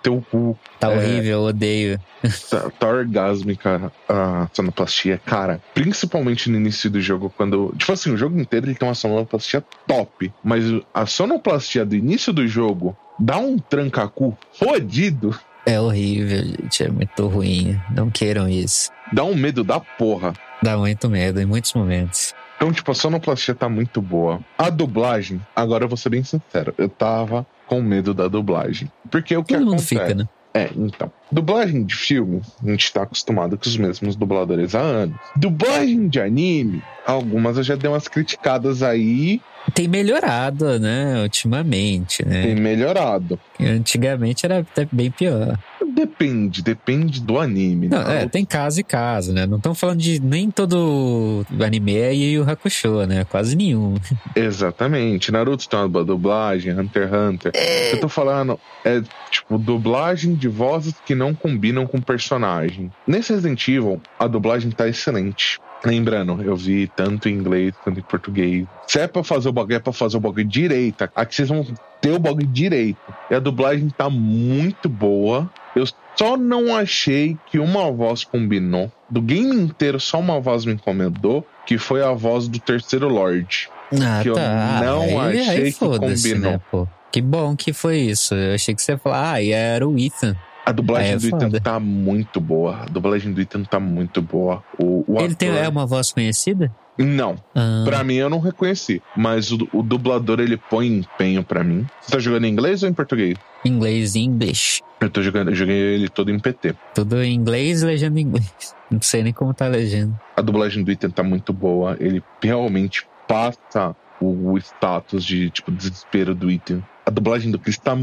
Teu 0.03 0.25
cu. 0.31 0.59
Tá 0.79 0.91
É. 0.91 0.97
horrível, 0.97 1.33
eu 1.41 1.43
odeio. 1.45 2.01
Tá, 2.49 2.71
tá 2.79 2.89
orgásmica 2.89 3.93
a 4.09 4.49
sonoplastia, 4.55 5.21
cara. 5.27 5.61
Principalmente 5.75 6.49
no 6.49 6.57
início 6.57 6.89
do 6.91 7.01
jogo, 7.01 7.31
quando. 7.37 7.75
Tipo 7.77 7.93
assim, 7.93 8.11
o 8.11 8.17
jogo 8.17 8.41
inteiro 8.41 8.67
ele 8.67 8.75
tem 8.75 8.89
uma 8.89 8.95
sonoplastia 8.95 9.63
top. 9.87 10.33
Mas 10.43 10.65
a 10.95 11.05
sonoplastia 11.05 11.85
do 11.85 11.95
início 11.95 12.33
do 12.33 12.49
jogo 12.49 12.97
dá 13.19 13.37
um 13.37 13.59
trancacu 13.59 14.37
fodido. 14.59 15.39
É 15.67 15.79
horrível, 15.79 16.45
gente. 16.47 16.85
É 16.85 16.89
muito 16.89 17.27
ruim. 17.27 17.79
Não 17.95 18.09
queiram 18.11 18.49
isso. 18.49 18.91
Dá 19.13 19.23
um 19.25 19.35
medo 19.35 19.63
da 19.63 19.79
porra. 19.81 20.33
Dá 20.63 20.79
muito 20.79 21.11
medo 21.11 21.39
em 21.41 21.45
muitos 21.45 21.75
momentos. 21.75 22.35
Então, 22.61 22.71
tipo, 22.71 22.91
a 22.91 22.95
sonoplastia 22.95 23.55
tá 23.55 23.71
muito 23.71 24.03
boa. 24.03 24.39
A 24.59 24.69
dublagem, 24.69 25.41
agora 25.57 25.85
eu 25.85 25.89
vou 25.89 25.97
ser 25.97 26.11
bem 26.11 26.23
sincero, 26.23 26.75
eu 26.77 26.91
tava 26.91 27.47
com 27.67 27.81
medo 27.81 28.13
da 28.13 28.29
dublagem. 28.29 28.93
Porque 29.11 29.35
o 29.35 29.43
que 29.43 29.55
Todo 29.55 29.61
mundo 29.65 29.77
acontece? 29.77 29.89
fica, 29.89 30.15
né? 30.15 30.29
É, 30.53 30.69
então. 30.77 31.11
Dublagem 31.33 31.85
de 31.85 31.95
filme, 31.95 32.43
a 32.63 32.71
gente 32.71 32.93
tá 32.93 33.05
acostumado 33.05 33.57
com 33.57 33.67
os 33.67 33.79
mesmos 33.79 34.15
dubladores 34.15 34.75
há 34.75 34.81
anos. 34.81 35.17
Dublagem 35.35 36.07
de 36.07 36.21
anime, 36.21 36.83
algumas 37.07 37.57
eu 37.57 37.63
já 37.63 37.77
dei 37.77 37.89
umas 37.89 38.09
criticadas 38.09 38.83
aí 38.83 39.41
Tem 39.75 39.89
melhorado, 39.89 40.79
né? 40.79 41.23
Ultimamente, 41.23 42.25
né? 42.25 42.43
tem 42.43 42.55
melhorado. 42.55 43.39
Antigamente 43.61 44.47
era 44.47 44.61
até 44.61 44.87
bem 44.91 45.11
pior. 45.11 45.59
Depende, 45.95 46.63
depende 46.63 47.21
do 47.21 47.39
anime. 47.39 47.89
Não, 47.89 48.03
né? 48.05 48.23
é, 48.23 48.29
tem 48.29 48.45
caso 48.45 48.81
e 48.81 48.85
caso, 48.85 49.33
né? 49.33 49.47
Não 49.47 49.57
estão 49.57 49.75
falando 49.75 49.99
de 49.99 50.21
nem 50.21 50.51
todo 50.51 51.45
anime 51.61 51.97
é 51.97 52.15
Yu 52.15 52.49
Hakusho, 52.49 53.07
né? 53.07 53.25
Quase 53.25 53.57
nenhum. 53.57 53.97
Exatamente. 54.35 55.33
Naruto 55.33 55.69
tem 55.69 55.79
uma 55.79 56.05
dublagem, 56.05 56.73
Hunter 56.73 57.03
x 57.03 57.13
Hunter. 57.13 57.53
Eu 57.93 58.01
tô 58.01 58.09
falando, 58.09 58.59
é 58.85 59.03
tipo, 59.31 59.59
dublagem 59.59 60.35
de 60.35 60.49
vozes 60.49 60.95
que 61.05 61.15
não 61.15 61.35
combinam 61.35 61.87
com 61.87 61.99
o 61.99 62.03
personagem. 62.03 62.91
Nesse 63.07 63.33
Resident 63.33 63.67
Evil, 63.69 64.01
a 64.19 64.27
dublagem 64.27 64.71
tá 64.71 64.89
excelente. 64.89 65.59
Lembrando, 65.85 66.43
eu 66.43 66.55
vi 66.55 66.87
tanto 66.95 67.29
em 67.29 67.33
inglês 67.35 67.73
quanto 67.83 67.99
em 68.01 68.03
português. 68.03 68.67
Se 68.87 68.99
é 69.01 69.07
pra 69.07 69.25
fazer 69.25 69.49
o 69.49 69.53
bagulho, 69.53 69.77
é 69.77 69.79
pra 69.79 69.93
fazer 69.93 70.17
o 70.17 70.21
bagulho 70.21 70.45
direito. 70.45 71.09
Aqui 71.15 71.35
vocês 71.37 71.49
vão 71.49 71.67
ter 72.01 72.13
o 72.13 72.19
bagulho 72.19 72.47
direito. 72.47 72.99
E 73.31 73.35
a 73.35 73.39
dublagem 73.39 73.89
tá 73.89 74.11
muito 74.11 74.89
boa. 74.89 75.51
Eu 75.75 75.85
só 76.17 76.37
não 76.37 76.77
achei 76.77 77.37
que 77.51 77.59
uma 77.59 77.91
voz 77.91 78.25
combinou. 78.25 78.93
Do 79.09 79.23
game 79.23 79.57
inteiro, 79.57 79.99
só 79.99 80.19
uma 80.21 80.39
voz 80.39 80.65
me 80.67 80.73
incomodou, 80.75 81.47
que 81.67 81.79
foi 81.79 82.03
a 82.03 82.13
voz 82.13 82.47
do 82.47 82.59
terceiro 82.59 83.09
Lorde. 83.09 83.69
Ah, 83.93 84.21
Que 84.23 84.29
eu 84.29 84.35
tá. 84.35 84.81
não 84.85 85.21
aí, 85.21 85.41
achei 85.41 85.57
aí 85.65 85.73
que 85.73 85.79
foda-se, 85.79 86.33
combinou. 86.35 86.53
né? 86.53 86.87
Que 87.11 87.21
bom 87.23 87.57
que 87.57 87.73
foi 87.73 87.99
isso. 87.99 88.35
Eu 88.35 88.55
achei 88.55 88.75
que 88.75 88.83
você 88.83 88.93
ia 88.93 88.99
falar, 88.99 89.33
ah, 89.33 89.43
e 89.43 89.51
era 89.51 89.89
o 89.89 89.99
Ethan. 89.99 90.37
A 90.71 90.73
dublagem 90.73 91.13
É 91.13 91.17
do 91.17 91.27
Ethan 91.27 91.41
foda. 91.41 91.61
tá 91.61 91.81
muito 91.81 92.41
boa. 92.41 92.77
A 92.83 92.85
dublagem 92.87 93.33
do 93.33 93.41
Ethan 93.41 93.65
tá 93.65 93.81
muito 93.81 94.23
boa. 94.23 94.63
O, 94.79 95.05
o 95.07 95.21
Ele 95.21 95.35
tem, 95.35 95.49
ator- 95.51 95.65
é 95.65 95.69
uma 95.69 95.85
voz 95.85 96.13
conhecida? 96.13 96.73
Não, 96.99 97.37
Ah, 97.55 97.83
pra 97.87 98.05
mim 98.05 98.15
eu 98.17 98.29
não 98.29 98.39
reconheci. 98.41 99.03
Mas 99.17 99.51
o, 99.51 99.67
o 99.73 99.83
dublador 99.83 100.39
ele 100.39 100.57
põe 100.59 100.87
empenho 100.87 101.43
pra 101.43 101.65
mim. 101.65 101.87
Você 102.01 102.13
tá 102.13 102.19
jogando 102.19 102.45
em 102.45 102.51
inglês 102.53 102.83
ou 102.83 102.89
em 102.89 102.93
português? 102.93 103.37
inglês 103.65 104.15
e 104.15 104.21
English. 104.21 104.81
Eu 105.01 105.11
tô 105.11 105.23
jogando, 105.23 105.49
eu 105.51 105.55
joguei 105.55 105.77
ele 105.77 106.09
todo 106.09 106.31
em 106.31 106.39
PT. 106.39 106.75
Tudo 106.95 107.23
em 107.23 107.35
inglês, 107.35 107.83
legenda 107.83 108.19
em 108.21 108.23
inglês. 108.25 108.75
Não 108.91 109.01
sei 109.03 109.23
nem 109.23 109.33
como 109.33 109.53
tá 109.55 109.65
a 109.67 109.69
legenda. 109.69 110.19
A 110.37 110.41
dublagem 110.43 110.85
do 110.85 110.91
Ethan 110.93 111.11
tá 111.11 111.23
muito 111.23 111.53
boa. 111.53 111.97
Ele 111.99 112.23
realmente 112.43 113.07
passa 113.27 113.95
o, 114.21 114.53
o 114.53 114.59
status 114.59 115.25
de 115.25 115.49
tipo 115.51 115.71
desespero 115.73 116.35
do 116.35 116.51
Ethan. 116.51 116.83
A 117.07 117.11
dublagem 117.11 117.51
do 117.51 117.59
Chris 117.59 117.79
tá 117.79 117.97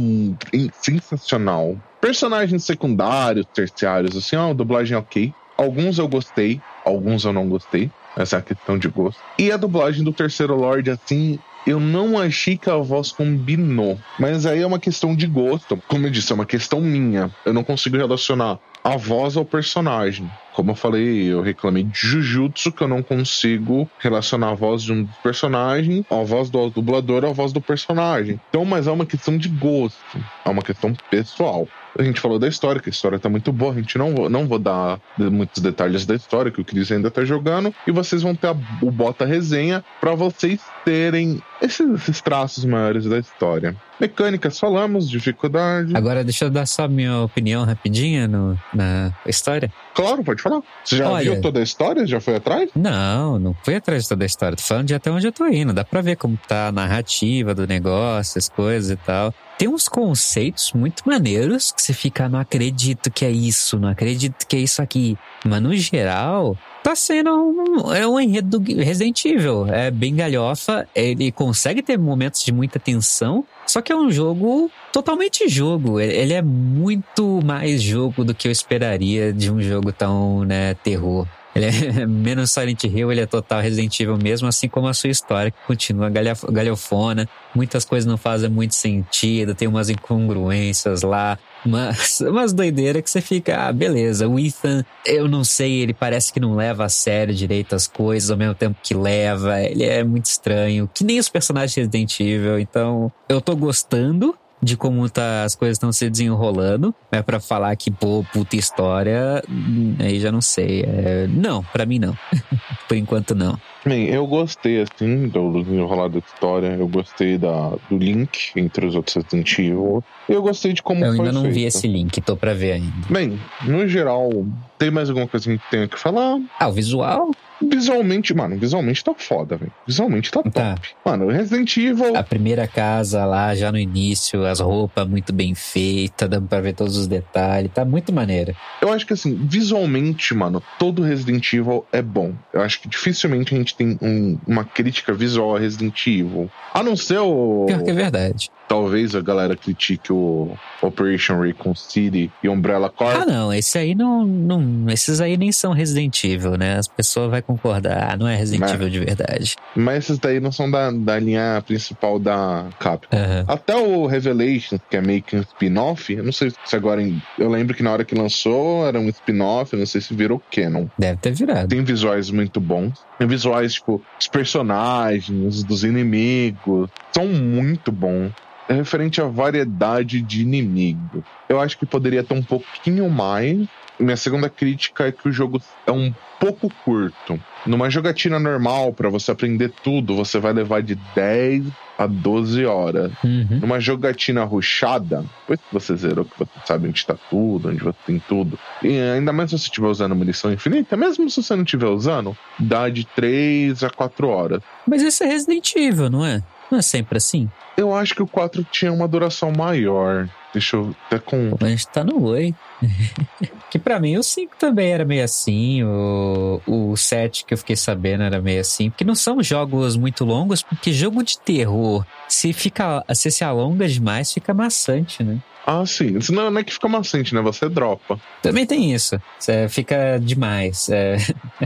sensacional. 0.82 1.78
Personagens 2.00 2.64
secundários, 2.64 3.46
terciários, 3.54 4.16
assim, 4.16 4.36
ó, 4.36 4.52
a 4.52 4.54
dublagem 4.54 4.98
ok. 4.98 5.34
Alguns 5.58 5.98
eu 5.98 6.08
gostei, 6.08 6.62
alguns 6.86 7.26
eu 7.26 7.34
não 7.34 7.50
gostei. 7.50 7.90
Essa 8.16 8.38
é 8.38 8.40
a 8.40 8.42
questão 8.42 8.78
de 8.78 8.88
gosto. 8.88 9.20
E 9.38 9.52
a 9.52 9.58
dublagem 9.58 10.04
do 10.04 10.14
Terceiro 10.14 10.56
Lorde, 10.56 10.90
assim, 10.90 11.40
eu 11.68 11.80
não 11.80 12.18
achei 12.18 12.58
que 12.58 12.70
a 12.70 12.78
voz 12.78 13.12
combinou. 13.12 14.00
Mas 14.18 14.46
aí 14.46 14.62
é 14.62 14.66
uma 14.66 14.80
questão 14.80 15.16
de 15.16 15.28
gosto. 15.28 15.78
Como 15.88 16.08
eu 16.08 16.10
disse, 16.10 16.32
é 16.32 16.36
uma 16.36 16.46
questão 16.46 16.80
minha. 16.80 17.30
Eu 17.46 17.54
não 17.54 17.64
consigo 17.64 17.98
relacionar 17.98 18.58
a 18.84 18.96
voz 18.96 19.36
ao 19.36 19.44
personagem. 19.44 20.32
Como 20.54 20.72
eu 20.72 20.76
falei, 20.76 21.26
eu 21.26 21.42
reclamei 21.42 21.84
de 21.84 21.94
Jujutsu 21.94 22.72
que 22.72 22.82
eu 22.82 22.88
não 22.88 23.04
consigo 23.04 23.88
relacionar 24.00 24.52
a 24.52 24.54
voz 24.54 24.82
de 24.82 24.94
um 24.94 25.06
personagem, 25.22 26.06
a 26.10 26.24
voz 26.24 26.50
do 26.50 26.70
dublador 26.70 27.26
à 27.26 27.34
voz 27.34 27.52
do 27.52 27.60
personagem. 27.60 28.40
Então, 28.50 28.64
mas 28.64 28.88
é 28.88 28.92
uma 28.92 29.06
questão 29.06 29.38
de 29.38 29.50
gosto, 29.50 30.18
é 30.46 30.50
uma 30.50 30.62
questão 30.62 30.94
pessoal. 31.12 31.68
A 31.98 32.04
gente 32.04 32.20
falou 32.20 32.38
da 32.38 32.48
história, 32.48 32.80
que 32.82 32.90
a 32.90 32.92
história 32.92 33.18
tá 33.18 33.28
muito 33.28 33.52
boa. 33.52 33.72
A 33.74 33.76
gente 33.76 33.98
não 33.98 34.14
vou, 34.14 34.30
não 34.30 34.48
vou 34.48 34.60
dar 34.60 35.00
muitos 35.18 35.62
detalhes 35.62 36.06
da 36.06 36.16
história, 36.16 36.52
que 36.52 36.62
o 36.62 36.66
Cris 36.66 36.92
ainda 36.92 37.10
tá 37.10 37.26
jogando. 37.26 37.74
E 37.88 37.92
vocês 37.92 38.22
vão 38.22 38.36
ter 38.36 38.48
a- 38.48 38.56
o 38.82 38.92
Bota 38.92 39.26
Resenha 39.26 39.84
pra 40.00 40.14
vocês 40.14 40.60
terem 40.86 41.42
esses, 41.62 41.88
esses 41.96 42.22
traços 42.22 42.64
maiores 42.66 43.06
da 43.06 43.18
história. 43.18 43.76
Mecânicas, 44.00 44.60
falamos, 44.60 45.10
dificuldade. 45.10 45.96
Agora, 45.98 46.24
deixa 46.24 46.46
eu 46.46 46.50
dar 46.52 46.68
só 46.68 46.88
minha 46.88 47.18
opinião 47.22 47.66
rapidinha 47.66 48.28
no, 48.28 48.58
na 48.72 49.12
história. 49.26 49.72
Claro, 49.96 50.24
pode 50.24 50.40
falar. 50.42 50.62
Você 50.86 50.98
já 50.98 51.10
Olha- 51.10 51.32
viu 51.32 51.42
toda 51.42 51.60
a 51.60 51.64
história? 51.64 52.06
Já 52.06 52.20
foi 52.22 52.36
atrás? 52.36 52.70
Não, 52.76 53.40
não 53.40 53.56
fui 53.64 53.76
atrás 53.76 54.04
de 54.04 54.10
toda 54.10 54.24
a 54.24 54.28
história. 54.28 54.56
Tô 54.56 54.62
falando 54.62 54.86
de 54.86 54.94
até 54.94 55.10
onde 55.10 55.26
eu 55.26 55.32
tô 55.32 55.48
indo. 55.48 55.74
Dá 55.74 55.84
pra 55.84 56.02
ver 56.02 56.16
como 56.16 56.38
tá 56.48 56.68
a 56.68 56.72
narrativa 56.72 57.56
do 57.56 57.66
negócio, 57.66 58.38
as 58.38 58.48
coisas 58.48 58.92
e 58.92 58.96
tal. 58.98 59.34
Tem 59.58 59.68
uns 59.68 59.88
conceitos 59.88 60.72
muito 60.72 61.02
maneiros 61.04 61.72
que 61.72 61.82
você 61.82 61.92
fica, 61.92 62.30
não 62.30 62.40
acredito 62.40 63.10
que 63.10 63.26
é 63.26 63.32
isso, 63.32 63.80
não 63.80 63.90
acredito 63.90 64.46
que 64.46 64.56
é 64.56 64.60
isso 64.60 64.84
aqui. 64.84 65.18
Mas 65.44 65.62
no 65.64 65.74
geral, 65.76 66.56
tá 66.84 66.96
sendo 66.96 67.32
um, 67.34 67.92
é 67.92 68.08
um 68.08 68.20
enredo 68.20 68.60
do 68.60 68.76
Resident 68.76 69.26
Evil. 69.26 69.66
É 69.68 69.90
bem 69.90 70.16
galhofa, 70.16 70.88
ele 70.94 71.32
consegue 71.32 71.82
ter 71.82 71.98
momentos 71.98 72.44
de 72.44 72.52
muita 72.52 72.80
tensão, 72.80 73.44
só 73.66 73.82
que 73.82 73.92
é 73.92 73.96
um 73.96 74.12
jogo 74.12 74.70
totalmente 74.94 75.48
jogo. 75.48 76.00
Ele 76.00 76.34
é 76.34 76.42
muito 76.42 77.42
mais 77.44 77.82
jogo 77.82 78.24
do 78.24 78.36
que 78.36 78.48
eu 78.48 78.52
esperaria 78.52 79.34
de 79.34 79.52
um 79.52 79.60
jogo 79.60 79.92
tão, 79.92 80.46
né, 80.46 80.76
terror. 80.76 81.28
Ele 81.58 81.66
é 81.66 82.06
menos 82.08 82.52
Silent 82.52 82.84
Hill, 82.84 83.12
ele 83.12 83.22
é 83.22 83.26
total 83.26 83.62
Resident 83.62 84.00
Evil 84.00 84.18
mesmo, 84.18 84.48
assim 84.48 84.68
como 84.68 84.88
a 84.88 84.94
sua 84.94 85.10
história, 85.10 85.52
que 85.52 85.58
continua 85.66 86.10
galhofona. 86.10 87.28
Muitas 87.54 87.84
coisas 87.84 88.08
não 88.08 88.18
fazem 88.18 88.50
muito 88.50 88.76
sentido, 88.76 89.56
tem 89.56 89.68
umas 89.68 89.90
incongruências 89.90 91.02
lá, 91.02 91.38
umas, 91.66 92.22
umas 92.22 92.54
doideiras 92.54 93.02
que 93.02 93.10
você 93.10 93.22
fica, 93.22 93.68
ah, 93.68 93.74
beleza, 93.74 94.28
o 94.28 94.40
Ethan, 94.40 94.86
eu 95.06 95.28
não 95.28 95.44
sei, 95.44 95.82
ele 95.82 95.94
parece 95.94 96.32
que 96.32 96.40
não 96.40 96.56
leva 96.56 96.86
a 96.86 96.90
sério 96.90 97.34
direito 97.34 97.76
as 97.76 97.88
coisas, 97.88 98.30
ao 98.30 98.38
mesmo 98.38 98.54
tempo 98.54 98.78
que 98.82 98.94
leva, 98.94 99.62
ele 99.62 99.84
é 99.84 100.04
muito 100.04 100.26
estranho, 100.26 100.90
que 100.94 101.04
nem 101.04 101.20
os 101.20 101.30
personagens 101.30 101.74
de 101.74 101.82
Resident 101.82 102.20
Evil, 102.20 102.60
então 102.60 103.12
eu 103.28 103.42
tô 103.42 103.56
gostando, 103.56 104.38
de 104.62 104.76
como 104.76 105.08
tá, 105.10 105.44
as 105.44 105.56
coisas 105.56 105.76
estão 105.76 105.92
se 105.92 106.10
desenrolando, 106.10 106.94
mas 107.12 107.22
para 107.22 107.40
falar 107.40 107.76
que, 107.76 107.92
pô, 107.92 108.26
puta 108.34 108.56
história, 108.56 109.44
hum, 109.50 109.96
aí 110.00 110.20
já 110.20 110.32
não 110.32 110.42
sei. 110.42 110.84
É, 110.84 111.28
não, 111.28 111.64
para 111.64 111.86
mim 111.86 112.00
não. 112.00 112.18
Por 112.88 112.98
enquanto 112.98 113.36
não. 113.36 113.60
Bem, 113.86 114.08
eu 114.08 114.26
gostei, 114.28 114.82
assim, 114.82 115.28
do 115.28 115.64
desenrolar 115.64 116.10
da 116.10 116.20
história. 116.20 116.68
Eu 116.68 116.88
gostei 116.88 117.38
da, 117.38 117.70
do 117.90 117.98
link 117.98 118.52
entre 118.56 118.86
os 118.86 118.96
outros 118.96 119.16
Resident 119.16 119.60
Evil. 119.60 120.04
Eu 120.28 120.42
gostei 120.42 120.74
de 120.74 120.82
como 120.82 121.06
eu 121.06 121.16
foi 121.16 121.20
ainda 121.28 121.32
não 121.32 121.44
feito. 121.44 121.54
vi 121.54 121.64
esse 121.66 121.88
link, 121.88 122.20
tô 122.22 122.36
pra 122.36 122.54
ver 122.54 122.74
ainda. 122.74 122.92
Bem, 123.10 123.40
no 123.66 123.88
geral, 123.88 124.30
tem 124.78 124.92
mais 124.92 125.10
alguma 125.10 125.28
coisa 125.28 125.46
que 125.46 125.52
a 125.52 125.54
gente 125.56 125.70
tenha 125.70 125.88
que 125.88 125.98
falar? 125.98 126.38
Ah, 126.60 126.68
o 126.68 126.74
visual? 126.74 127.32
Visualmente, 127.62 128.34
mano, 128.34 128.58
visualmente 128.58 129.04
tá 129.04 129.14
foda, 129.18 129.58
velho. 129.58 129.72
Visualmente 129.86 130.30
tá 130.32 130.42
top. 130.44 130.52
Tá. 130.54 130.76
Mano, 131.06 131.28
Resident 131.28 131.76
Evil. 131.78 132.16
A 132.16 132.24
primeira 132.24 132.68
casa 132.68 133.26
lá, 133.26 133.54
já 133.56 133.72
no 133.72 133.78
início, 133.78 134.46
as 134.46 134.60
roupas 134.60 135.08
muito 135.08 135.34
bem 135.34 135.56
feitas, 135.56 136.30
dando 136.30 136.48
pra 136.48 136.62
ver 136.62 136.74
todos 136.74 136.96
os 136.98 137.08
detalhes, 137.08 137.72
tá 137.74 137.84
muito 137.84 138.14
maneira. 138.14 138.56
Eu 138.82 138.92
acho 138.92 139.06
que 139.08 139.14
assim, 139.14 139.36
visualmente, 139.36 140.34
mano, 140.34 140.62
todo 140.78 141.02
Resident 141.02 141.52
Evil 141.54 141.86
é 141.92 142.02
bom. 142.02 142.34
Eu 142.54 142.62
acho 142.62 142.80
que 142.82 142.88
dificilmente 142.88 143.54
a 143.54 143.58
gente 143.58 143.76
tem 143.76 143.98
um- 144.02 144.38
uma 144.48 144.64
crítica 144.64 145.14
visual 145.14 145.56
a 145.56 145.60
Resident 145.60 146.06
Evil. 146.06 146.50
A 146.74 146.84
não 146.84 146.96
ser 146.96 147.18
o. 147.20 147.66
Pior 147.68 147.84
que 147.84 147.90
é 147.90 147.94
verdade. 147.94 148.50
Talvez 148.68 149.16
a 149.16 149.22
galera 149.22 149.56
critique 149.56 150.12
o 150.12 150.52
Operation 150.82 151.40
Recon 151.40 151.74
City 151.74 152.30
e 152.44 152.50
Umbrella 152.50 152.90
Corp. 152.90 153.16
Ah, 153.22 153.26
não, 153.26 153.54
esse 153.54 153.78
aí 153.78 153.96
não, 153.96 154.26
não. 154.26 154.90
Esses 154.90 155.22
aí 155.22 155.38
nem 155.38 155.54
são 155.54 155.72
Resident 155.72 156.22
Evil, 156.26 156.58
né? 156.58 156.78
As 156.78 156.88
pessoas 156.88 157.30
vão 157.30 157.47
concordar. 157.48 158.18
Não 158.18 158.28
é 158.28 158.36
Resident 158.36 158.70
Evil 158.74 158.90
de 158.90 159.00
verdade. 159.00 159.56
Mas 159.74 160.04
esses 160.04 160.20
daí 160.20 160.40
não 160.40 160.52
são 160.52 160.70
da, 160.70 160.92
da 160.92 161.18
linha 161.18 161.64
principal 161.66 162.20
da 162.20 162.66
Capcom. 162.78 163.16
Aham. 163.16 163.46
Até 163.48 163.76
o 163.76 164.06
Revelations, 164.06 164.82
que 164.90 164.98
é 164.98 165.02
meio 165.02 165.24
que 165.24 165.38
um 165.38 165.40
spin-off, 165.40 166.14
eu 166.14 166.24
não 166.24 166.34
sei 166.34 166.52
se 166.66 166.76
agora. 166.76 167.02
Eu 167.40 167.50
lembro 167.50 167.76
que 167.76 167.82
na 167.82 167.92
hora 167.92 168.04
que 168.04 168.14
lançou 168.14 168.86
era 168.86 169.00
um 169.00 169.08
spin-off, 169.08 169.76
não 169.76 169.86
sei 169.86 170.02
se 170.02 170.14
virou 170.14 170.42
canon. 170.52 170.88
Deve 171.00 171.18
ter 171.18 171.34
virado. 171.34 171.70
Tem 171.70 171.84
visuais 171.84 172.30
muito 172.30 172.60
bons. 172.60 173.00
Tem 173.18 173.28
visuais, 173.28 173.74
tipo, 173.76 174.04
dos 174.18 174.28
personagens, 174.28 175.64
dos 175.64 175.84
inimigos. 175.84 176.90
São 177.14 177.28
muito 177.28 177.92
bons. 177.92 178.32
É 178.70 178.74
referente 178.74 179.22
à 179.22 179.26
variedade 179.26 180.22
de 180.22 180.42
inimigo. 180.42 181.24
Eu 181.48 181.62
acho 181.62 181.78
que 181.78 181.86
poderia 181.86 182.22
ter 182.22 182.34
um 182.34 182.44
pouquinho 182.44 183.10
mais. 183.10 183.66
Minha 184.00 184.18
segunda 184.18 184.50
crítica 184.50 185.08
é 185.08 185.12
que 185.12 185.28
o 185.28 185.32
jogo 185.32 185.62
é 185.86 185.92
um 185.92 186.14
pouco 186.40 186.72
curto. 186.86 187.40
Numa 187.66 187.90
jogatina 187.90 188.40
normal, 188.40 188.94
pra 188.94 189.10
você 189.10 189.32
aprender 189.32 189.72
tudo, 189.84 190.16
você 190.16 190.40
vai 190.40 190.54
levar 190.54 190.84
de 190.84 190.96
10 191.16 191.66
a 191.98 192.06
12 192.06 192.64
horas. 192.66 193.12
Uhum. 193.24 193.60
Numa 193.62 193.80
jogatina 193.80 194.44
rushada, 194.44 195.26
depois 195.42 195.60
que 195.60 195.74
você 195.74 195.96
zerou, 195.96 196.26
que 196.26 196.38
você 196.38 196.52
sabe 196.66 196.88
onde 196.88 197.06
tá 197.06 197.16
tudo, 197.30 197.70
onde 197.70 197.84
você 197.84 197.98
tem 198.06 198.20
tudo, 198.20 198.60
e 198.84 199.00
ainda 199.00 199.34
mais 199.34 199.50
se 199.50 199.58
você 199.58 199.66
estiver 199.66 199.88
usando 199.88 200.16
munição 200.16 200.54
infinita, 200.54 200.96
mesmo 200.96 201.30
se 201.30 201.42
você 201.42 201.56
não 201.56 201.64
estiver 201.64 201.88
usando, 201.88 202.38
dá 202.60 202.88
de 202.90 203.04
3 203.04 203.84
a 203.84 203.90
4 203.90 204.28
horas. 204.28 204.62
Mas 204.88 205.02
esse 205.02 205.24
é 205.24 205.28
Resident 205.28 205.76
Evil, 205.76 206.10
não 206.10 206.24
é? 206.24 206.44
Não 206.70 206.78
é 206.78 206.82
sempre 206.82 207.18
assim. 207.18 207.50
Eu 207.76 207.96
acho 207.96 208.14
que 208.14 208.22
o 208.22 208.28
4 208.28 208.64
tinha 208.72 208.92
uma 208.92 209.08
duração 209.08 209.52
maior. 209.52 210.30
Deixa 210.54 210.76
eu 210.76 210.96
até 211.06 211.20
com. 211.20 211.56
A 211.62 211.68
gente 211.68 211.88
tá 211.88 212.04
no 212.04 212.24
8. 212.24 212.56
que 213.70 213.80
pra 213.80 214.00
mim 214.00 214.18
o 214.18 214.24
5 214.24 214.56
também 214.58 214.92
era 214.92 215.06
meio 215.06 215.24
assim. 215.24 215.84
O, 215.84 216.62
o 216.66 216.98
7 216.98 217.46
que 217.46 217.54
eu 217.54 217.58
fiquei 217.58 217.76
sabendo 217.76 218.24
era 218.24 218.42
meio 218.42 218.62
assim. 218.62 218.90
Porque 218.90 219.04
não 219.04 219.16
são 219.16 219.42
jogos 219.42 219.96
muito 219.96 220.24
longos, 220.26 220.62
porque 220.62 220.94
jogo 220.94 221.24
de 221.24 221.40
terror, 221.40 222.06
se, 222.28 222.54
fica, 222.54 223.04
se 223.14 223.32
se 223.32 223.44
alonga 223.44 223.88
demais, 223.88 224.32
fica 224.32 224.54
maçante, 224.54 225.24
né? 225.24 225.38
Ah, 225.70 225.86
sim. 225.86 226.18
Não, 226.32 226.50
não 226.50 226.62
é 226.62 226.64
que 226.64 226.72
fica 226.72 226.88
maçante, 226.88 227.36
né? 227.36 227.42
Você 227.42 227.68
dropa. 227.68 228.18
Também 228.42 228.66
tem 228.66 228.94
isso. 228.94 229.20
É, 229.50 229.68
fica 229.68 230.18
demais. 230.18 230.88
É, 230.88 231.18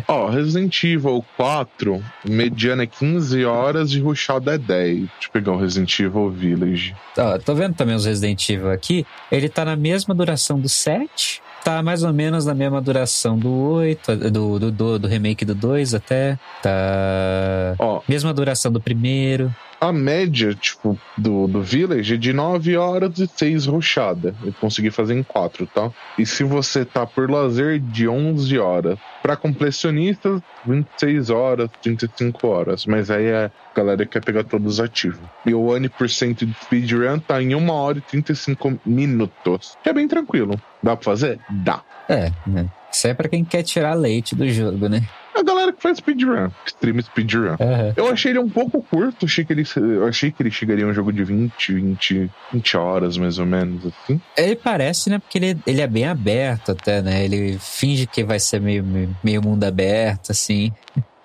Ó, 0.07 0.27
Resident 0.27 0.83
Evil 0.83 1.23
4, 1.37 2.03
mediana 2.27 2.81
é 2.81 2.87
15 2.87 3.45
horas 3.45 3.91
e 3.91 3.99
rushada 3.99 4.55
é 4.55 4.57
10. 4.57 4.97
Deixa 4.97 5.09
eu 5.27 5.31
pegar 5.31 5.51
o 5.51 5.57
Resident 5.57 5.99
Evil 5.99 6.31
Village. 6.31 6.95
Ó, 7.15 7.37
tô 7.37 7.53
vendo 7.53 7.75
também 7.75 7.93
os 7.95 8.03
Resident 8.05 8.49
Evil 8.49 8.71
aqui. 8.71 9.05
Ele 9.31 9.47
tá 9.47 9.63
na 9.63 9.75
mesma 9.75 10.15
duração 10.15 10.59
do 10.59 10.67
7. 10.67 11.39
Tá 11.63 11.83
mais 11.83 12.01
ou 12.01 12.11
menos 12.11 12.43
na 12.43 12.55
mesma 12.55 12.81
duração 12.81 13.37
do 13.37 13.51
8, 13.51 14.15
do, 14.31 14.57
do, 14.57 14.71
do, 14.71 14.97
do 14.99 15.07
remake 15.07 15.45
do 15.45 15.53
2 15.53 15.93
até. 15.93 16.39
Tá. 16.59 17.75
Ó, 17.77 18.01
Mesma 18.09 18.33
duração 18.33 18.71
do 18.71 18.81
primeiro. 18.81 19.53
A 19.81 19.91
média, 19.91 20.53
tipo, 20.53 20.95
do, 21.17 21.47
do 21.47 21.63
Village 21.63 22.13
é 22.13 22.17
de 22.17 22.31
9 22.31 22.77
horas 22.77 23.17
e 23.17 23.27
6 23.27 23.65
rushada. 23.65 24.35
Eu 24.45 24.53
consegui 24.53 24.91
fazer 24.91 25.15
em 25.15 25.23
4, 25.23 25.65
tá? 25.65 25.89
E 26.19 26.25
se 26.25 26.43
você 26.43 26.85
tá 26.85 27.03
por 27.03 27.29
lazer, 27.29 27.79
de 27.79 28.07
11 28.07 28.59
horas. 28.59 28.99
Pra 29.23 29.35
completionistas, 29.35 30.39
26 30.67 31.31
horas, 31.31 31.67
35 31.81 32.47
horas. 32.47 32.85
Mas 32.85 33.09
aí 33.09 33.25
é 33.25 33.45
a 33.45 33.51
galera 33.75 34.05
que 34.05 34.11
quer 34.11 34.23
pegar 34.23 34.43
todos 34.43 34.79
ativos. 34.79 35.19
E 35.47 35.53
o 35.55 35.63
1% 35.63 36.45
de 36.45 36.53
speedrun 36.63 37.17
tá 37.17 37.41
em 37.41 37.55
1 37.55 37.69
hora 37.71 37.97
e 37.97 38.01
35 38.01 38.79
minutos. 38.85 39.75
Que 39.83 39.89
é 39.89 39.93
bem 39.93 40.07
tranquilo. 40.07 40.61
Dá 40.83 40.95
pra 40.95 41.03
fazer? 41.03 41.39
Dá. 41.49 41.81
É, 42.07 42.31
né? 42.45 42.69
Isso 42.91 43.07
é 43.07 43.15
pra 43.15 43.27
quem 43.27 43.43
quer 43.43 43.63
tirar 43.63 43.95
leite 43.95 44.35
do 44.35 44.47
jogo, 44.47 44.87
né? 44.87 45.01
A 45.35 45.43
galera 45.43 45.71
que 45.73 45.81
faz 45.81 45.97
speedrun, 45.97 46.49
extreme 46.65 47.01
speedrun. 47.01 47.55
Aham. 47.59 47.93
Eu 47.95 48.07
achei 48.09 48.31
ele 48.31 48.39
um 48.39 48.49
pouco 48.49 48.81
curto, 48.83 49.25
achei 49.25 49.45
que 49.45 49.53
ele, 49.53 49.63
achei 50.07 50.31
que 50.31 50.41
ele 50.43 50.51
chegaria 50.51 50.85
a 50.85 50.87
um 50.89 50.93
jogo 50.93 51.11
de 51.11 51.23
20, 51.23 51.73
20, 51.73 52.29
20 52.53 52.77
horas, 52.77 53.17
mais 53.17 53.39
ou 53.39 53.45
menos, 53.45 53.85
assim. 53.85 54.19
Ele 54.37 54.55
parece, 54.55 55.09
né? 55.09 55.19
Porque 55.19 55.37
ele, 55.37 55.57
ele 55.65 55.81
é 55.81 55.87
bem 55.87 56.05
aberto 56.05 56.71
até, 56.73 57.01
né? 57.01 57.23
Ele 57.23 57.57
finge 57.59 58.05
que 58.07 58.23
vai 58.23 58.39
ser 58.39 58.59
meio- 58.59 58.83
meio 59.23 59.41
mundo 59.41 59.63
aberto, 59.63 60.31
assim. 60.31 60.71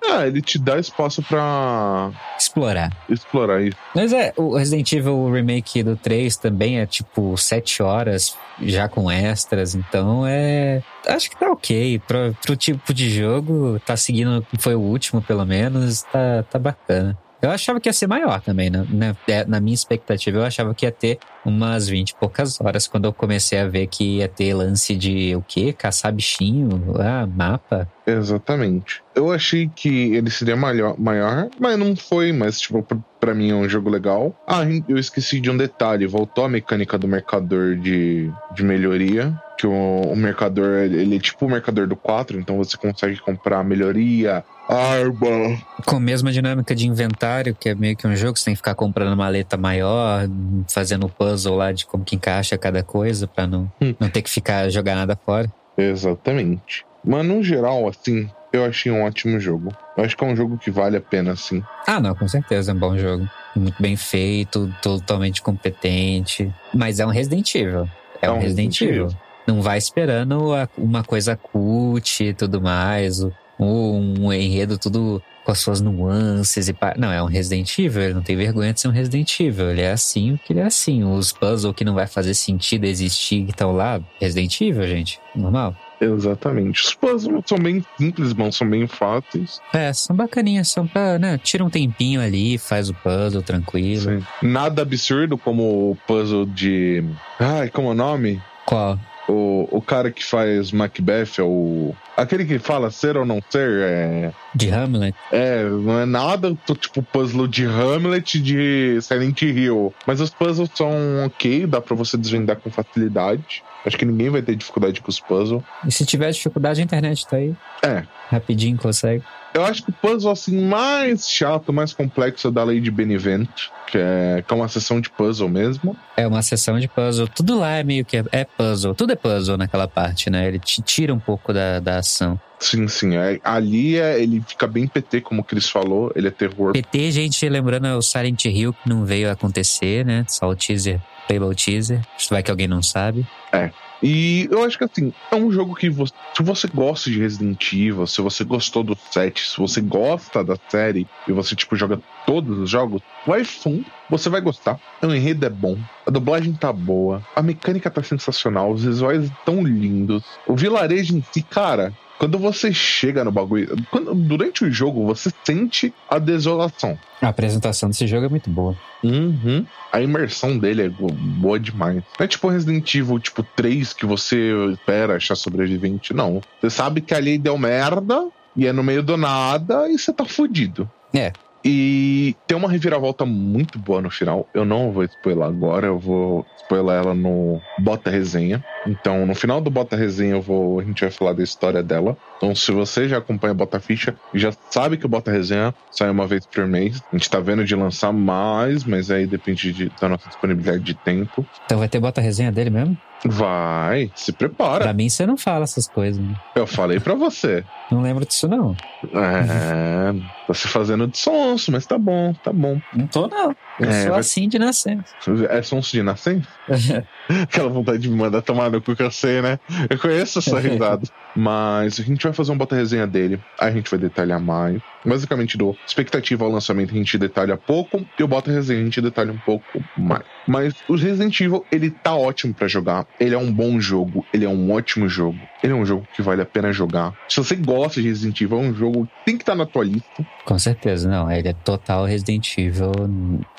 Ah, 0.05 0.27
ele 0.27 0.41
te 0.41 0.59
dá 0.59 0.79
espaço 0.79 1.23
pra 1.23 2.11
Explorar. 2.39 2.91
explorar 3.09 3.61
isso. 3.63 3.77
Mas 3.95 4.13
é, 4.13 4.33
o 4.37 4.57
Resident 4.57 4.93
Evil 4.93 5.31
Remake 5.33 5.83
do 5.83 5.97
3 5.97 6.37
também 6.37 6.79
é 6.81 6.87
tipo 6.87 7.37
7 7.37 7.83
horas 7.83 8.37
já 8.63 8.89
com 8.89 9.11
extras, 9.11 9.75
então 9.75 10.25
é. 10.27 10.83
Acho 11.07 11.29
que 11.31 11.37
tá 11.37 11.51
ok. 11.51 12.01
Pro, 12.07 12.37
pro 12.41 12.57
tipo 12.57 12.95
de 12.95 13.11
jogo, 13.11 13.81
tá 13.85 13.97
seguindo 13.97 14.47
foi 14.59 14.75
o 14.75 14.81
último, 14.81 15.21
pelo 15.21 15.45
menos, 15.45 16.03
tá, 16.03 16.45
tá 16.51 16.59
bacana. 16.59 17.19
Eu 17.47 17.53
achava 17.53 17.81
que 17.81 17.89
ia 17.89 17.93
ser 17.93 18.07
maior 18.07 18.41
também, 18.41 18.71
né? 18.71 18.85
Na, 18.89 19.17
é, 19.29 19.45
na 19.45 19.61
minha 19.61 19.75
expectativa, 19.75 20.39
eu 20.39 20.45
achava 20.45 20.75
que 20.75 20.85
ia 20.85 20.93
ter 20.93 21.19
umas 21.45 21.89
20 21.89 22.11
e 22.11 22.15
poucas 22.17 22.61
horas 22.61 22.89
quando 22.89 23.05
eu 23.05 23.13
comecei 23.13 23.59
a 23.59 23.69
ver 23.69 23.87
que 23.87 24.17
ia 24.19 24.29
ter 24.29 24.53
lance 24.53 24.97
de 24.97 25.35
o 25.37 25.43
quê? 25.43 25.73
Caçar 25.73 26.13
bichinho, 26.13 26.95
ah, 26.99 27.27
mapa. 27.27 27.89
Exatamente. 28.05 29.03
Eu 29.15 29.31
achei 29.31 29.69
que 29.69 30.15
ele 30.15 30.31
seria 30.31 30.57
maior, 30.57 30.99
maior 30.99 31.49
mas 31.61 31.79
não 31.79 31.95
foi, 31.97 32.33
mas, 32.33 32.61
tipo, 32.61 32.85
pra 33.21 33.35
mim 33.35 33.51
é 33.51 33.55
um 33.55 33.69
jogo 33.69 33.89
legal. 33.89 34.35
Ah, 34.47 34.63
eu 34.89 34.99
esqueci 34.99 35.41
de 35.41 35.51
um 35.51 35.57
detalhe: 35.57 36.07
voltou 36.07 36.45
a 36.45 36.49
mecânica 36.49 36.99
do 36.99 37.09
mercador 37.09 37.77
de, 37.77 38.31
de 38.55 38.65
melhoria. 38.65 39.35
Que 39.59 39.67
o, 39.67 39.73
o 39.73 40.15
mercador, 40.17 40.81
ele 40.85 41.17
é 41.17 41.19
tipo 41.19 41.47
o 41.47 41.51
mercador 41.51 41.87
do 41.87 41.97
4, 41.97 42.39
então 42.39 42.59
você 42.59 42.77
consegue 42.77 43.19
comprar 43.19 43.65
melhoria, 43.65 44.45
arma, 44.69 45.59
Com 45.87 45.97
a 45.97 46.01
mesma 46.01 46.31
dinâmica 46.31 46.75
de 46.75 46.87
inventário, 46.87 47.55
que 47.59 47.71
é 47.71 47.75
meio 47.75 47.97
que 47.97 48.07
um 48.07 48.15
jogo, 48.15 48.37
você 48.39 48.45
tem 48.47 48.55
que 48.55 48.59
ficar 48.59 48.75
comprando 48.75 49.17
maleta 49.17 49.57
maior, 49.57 50.29
fazendo 50.71 51.07
o 51.07 51.09
puzzle 51.09 51.57
lá 51.57 51.73
de 51.73 51.87
como 51.87 52.05
que 52.05 52.17
encaixa 52.17 52.59
cada 52.59 52.83
coisa, 52.83 53.27
pra 53.27 53.47
não, 53.47 53.71
Hum. 53.81 53.95
não 53.99 54.11
ter 54.11 54.21
que 54.23 54.29
ficar 54.31 54.69
jogar 54.69 54.95
nada 54.95 55.17
fora. 55.17 55.51
Exatamente. 55.79 56.85
Mas 57.05 57.25
no 57.27 57.43
geral, 57.43 57.89
assim, 57.89 58.29
eu 58.53 58.65
achei 58.65 58.91
um 58.93 59.05
ótimo 59.05 59.39
jogo. 59.41 59.73
Eu 59.97 60.05
acho 60.05 60.17
que 60.17 60.25
é 60.25 60.27
um 60.27 60.37
jogo 60.37 60.59
que 60.59 60.71
vale 60.71 60.97
a 60.97 61.01
pena, 61.01 61.33
assim. 61.33 61.63
Ah, 61.87 62.01
não, 62.01 62.15
com 62.15 62.27
certeza, 62.29 62.73
é 62.73 62.75
um 62.75 62.79
bom 62.79 62.97
jogo. 62.99 63.29
Muito 63.55 63.81
bem 63.83 63.97
feito, 63.97 64.71
totalmente 64.83 65.41
competente. 65.41 66.53
Mas 66.75 67.01
é 67.01 67.07
um 67.07 67.11
Resident 67.11 67.55
Evil. 67.55 67.89
É, 68.21 68.31
um, 68.31 68.39
Resident, 68.39 68.81
Evil. 68.81 69.09
Não 69.47 69.63
vai 69.63 69.79
esperando 69.79 70.53
uma 70.77 71.03
coisa 71.05 71.37
cult 71.37 72.23
e 72.25 72.35
tudo 72.35 72.61
mais, 72.61 73.23
o- 73.23 73.33
um, 73.59 74.33
enredo 74.33 74.77
tudo 74.79 75.23
com 75.45 75.53
as 75.53 75.61
suas 75.61 75.81
nuances 75.81 76.69
e 76.69 76.73
pá. 76.73 76.95
Não, 76.99 77.13
é 77.13 77.23
um 77.23 77.27
Resident 77.27 77.79
Evil, 77.79 78.03
ele 78.03 78.15
não 78.15 78.23
tem 78.23 78.37
vergonha 78.37 78.73
de 78.73 78.81
ser 78.81 78.89
um 78.89 78.91
Resident 78.91 79.39
Evil. 79.41 79.71
Ele 79.71 79.81
é 79.83 79.93
assim 79.93 80.33
o 80.33 80.39
que 80.39 80.53
ele 80.53 80.61
é 80.61 80.65
assim. 80.65 81.05
Os 81.05 81.31
puzzles 81.33 81.73
que 81.75 81.85
não 81.85 81.95
vai 81.95 82.07
fazer 82.09 82.35
sentido 82.35 82.85
existir 82.85 83.45
que 83.45 83.53
estão 83.53 83.71
lá, 83.73 84.01
Resident 84.21 84.61
Evil, 84.61 84.87
gente. 84.89 85.21
Normal. 85.35 85.75
Exatamente. 86.01 86.83
Os 86.83 86.95
puzzles 86.95 87.43
são 87.47 87.59
bem 87.59 87.83
simples, 87.97 88.35
mano, 88.35 88.53
são 88.53 88.69
bem 88.69 88.87
fáceis. 88.87 89.61
É, 89.73 89.91
são 89.93 90.15
bacaninhas, 90.15 90.69
são 90.69 90.87
pra, 90.87 91.19
né? 91.19 91.39
Tira 91.43 91.65
um 91.65 91.71
tempinho 91.71 92.21
ali, 92.21 92.59
faz 92.59 92.91
o 92.91 92.95
puzzle 92.95 93.41
tranquilo. 93.41 94.03
Sim. 94.03 94.27
Nada 94.43 94.83
absurdo 94.83 95.39
como 95.39 95.93
o 95.93 95.97
puzzle 96.07 96.45
de. 96.45 97.03
Ai, 97.41 97.71
como 97.71 97.89
é 97.89 97.91
o 97.93 97.95
nome? 97.95 98.43
Qual? 98.67 98.99
O, 99.29 99.69
o 99.71 99.83
cara 99.83 100.11
que 100.11 100.25
faz 100.25 100.71
Macbeth 100.71 101.39
é 101.39 101.43
o. 101.43 101.95
Aquele 102.17 102.45
que 102.45 102.59
fala 102.59 102.91
ser 102.91 103.17
ou 103.17 103.25
não 103.25 103.43
ser 103.51 103.83
é. 103.83 104.33
De 104.55 104.71
Hamlet. 104.71 105.17
É, 105.33 105.65
não 105.65 105.99
é 105.99 106.07
nada 106.07 106.57
tipo 106.79 107.03
puzzle 107.03 107.49
de 107.49 107.65
Hamlet 107.65 108.41
de 108.41 108.99
Silent 109.03 109.43
Hill. 109.43 109.93
Mas 110.07 110.21
os 110.21 110.31
puzzles 110.31 110.71
são 110.75 110.91
ok, 111.27 111.67
dá 111.67 111.81
pra 111.81 111.97
você 111.97 112.17
desvendar 112.17 112.57
com 112.57 112.71
facilidade. 112.71 113.63
Acho 113.85 113.97
que 113.97 114.05
ninguém 114.05 114.31
vai 114.31 114.43
ter 114.43 114.57
dificuldade 114.57 115.01
com 115.01 115.11
os 115.11 115.21
puzzles. 115.21 115.63
E 115.87 115.93
se 115.93 116.05
tiver 116.05 116.31
dificuldade, 116.31 116.81
a 116.81 116.85
internet 116.85 117.27
tá 117.27 117.37
aí. 117.37 117.55
É. 117.83 118.05
Rapidinho 118.31 118.77
consegue. 118.77 119.23
Eu 119.57 119.65
acho 119.65 119.85
que 119.85 119.89
o 119.89 119.93
puzzle 119.95 120.31
assim 120.31 120.67
mais 120.67 121.27
chato, 121.27 121.73
mais 121.73 121.95
complexo 121.95 122.49
é 122.49 122.51
da 122.51 122.63
Lady 122.63 122.91
Benevento, 122.91 123.73
que 123.87 123.97
é, 123.97 124.45
que 124.47 124.53
é 124.53 124.55
uma 124.55 124.69
sessão 124.69 125.01
de 125.01 125.09
puzzle 125.09 125.49
mesmo. 125.49 125.97
É 126.15 126.27
uma 126.27 126.43
sessão 126.43 126.79
de 126.79 126.87
puzzle. 126.87 127.27
Tudo 127.27 127.59
lá 127.59 127.77
é 127.77 127.83
meio 127.83 128.05
que 128.05 128.19
é, 128.19 128.25
é 128.33 128.45
puzzle. 128.45 128.95
Tudo 128.95 129.15
é 129.15 129.17
puzzle 129.17 129.57
naquela 129.57 129.89
parte, 129.89 130.29
né? 130.29 130.47
Ele 130.47 130.59
te 130.59 130.83
tira 130.83 131.15
um 131.15 131.19
pouco 131.19 131.55
da, 131.55 131.81
da 131.81 132.01
ação. 132.01 132.39
Sim, 132.59 132.87
sim. 132.87 133.17
É, 133.17 133.41
ali 133.43 133.99
é, 133.99 134.23
ele 134.23 134.45
fica 134.47 134.67
bem 134.67 134.87
PT, 134.87 135.23
como 135.23 135.41
o 135.41 135.45
Chris 135.45 135.71
falou. 135.71 136.13
Ele 136.15 136.29
é 136.29 136.31
terror. 136.31 136.75
PT, 136.75 137.11
gente, 137.13 137.49
lembrando, 137.49 137.87
é 137.87 137.97
o 137.97 138.03
Silent 138.03 138.45
Hill 138.45 138.75
que 138.75 138.87
não 138.87 139.07
veio 139.07 139.31
acontecer, 139.31 140.05
né? 140.05 140.27
Só 140.29 140.51
o 140.51 140.55
teaser, 140.55 141.01
payload 141.27 141.65
teaser. 141.65 142.03
Vai 142.29 142.43
que 142.43 142.51
alguém 142.51 142.69
não 142.69 142.83
sabe. 142.83 143.27
É. 143.51 143.71
E 144.03 144.49
eu 144.51 144.63
acho 144.65 144.77
que 144.77 144.85
assim, 144.85 145.13
é 145.31 145.37
um 145.37 145.51
jogo 145.51 145.75
que 145.75 145.89
você, 145.89 146.13
se 146.37 146.43
você 146.43 146.69
gosta 146.69 147.11
de 147.11 147.19
Resident 147.19 147.73
Evil, 147.73 148.07
se 148.07 148.21
você 148.21 148.45
gostou 148.45 148.83
do 148.83 148.95
set, 149.11 149.41
se 149.41 149.57
você 149.57 149.81
gosta 149.81 150.45
da 150.45 150.55
série 150.69 151.07
e 151.27 151.33
você 151.33 151.57
tipo 151.57 151.75
joga 151.75 151.99
todos 152.27 152.59
os 152.59 152.69
jogos, 152.69 153.01
vai 153.27 153.43
fundo, 153.43 153.87
você 154.11 154.29
vai 154.29 154.43
gostar. 154.43 154.79
O 155.03 155.07
enredo 155.07 155.47
é 155.47 155.49
bom, 155.49 155.79
a 156.07 156.11
dublagem 156.11 156.53
tá 156.53 156.71
boa, 156.71 157.23
a 157.35 157.41
mecânica 157.41 157.91
tá 157.91 158.03
sensacional, 158.03 158.71
os 158.71 158.85
visuais 158.85 159.25
estão 159.25 159.63
lindos. 159.63 160.23
O 160.47 160.55
vilarejo 160.55 161.17
em 161.17 161.25
si, 161.33 161.41
cara, 161.41 161.95
quando 162.19 162.39
você 162.39 162.73
chega 162.73 163.25
no 163.25 163.31
bagulho, 163.31 163.77
quando, 163.91 164.15
durante 164.15 164.65
o 164.65 164.71
jogo 164.71 165.05
você 165.05 165.31
sente 165.45 165.93
a 166.09 166.19
desolação. 166.19 166.99
A 167.21 167.29
apresentação 167.29 167.89
desse 167.89 168.07
jogo 168.07 168.27
é 168.27 168.29
muito 168.29 168.51
boa. 168.51 168.77
Uhum. 169.03 169.65
A 169.93 170.01
imersão 170.01 170.59
dele 170.59 170.83
é 170.83 170.89
boa 170.89 171.59
demais. 171.59 172.03
Não 172.19 172.25
é 172.25 172.29
tipo 172.29 172.49
Resident 172.49 172.95
Evil 172.95 173.19
tipo 173.19 173.43
3 173.43 173.93
que 173.93 174.07
você 174.07 174.53
espera 174.73 175.17
achar 175.17 175.37
sobrevivente, 175.37 176.15
não. 176.15 176.41
Você 176.61 176.71
sabe 176.71 177.01
que 177.01 177.15
ali 177.15 177.39
deu 177.39 177.57
merda 177.59 178.29
e 178.55 178.67
é 178.67 178.73
no 178.73 178.83
meio 178.83 179.03
do 179.03 179.17
nada 179.17 179.89
e 179.89 179.99
você 179.99 180.13
tá 180.13 180.25
fudido. 180.25 180.91
É. 181.15 181.33
E 181.69 182.37
tem 182.47 182.57
uma 182.57 182.71
reviravolta 182.71 183.27
muito 183.27 183.77
boa 183.79 184.01
no 184.01 184.09
final. 184.09 184.49
Eu 184.55 184.65
não 184.65 184.93
vou 184.93 185.03
spoiler 185.03 185.47
agora, 185.47 185.89
eu 185.89 185.99
vou 185.99 186.47
spoiler 186.63 186.95
ela 186.95 187.15
no 187.15 187.61
Bota 187.81 188.09
Resenha. 188.09 188.65
Então, 188.87 189.27
no 189.27 189.35
final 189.35 189.61
do 189.61 189.71
Bota 189.71 189.97
Resenha, 189.97 190.35
eu 190.35 190.43
vou, 190.43 190.81
a 190.81 190.85
gente 190.85 191.01
vai 191.01 191.11
falar 191.11 191.33
da 191.33 191.43
história 191.43 191.83
dela. 191.83 192.17
Então, 192.37 192.55
se 192.55 192.71
você 192.73 193.09
já 193.09 193.19
acompanha 193.19 193.55
Bota 193.55 193.81
Ficha, 193.81 194.15
já 194.35 194.53
sabe 194.71 194.97
que 194.97 195.07
o 195.07 195.09
Bota 195.09 195.31
Resenha 195.31 195.75
sai 195.91 196.11
uma 196.11 196.27
vez 196.27 196.47
por 196.47 196.67
mês. 196.67 197.03
A 197.13 197.17
gente 197.17 197.31
tá 197.31 197.41
vendo 197.41 197.65
de 197.65 197.75
lançar 197.75 198.13
mais, 198.13 198.85
mas 198.85 199.11
aí 199.11 199.27
depende 199.27 199.73
de, 199.73 199.91
da 200.01 200.09
nossa 200.09 200.29
disponibilidade 200.29 200.83
de 200.83 200.95
tempo. 200.95 201.45
Então 201.65 201.79
vai 201.79 201.89
ter 201.89 202.01
Bota 202.01 202.21
Resenha 202.21 202.53
dele 202.53 202.71
mesmo? 202.71 202.97
Vai, 203.25 204.11
se 204.15 204.33
prepara. 204.33 204.85
Pra 204.85 204.93
mim, 204.93 205.09
você 205.09 205.27
não 205.27 205.37
fala 205.37 205.65
essas 205.65 205.89
coisas. 205.89 206.23
Né? 206.23 206.35
Eu 206.55 206.67
falei 206.67 207.01
pra 207.01 207.15
você. 207.15 207.65
Não 207.91 208.03
lembro 208.03 208.27
disso, 208.27 208.47
não. 208.47 208.77
É, 209.05 210.13
tá 210.47 210.55
se 210.55 210.69
fazendo 210.69 211.07
de 211.07 211.19
sonso, 211.19 211.73
mas 211.73 211.87
tá 211.87 211.99
bom, 211.99 212.33
tá 212.35 212.53
bom. 212.53 212.81
Não 212.95 213.07
tô, 213.07 213.27
não. 213.27 213.57
Eu 213.79 213.89
É, 213.89 214.03
sou 214.03 214.11
vai- 214.13 214.21
assim 214.21 214.49
de 214.49 214.59
nascença. 214.59 215.05
É 215.51 215.63
sonso 215.63 215.91
de 215.93 216.03
nascença? 216.03 216.49
Aquela 217.43 217.69
vontade 217.69 217.99
de 217.99 218.09
me 218.09 218.17
mandar 218.17 218.41
tomar 218.43 218.71
no 218.71 218.81
cu 218.81 218.95
que 218.97 219.03
eu 219.03 219.11
sei, 219.11 219.43
né? 219.43 219.59
Eu 219.91 219.99
conheço 219.99 220.39
essa 220.39 220.59
risada. 220.61 221.03
Mas 221.37 221.99
a 222.01 222.03
gente 222.03 222.23
vai 222.23 222.33
fazer 222.33 222.53
um 222.53 222.57
bota 222.57 222.75
resenha 222.77 223.07
dele. 223.07 223.39
Aí 223.61 223.69
a 223.69 223.73
gente 223.73 223.91
vai 223.91 223.99
detalhar 223.99 224.41
mais. 224.41 224.81
Basicamente, 225.07 225.57
do 225.57 225.77
expectativa 225.87 226.45
ao 226.45 226.51
lançamento 226.51 226.91
a 226.91 226.97
gente 226.97 227.17
detalha 227.17 227.57
pouco. 227.57 228.05
E 228.19 228.23
o 228.23 228.29
bota 228.29 228.51
resenha 228.51 228.81
a 228.81 228.85
gente 228.85 229.01
detalha 229.01 229.33
um 229.33 229.39
pouco 229.39 229.83
mais. 229.97 230.25
Mas 230.47 230.75
o 230.89 230.97
Resident 230.97 231.41
Evil, 231.41 231.65
ele 231.71 231.91
tá 231.91 232.15
ótimo 232.15 232.53
pra 232.53 232.69
jogar. 232.69 233.07
Ele 233.19 233.35
é 233.35 233.39
um 233.39 233.53
bom 233.53 233.81
jogo. 233.81 234.25
Ele 234.33 234.45
é 234.45 234.49
um 234.49 234.73
ótimo 234.73 235.09
jogo. 235.09 235.39
Ele 235.63 235.73
é 235.73 235.77
um 235.77 235.87
jogo 235.87 236.07
que 236.15 236.23
vale 236.23 236.43
a 236.43 236.47
pena 236.47 236.73
jogar. 236.73 237.15
Se 237.29 237.37
você 237.37 237.57
gosta 237.57 238.01
de 238.01 238.09
Resident 238.09 238.41
Evil, 238.41 238.59
é 238.59 238.63
um 238.63 238.75
jogo 238.75 239.07
que 239.07 239.25
tem 239.25 239.37
que 239.37 239.43
estar 239.43 239.55
na 239.55 239.67
tua 239.67 239.85
lista. 239.85 240.27
Com 240.45 240.59
certeza, 240.59 241.09
não. 241.09 241.31
Ele 241.31 241.49
é 241.49 241.53
total 241.53 242.05
Resident 242.05 242.59
Evil. 242.59 242.93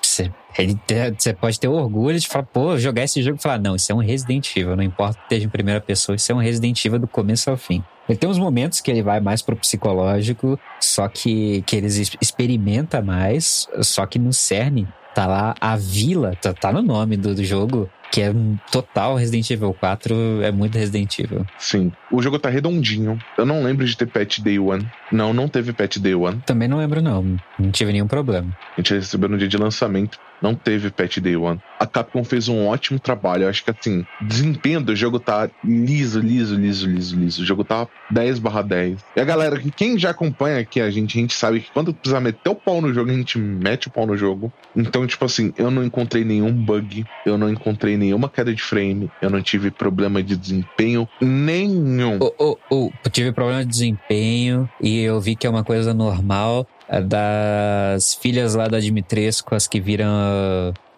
Você, 0.02 0.30
ele 0.56 0.78
você 1.18 1.32
pode 1.32 1.58
ter 1.58 1.68
orgulho 1.68 2.18
de 2.18 2.26
falar, 2.28 2.44
pô, 2.44 2.76
jogar 2.78 3.02
esse 3.04 3.22
jogo 3.22 3.36
e 3.38 3.42
falar, 3.42 3.58
não, 3.58 3.76
isso 3.76 3.90
é 3.90 3.94
um 3.94 3.98
Resident 3.98 4.56
Evil. 4.56 4.76
Não 4.76 4.82
importa 4.82 5.16
que 5.18 5.24
esteja 5.24 5.46
em 5.46 5.50
primeira 5.50 5.80
pessoa, 5.80 6.16
isso 6.16 6.30
é 6.30 6.34
um 6.34 6.38
Resident 6.38 6.84
Evil 6.84 6.98
do 6.98 7.06
começo 7.08 7.50
ao 7.50 7.56
fim. 7.56 7.82
Ele 8.08 8.16
tem 8.18 8.28
uns 8.30 8.38
momentos 8.38 8.80
que 8.80 8.90
ele 8.90 9.02
vai 9.02 9.20
mais 9.20 9.42
pro 9.42 9.54
psicológico, 9.56 10.58
só 10.80 11.08
que, 11.08 11.62
que 11.66 11.76
eles 11.76 11.96
es- 11.96 12.16
experimenta 12.20 13.02
mais, 13.02 13.68
só 13.82 14.06
que 14.06 14.18
no 14.18 14.32
cerne 14.32 14.88
tá 15.14 15.26
lá 15.26 15.54
a 15.60 15.76
vila, 15.76 16.34
tá, 16.40 16.52
tá 16.54 16.72
no 16.72 16.80
nome 16.80 17.16
do, 17.16 17.34
do 17.34 17.44
jogo, 17.44 17.90
que 18.10 18.22
é 18.22 18.30
um 18.30 18.56
total 18.72 19.16
Resident 19.16 19.50
Evil 19.50 19.74
4, 19.74 20.42
é 20.42 20.50
muito 20.52 20.78
Resident 20.78 21.18
Evil. 21.18 21.44
Sim. 21.58 21.92
O 22.10 22.22
jogo 22.22 22.38
tá 22.38 22.48
redondinho. 22.48 23.18
Eu 23.36 23.44
não 23.44 23.62
lembro 23.62 23.84
de 23.84 23.94
ter 23.96 24.06
patch 24.06 24.38
day 24.40 24.58
one. 24.58 24.86
Não, 25.12 25.34
não 25.34 25.46
teve 25.48 25.72
patch 25.74 25.98
day 25.98 26.14
one. 26.14 26.40
Também 26.46 26.68
não 26.68 26.78
lembro, 26.78 27.02
não. 27.02 27.36
Não 27.58 27.70
tive 27.70 27.92
nenhum 27.92 28.06
problema. 28.06 28.56
A 28.76 28.80
gente 28.80 28.94
recebeu 28.94 29.28
no 29.28 29.36
dia 29.36 29.48
de 29.48 29.56
lançamento. 29.58 30.18
Não 30.40 30.54
teve 30.54 30.90
patch 30.90 31.18
day 31.18 31.36
one. 31.36 31.60
A 31.78 31.86
Capcom 31.86 32.24
fez 32.24 32.48
um 32.48 32.66
ótimo 32.66 32.98
trabalho. 32.98 33.44
Eu 33.44 33.48
acho 33.48 33.64
que 33.64 33.70
assim, 33.70 34.04
desempenho 34.20 34.80
do 34.80 34.94
jogo 34.94 35.18
tá 35.18 35.48
liso, 35.64 36.20
liso, 36.20 36.54
liso, 36.54 36.88
liso, 36.88 37.16
liso. 37.16 37.42
O 37.42 37.46
jogo 37.46 37.64
tá 37.64 37.86
10 38.10 38.38
barra 38.38 38.62
10. 38.62 39.04
E 39.16 39.20
a 39.20 39.24
galera, 39.24 39.58
que 39.58 39.70
quem 39.70 39.98
já 39.98 40.10
acompanha 40.10 40.58
aqui 40.58 40.80
a 40.80 40.90
gente, 40.90 41.18
a 41.18 41.20
gente 41.20 41.34
sabe 41.34 41.60
que 41.60 41.70
quando 41.72 41.92
precisar 41.94 42.20
meter 42.20 42.48
o 42.48 42.54
pau 42.54 42.80
no 42.80 42.92
jogo, 42.92 43.10
a 43.10 43.14
gente 43.14 43.38
mete 43.38 43.88
o 43.88 43.90
pau 43.90 44.06
no 44.06 44.16
jogo. 44.16 44.52
Então, 44.74 45.06
tipo 45.06 45.24
assim, 45.24 45.52
eu 45.56 45.70
não 45.70 45.84
encontrei 45.84 46.24
nenhum 46.24 46.52
bug. 46.52 47.04
Eu 47.24 47.38
não 47.38 47.48
encontrei 47.48 47.96
nenhuma 47.96 48.28
queda 48.28 48.52
de 48.54 48.62
frame. 48.62 49.10
Eu 49.20 49.30
não 49.30 49.42
tive 49.42 49.70
problema 49.70 50.22
de 50.22 50.36
desempenho 50.36 51.08
nenhum. 51.20 52.18
Oh, 52.20 52.32
oh, 52.38 52.58
oh, 52.70 52.90
tive 53.10 53.32
problema 53.32 53.64
de 53.64 53.70
desempenho 53.70 54.68
e 54.80 55.00
eu 55.00 55.20
vi 55.20 55.34
que 55.34 55.46
é 55.46 55.50
uma 55.50 55.64
coisa 55.64 55.92
normal 55.92 56.66
das 57.02 58.14
filhas 58.14 58.54
lá 58.54 58.66
da 58.68 58.78
Dimitrescu, 58.80 59.54
as 59.54 59.66
que 59.66 59.80
viram. 59.80 60.08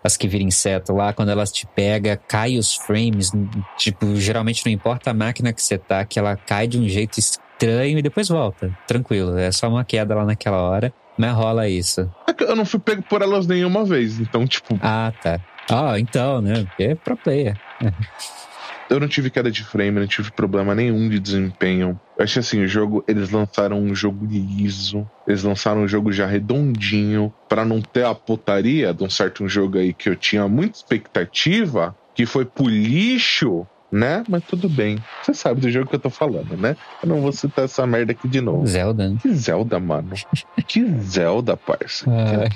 As 0.03 0.17
que 0.17 0.27
viram 0.27 0.47
inseto 0.47 0.95
lá, 0.95 1.13
quando 1.13 1.29
elas 1.29 1.53
te 1.53 1.67
pegam, 1.67 2.17
cai 2.27 2.57
os 2.57 2.75
frames. 2.75 3.31
Tipo, 3.77 4.17
geralmente 4.17 4.65
não 4.65 4.73
importa 4.73 5.11
a 5.11 5.15
máquina 5.15 5.53
que 5.53 5.61
você 5.63 5.77
tá, 5.77 6.07
que 6.07 6.19
ela 6.19 6.37
cai 6.37 6.67
de 6.67 6.79
um 6.79 6.89
jeito 6.89 7.19
estranho 7.19 7.99
e 7.99 8.03
depois 8.03 8.29
volta. 8.29 8.75
Tranquilo, 8.87 9.37
é 9.37 9.53
só 9.53 9.69
uma 9.69 9.85
queda 9.85 10.15
lá 10.15 10.25
naquela 10.25 10.57
hora, 10.63 10.91
mas 11.19 11.35
rola 11.35 11.69
isso. 11.69 12.11
É 12.27 12.33
que 12.33 12.45
Eu 12.45 12.57
não 12.57 12.65
fui 12.65 12.81
pego 12.81 13.03
por 13.03 13.21
elas 13.21 13.47
nenhuma 13.47 13.85
vez. 13.85 14.19
Então, 14.19 14.47
tipo, 14.47 14.79
Ah, 14.83 15.13
tá. 15.23 15.39
Ó, 15.71 15.95
então, 15.97 16.41
né? 16.41 16.65
Porque 16.65 16.83
é 16.85 16.95
pro 16.95 17.17
player. 17.19 17.61
eu 18.91 18.99
não 18.99 19.07
tive 19.07 19.31
queda 19.31 19.51
de 19.51 19.63
frame, 19.63 20.01
não 20.01 20.07
tive 20.07 20.33
problema 20.33 20.75
nenhum 20.75 21.09
de 21.09 21.21
desempenho. 21.21 21.99
Eu 22.19 22.27
que 22.27 22.39
assim, 22.39 22.63
o 22.63 22.69
jogo, 22.69 23.05
eles 23.07 23.31
lançaram 23.31 23.81
um 23.81 23.95
jogo 23.95 24.27
liso, 24.27 25.09
eles 25.27 25.45
lançaram 25.45 25.83
um 25.83 25.89
jogo 25.89 26.13
já 26.13 26.27
redondinho, 26.27 27.33
pra 27.49 27.65
não 27.65 27.81
ter 27.81 28.05
a 28.05 28.15
putaria 28.15 28.93
de 28.93 29.05
um 29.05 29.09
certo 29.09 29.49
jogo 29.49 29.79
aí 29.79 29.95
que 29.95 30.09
eu 30.09 30.17
tinha 30.17 30.47
muita 30.49 30.77
expectativa, 30.77 31.97
que 32.15 32.27
foi 32.27 32.45
pro 32.45 32.69
lixo, 32.69 33.65
né? 33.93 34.25
Mas 34.29 34.45
tudo 34.45 34.69
bem. 34.69 34.99
Você 35.23 35.35
sabe 35.35 35.61
do 35.61 35.71
jogo 35.71 35.89
que 35.89 35.95
eu 35.95 36.01
tô 36.01 36.11
falando, 36.11 36.57
né? 36.57 36.77
Eu 37.03 37.09
não 37.09 37.21
vou 37.21 37.33
citar 37.33 37.65
essa 37.65 37.87
merda 37.87 38.13
aqui 38.13 38.29
de 38.29 38.41
novo. 38.41 38.67
Zelda, 38.67 39.09
né? 39.09 39.19
Que 39.23 39.33
Zelda, 39.35 39.79
mano. 39.79 40.11
Que 40.67 40.85
Zelda, 41.01 41.57
parça. 41.57 42.09
Ah. 42.09 42.49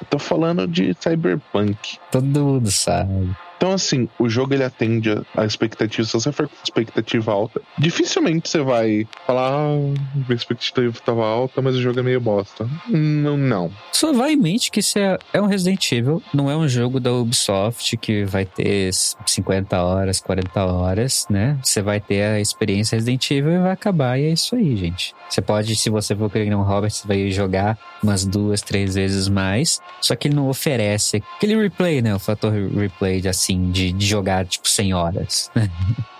Eu 0.00 0.06
tô 0.10 0.18
falando 0.18 0.66
de 0.66 0.94
Cyberpunk. 1.00 1.98
Todo 2.10 2.26
mundo 2.26 2.70
sabe. 2.70 3.30
Então, 3.62 3.74
assim, 3.74 4.08
o 4.18 4.28
jogo 4.28 4.54
ele 4.54 4.64
atende 4.64 5.12
a- 5.12 5.22
a 5.36 5.44
expectativa. 5.46 6.04
Se 6.04 6.12
você 6.14 6.32
for 6.32 6.48
com 6.48 6.54
expectativa 6.64 7.30
alta, 7.30 7.60
dificilmente 7.78 8.48
você 8.48 8.60
vai 8.60 9.06
falar, 9.24 9.52
ah, 9.52 9.76
minha 10.16 10.34
expectativa 10.34 10.88
estava 10.92 11.24
alta, 11.24 11.62
mas 11.62 11.76
o 11.76 11.80
jogo 11.80 12.00
é 12.00 12.02
meio 12.02 12.20
bosta. 12.20 12.68
Não, 12.88 13.36
não. 13.36 13.70
Só 13.92 14.12
vai 14.12 14.32
em 14.32 14.36
mente 14.36 14.68
que 14.68 14.80
isso 14.80 14.98
é, 14.98 15.16
é 15.32 15.40
um 15.40 15.46
Resident 15.46 15.92
Evil, 15.92 16.20
não 16.34 16.50
é 16.50 16.56
um 16.56 16.66
jogo 16.66 16.98
da 16.98 17.12
Ubisoft 17.12 17.96
que 17.98 18.24
vai 18.24 18.44
ter 18.44 18.90
50 18.92 19.80
horas, 19.80 20.18
40 20.20 20.64
horas, 20.64 21.24
né? 21.30 21.56
Você 21.62 21.80
vai 21.80 22.00
ter 22.00 22.20
a 22.24 22.40
experiência 22.40 22.96
Resident 22.96 23.30
Evil 23.30 23.52
e 23.52 23.58
vai 23.60 23.70
acabar, 23.70 24.18
e 24.18 24.24
é 24.24 24.32
isso 24.32 24.56
aí, 24.56 24.74
gente. 24.76 25.14
Você 25.30 25.40
pode, 25.40 25.76
se 25.76 25.88
você 25.88 26.16
for 26.16 26.28
querer 26.28 26.52
um 26.56 26.62
Robert, 26.62 26.90
você 26.90 27.06
vai 27.06 27.30
jogar 27.30 27.78
umas 28.02 28.26
duas, 28.26 28.60
três 28.60 28.96
vezes 28.96 29.28
mais, 29.28 29.78
só 30.00 30.16
que 30.16 30.26
ele 30.26 30.34
não 30.34 30.48
oferece 30.48 31.22
aquele 31.36 31.54
replay, 31.56 32.02
né? 32.02 32.12
O 32.12 32.18
fator 32.18 32.52
replay, 32.52 33.20
de, 33.20 33.28
assim, 33.28 33.51
de, 33.70 33.92
de 33.92 34.06
jogar, 34.06 34.46
tipo, 34.46 34.68
100 34.68 34.94
horas. 34.94 35.50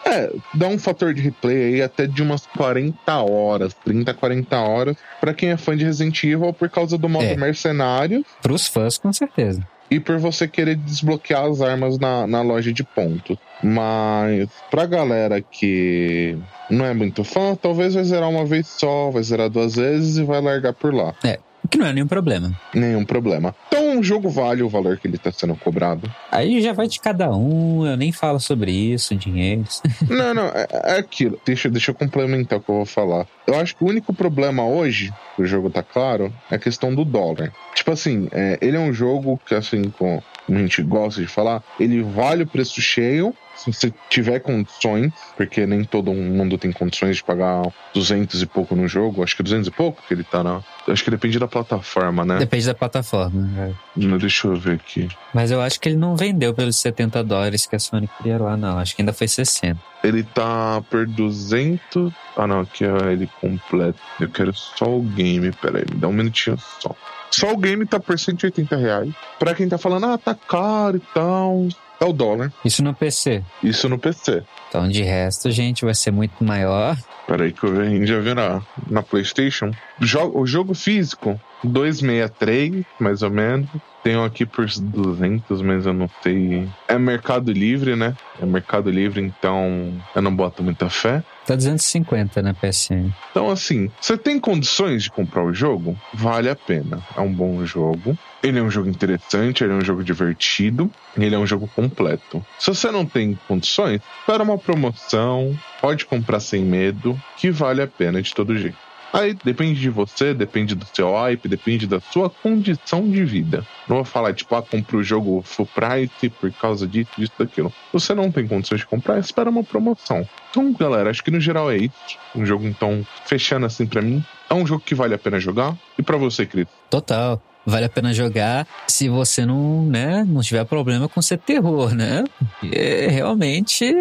É, 0.05 0.31
dá 0.53 0.67
um 0.67 0.79
fator 0.81 1.15
de 1.15 1.23
replay 1.23 1.75
aí 1.75 1.83
até 1.83 2.09
de 2.09 2.23
umas 2.25 2.45
40 2.45 3.23
horas, 3.23 3.73
30, 3.85 4.13
40 4.13 4.59
horas, 4.59 4.97
pra 5.21 5.33
quem 5.33 5.51
é 5.51 5.57
fã 5.57 5.77
de 5.77 5.85
Resident 5.85 6.25
Evil 6.25 6.53
por 6.53 6.69
causa 6.69 6.99
do 6.99 7.09
modo 7.09 7.25
É. 7.25 7.37
mercenário. 7.37 8.27
Pros 8.43 8.67
fãs, 8.67 8.99
com 8.99 9.13
certeza. 9.13 9.65
e 9.89 10.01
por 10.01 10.19
você 10.19 10.49
querer 10.49 10.75
desbloquear 10.75 11.45
as 11.45 11.61
armas 11.61 11.99
na, 12.01 12.27
na 12.27 12.43
loja 12.43 12.73
de 12.73 12.83
pontos. 12.83 13.39
Mas 13.63 14.49
pra 14.71 14.87
galera 14.87 15.41
que 15.41 16.37
não 16.69 16.85
é 16.85 16.93
muito 16.93 17.23
fã, 17.23 17.55
talvez 17.55 17.95
vai 17.95 18.03
zerar 18.05 18.29
uma 18.29 18.45
vez 18.45 18.67
só, 18.67 19.11
vai 19.11 19.23
zerar 19.23 19.49
duas 19.49 19.77
vezes 19.77 20.17
e 20.17 20.25
vai 20.25 20.41
largar 20.41 20.73
por 20.73 20.93
lá. 20.93 21.15
É, 21.23 21.39
que 21.69 21.79
não 21.79 21.87
é 21.87 21.93
nenhum 21.93 22.07
problema. 22.07 22.53
Nenhum 22.75 23.05
problema. 23.05 23.55
Então 23.69 23.99
o 23.99 24.03
jogo 24.03 24.29
vale 24.29 24.63
o 24.63 24.69
valor 24.69 24.99
que 24.99 25.07
ele 25.07 25.19
tá 25.19 25.31
sendo 25.33 25.55
cobrado. 25.57 26.11
Aí 26.31 26.61
já 26.61 26.73
vai 26.73 26.87
de 26.87 27.01
cada 27.01 27.31
um, 27.31 27.87
eu 27.87 27.97
nem 27.97 28.13
falo 28.13 28.41
sobre 28.41 28.71
isso, 28.71 29.15
dinheiros. 29.15 29.83
Não, 30.09 30.35
não, 30.35 30.47
é, 30.47 30.67
é 30.71 30.99
aquilo. 30.99 31.41
Deixa, 31.45 31.69
deixa 31.69 31.91
eu 31.91 31.95
complementar 31.95 32.59
o 32.59 32.63
que 32.63 32.71
eu 32.71 32.77
vou 32.77 32.87
falar. 32.87 33.27
Eu 33.47 33.59
acho 33.59 33.77
que 33.77 33.85
o 33.85 33.87
único 33.89 34.13
problema 34.13 34.65
hoje, 34.65 35.13
que 35.37 35.43
o 35.43 35.47
jogo 35.47 35.71
tá 35.71 35.83
claro, 35.83 36.33
é 36.51 36.57
a 36.57 36.59
questão 36.59 36.95
do 36.95 37.05
dólar. 37.05 37.53
Tipo 37.75 37.93
assim, 37.93 38.29
é, 38.33 38.59
ele 38.61 38.77
é 38.77 38.81
um 38.81 38.93
jogo 38.93 39.41
que, 39.47 39.55
assim, 39.55 39.91
como 39.91 40.23
a 40.49 40.55
gente 40.55 40.83
gosta 40.83 41.21
de 41.21 41.27
falar, 41.27 41.63
ele 41.79 42.03
vale 42.03 42.43
o 42.43 42.47
preço 42.47 42.81
cheio, 42.81 43.35
se 43.63 43.73
você 43.73 43.93
tiver 44.09 44.41
condições, 44.41 45.13
porque 45.37 45.67
nem 45.67 45.85
todo 45.85 46.13
mundo 46.13 46.59
tem 46.59 46.73
condições 46.73 47.17
de 47.17 47.25
pagar 47.25 47.63
200 47.95 48.43
e 48.43 48.47
pouco 48.47 48.75
no 48.75 48.89
jogo, 48.89 49.23
acho 49.23 49.37
que 49.37 49.43
200 49.43 49.69
e 49.69 49.71
pouco 49.71 50.03
que 50.07 50.15
ele 50.15 50.25
tá 50.25 50.43
na. 50.43 50.61
Acho 50.89 51.05
que 51.05 51.11
depende 51.11 51.39
da 51.39 51.47
plataforma, 51.47 52.25
né? 52.25 52.39
Depende 52.39 52.67
da 52.67 52.75
plataforma. 52.75 53.49
é. 53.59 53.73
Não, 53.97 54.19
Deixa 54.19 54.49
eu 54.49 54.57
ver 54.57 54.75
aqui. 54.75 55.09
Mas 55.33 55.51
eu 55.51 55.61
acho 55.61 55.79
que 55.81 55.89
ele 55.89 55.97
não 55.97 56.17
vendeu 56.17 56.53
pelos 56.55 56.77
70 56.77 57.23
dólares 57.23 57.67
que 57.67 57.77
a 57.77 57.79
Sony 57.79 58.09
queria 58.19 58.39
lá, 58.39 58.57
não. 58.57 58.79
Acho 58.79 58.97
que 58.97 59.03
ainda 59.03 59.13
foi 59.13 59.29
60. 59.29 59.79
Ele 60.03 60.23
tá 60.25 60.83
por 60.91 61.07
200. 61.07 62.13
Ah, 62.37 62.47
não, 62.47 62.61
aqui 62.61 62.85
é 62.85 63.13
ele 63.13 63.29
completo. 63.41 63.99
Eu 64.21 64.29
quero 64.29 64.53
só 64.55 64.87
o 64.87 65.03
game, 65.03 65.53
peraí, 65.53 65.85
me 65.91 65.99
dá 65.99 66.09
um 66.09 66.13
minutinho 66.13 66.59
só. 66.81 66.95
Só 67.31 67.53
o 67.53 67.57
game 67.57 67.87
tá 67.87 67.99
por 67.99 68.19
180 68.19 68.77
reais. 68.77 69.11
Pra 69.39 69.55
quem 69.55 69.69
tá 69.69 69.79
falando, 69.79 70.07
ah, 70.07 70.19
tá 70.19 70.35
caro 70.35 70.99
e 70.99 71.03
tal. 71.15 71.67
É 72.03 72.05
o 72.05 72.13
dólar. 72.13 72.53
Isso 72.65 72.83
no 72.83 72.93
PC. 72.93 73.45
Isso 73.63 73.89
no 73.89 73.97
PC. 73.97 74.43
Então, 74.69 74.89
de 74.89 75.03
resto, 75.03 75.51
gente, 75.53 75.85
vai 75.85 75.95
ser 75.95 76.11
muito 76.11 76.43
maior. 76.43 76.97
Peraí 77.29 77.53
que 77.53 77.63
eu 77.63 77.73
vi- 77.75 77.83
a 77.83 77.85
gente 77.91 78.07
já 78.07 78.19
viu 78.19 78.35
na, 78.35 78.61
na 78.91 79.03
PlayStation. 79.03 79.71
Jo- 80.01 80.33
o 80.35 80.45
jogo 80.45 80.75
físico, 80.75 81.41
263, 81.63 82.85
mais 82.99 83.23
ou 83.23 83.31
menos. 83.31 83.69
Tenho 84.03 84.25
aqui 84.25 84.45
por 84.45 84.67
200, 84.67 85.63
mas 85.63 85.87
eu 85.87 85.93
não 85.93 86.11
sei. 86.23 86.69
É 86.89 86.99
Mercado 86.99 87.53
Livre, 87.53 87.95
né? 87.95 88.17
É 88.41 88.45
Mercado 88.45 88.91
Livre, 88.91 89.21
então 89.23 89.93
eu 90.15 90.21
não 90.21 90.35
boto 90.35 90.61
muita 90.65 90.91
fé. 90.91 91.23
Tá 91.47 91.55
250 91.55 92.43
na 92.43 92.53
PSN. 92.53 93.13
Então, 93.31 93.49
assim, 93.49 93.89
você 94.01 94.19
tem 94.19 94.41
condições 94.41 95.05
de 95.05 95.11
comprar 95.11 95.45
o 95.45 95.55
jogo? 95.55 95.97
Vale 96.15 96.51
a 96.51 96.57
pena. 96.57 97.01
É 97.17 97.21
um 97.21 97.33
bom 97.33 97.65
jogo. 97.65 98.19
Ele 98.43 98.59
é 98.59 98.63
um 98.63 98.71
jogo 98.71 98.89
interessante, 98.89 99.63
ele 99.63 99.73
é 99.73 99.77
um 99.77 99.85
jogo 99.85 100.03
divertido, 100.03 100.91
ele 101.17 101.35
é 101.35 101.39
um 101.39 101.47
jogo 101.47 101.71
completo. 101.77 102.45
Se 102.59 102.69
você 102.75 102.91
não 102.91 103.07
tem 103.07 103.39
condições, 103.47 104.01
espera 104.19 104.43
uma 104.43 104.59
promoção, 104.59 105.57
pode 105.81 106.05
comprar 106.07 106.41
sem 106.41 106.65
medo, 106.65 107.21
que 107.37 107.51
vale 107.53 107.81
a 107.81 107.87
pena 107.87 108.21
de 108.21 108.35
todo 108.35 108.57
jeito. 108.59 108.77
Aí 109.13 109.37
depende 109.45 109.79
de 109.79 109.91
você, 109.91 110.33
depende 110.33 110.75
do 110.75 110.87
seu 110.87 111.13
hype, 111.15 111.47
depende 111.47 111.87
da 111.87 112.01
sua 112.01 112.31
condição 112.31 113.09
de 113.09 113.23
vida. 113.25 113.65
Não 113.87 113.97
vou 113.97 114.05
falar, 114.07 114.33
tipo, 114.33 114.55
ah, 114.57 114.63
compra 114.63 114.97
o 114.97 115.03
jogo 115.03 115.43
full 115.43 115.67
price 115.67 116.31
por 116.31 116.51
causa 116.53 116.89
disso, 116.89 117.11
disso, 117.19 117.33
daquilo. 117.39 117.71
Você 117.93 118.15
não 118.15 118.33
tem 118.33 118.49
condições 118.49 118.81
de 118.81 118.87
comprar, 118.87 119.19
espera 119.19 119.51
uma 119.51 119.63
promoção. 119.63 120.27
Então, 120.51 120.73
galera, 120.73 121.11
acho 121.11 121.23
que 121.23 121.31
no 121.31 121.39
geral 121.39 121.71
é 121.71 121.77
isso. 121.77 122.19
Um 122.35 122.47
jogo, 122.47 122.67
então, 122.67 123.07
fechando 123.27 123.67
assim 123.67 123.87
pra 123.87 124.01
mim, 124.01 124.25
é 124.49 124.55
um 124.55 124.67
jogo 124.67 124.83
que 124.85 124.95
vale 124.95 125.15
a 125.15 125.19
pena 125.19 125.39
jogar. 125.39 125.77
E 125.99 126.03
pra 126.03 126.17
você, 126.17 126.47
Cris? 126.47 126.67
Total. 126.89 127.41
Vale 127.65 127.85
a 127.85 127.89
pena 127.89 128.13
jogar 128.13 128.67
se 128.89 129.09
você 129.09 129.47
não, 129.47 129.85
né, 129.85 130.25
não 130.29 130.41
tiver 130.41 130.65
problema 130.65 131.09
com 131.09 131.23
ser 131.23 131.39
terror, 131.39 131.95
né? 131.95 132.25
Porque 132.39 133.07
realmente 133.09 133.95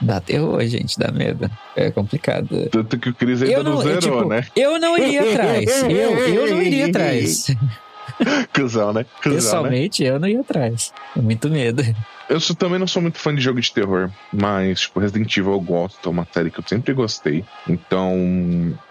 dá 0.00 0.20
terror, 0.20 0.64
gente, 0.66 0.98
dá 0.98 1.10
medo. 1.10 1.50
É 1.74 1.90
complicado. 1.90 2.68
Tanto 2.70 2.98
que 2.98 3.08
o 3.08 3.14
Cris 3.14 3.42
ainda 3.42 3.62
não, 3.62 3.72
eu, 3.72 3.78
zerou, 3.78 4.00
tipo, 4.00 4.28
né? 4.28 4.46
eu 4.54 4.78
não 4.78 4.96
iria 4.98 5.22
atrás. 5.22 5.82
Eu, 5.84 6.18
eu 6.18 6.50
não 6.54 6.62
iria 6.62 6.86
atrás. 6.86 7.46
Cusão, 8.52 8.92
né? 8.92 9.06
Cusão, 9.22 9.32
né? 9.32 9.36
Pessoalmente, 9.36 10.04
eu 10.04 10.18
não 10.18 10.28
ia 10.28 10.40
atrás. 10.40 10.92
Muito 11.16 11.48
medo. 11.48 11.82
Eu 12.28 12.38
sou- 12.40 12.54
também 12.54 12.78
não 12.78 12.86
sou 12.86 13.00
muito 13.00 13.18
fã 13.18 13.34
de 13.34 13.40
jogo 13.40 13.58
de 13.60 13.72
terror, 13.72 14.10
mas, 14.32 14.80
tipo, 14.80 15.00
Resident 15.00 15.34
Evil 15.36 15.52
eu 15.52 15.60
gosto, 15.60 16.06
é 16.08 16.12
uma 16.12 16.26
série 16.30 16.50
que 16.50 16.60
eu 16.60 16.64
sempre 16.68 16.92
gostei. 16.92 17.42
Então, 17.66 18.14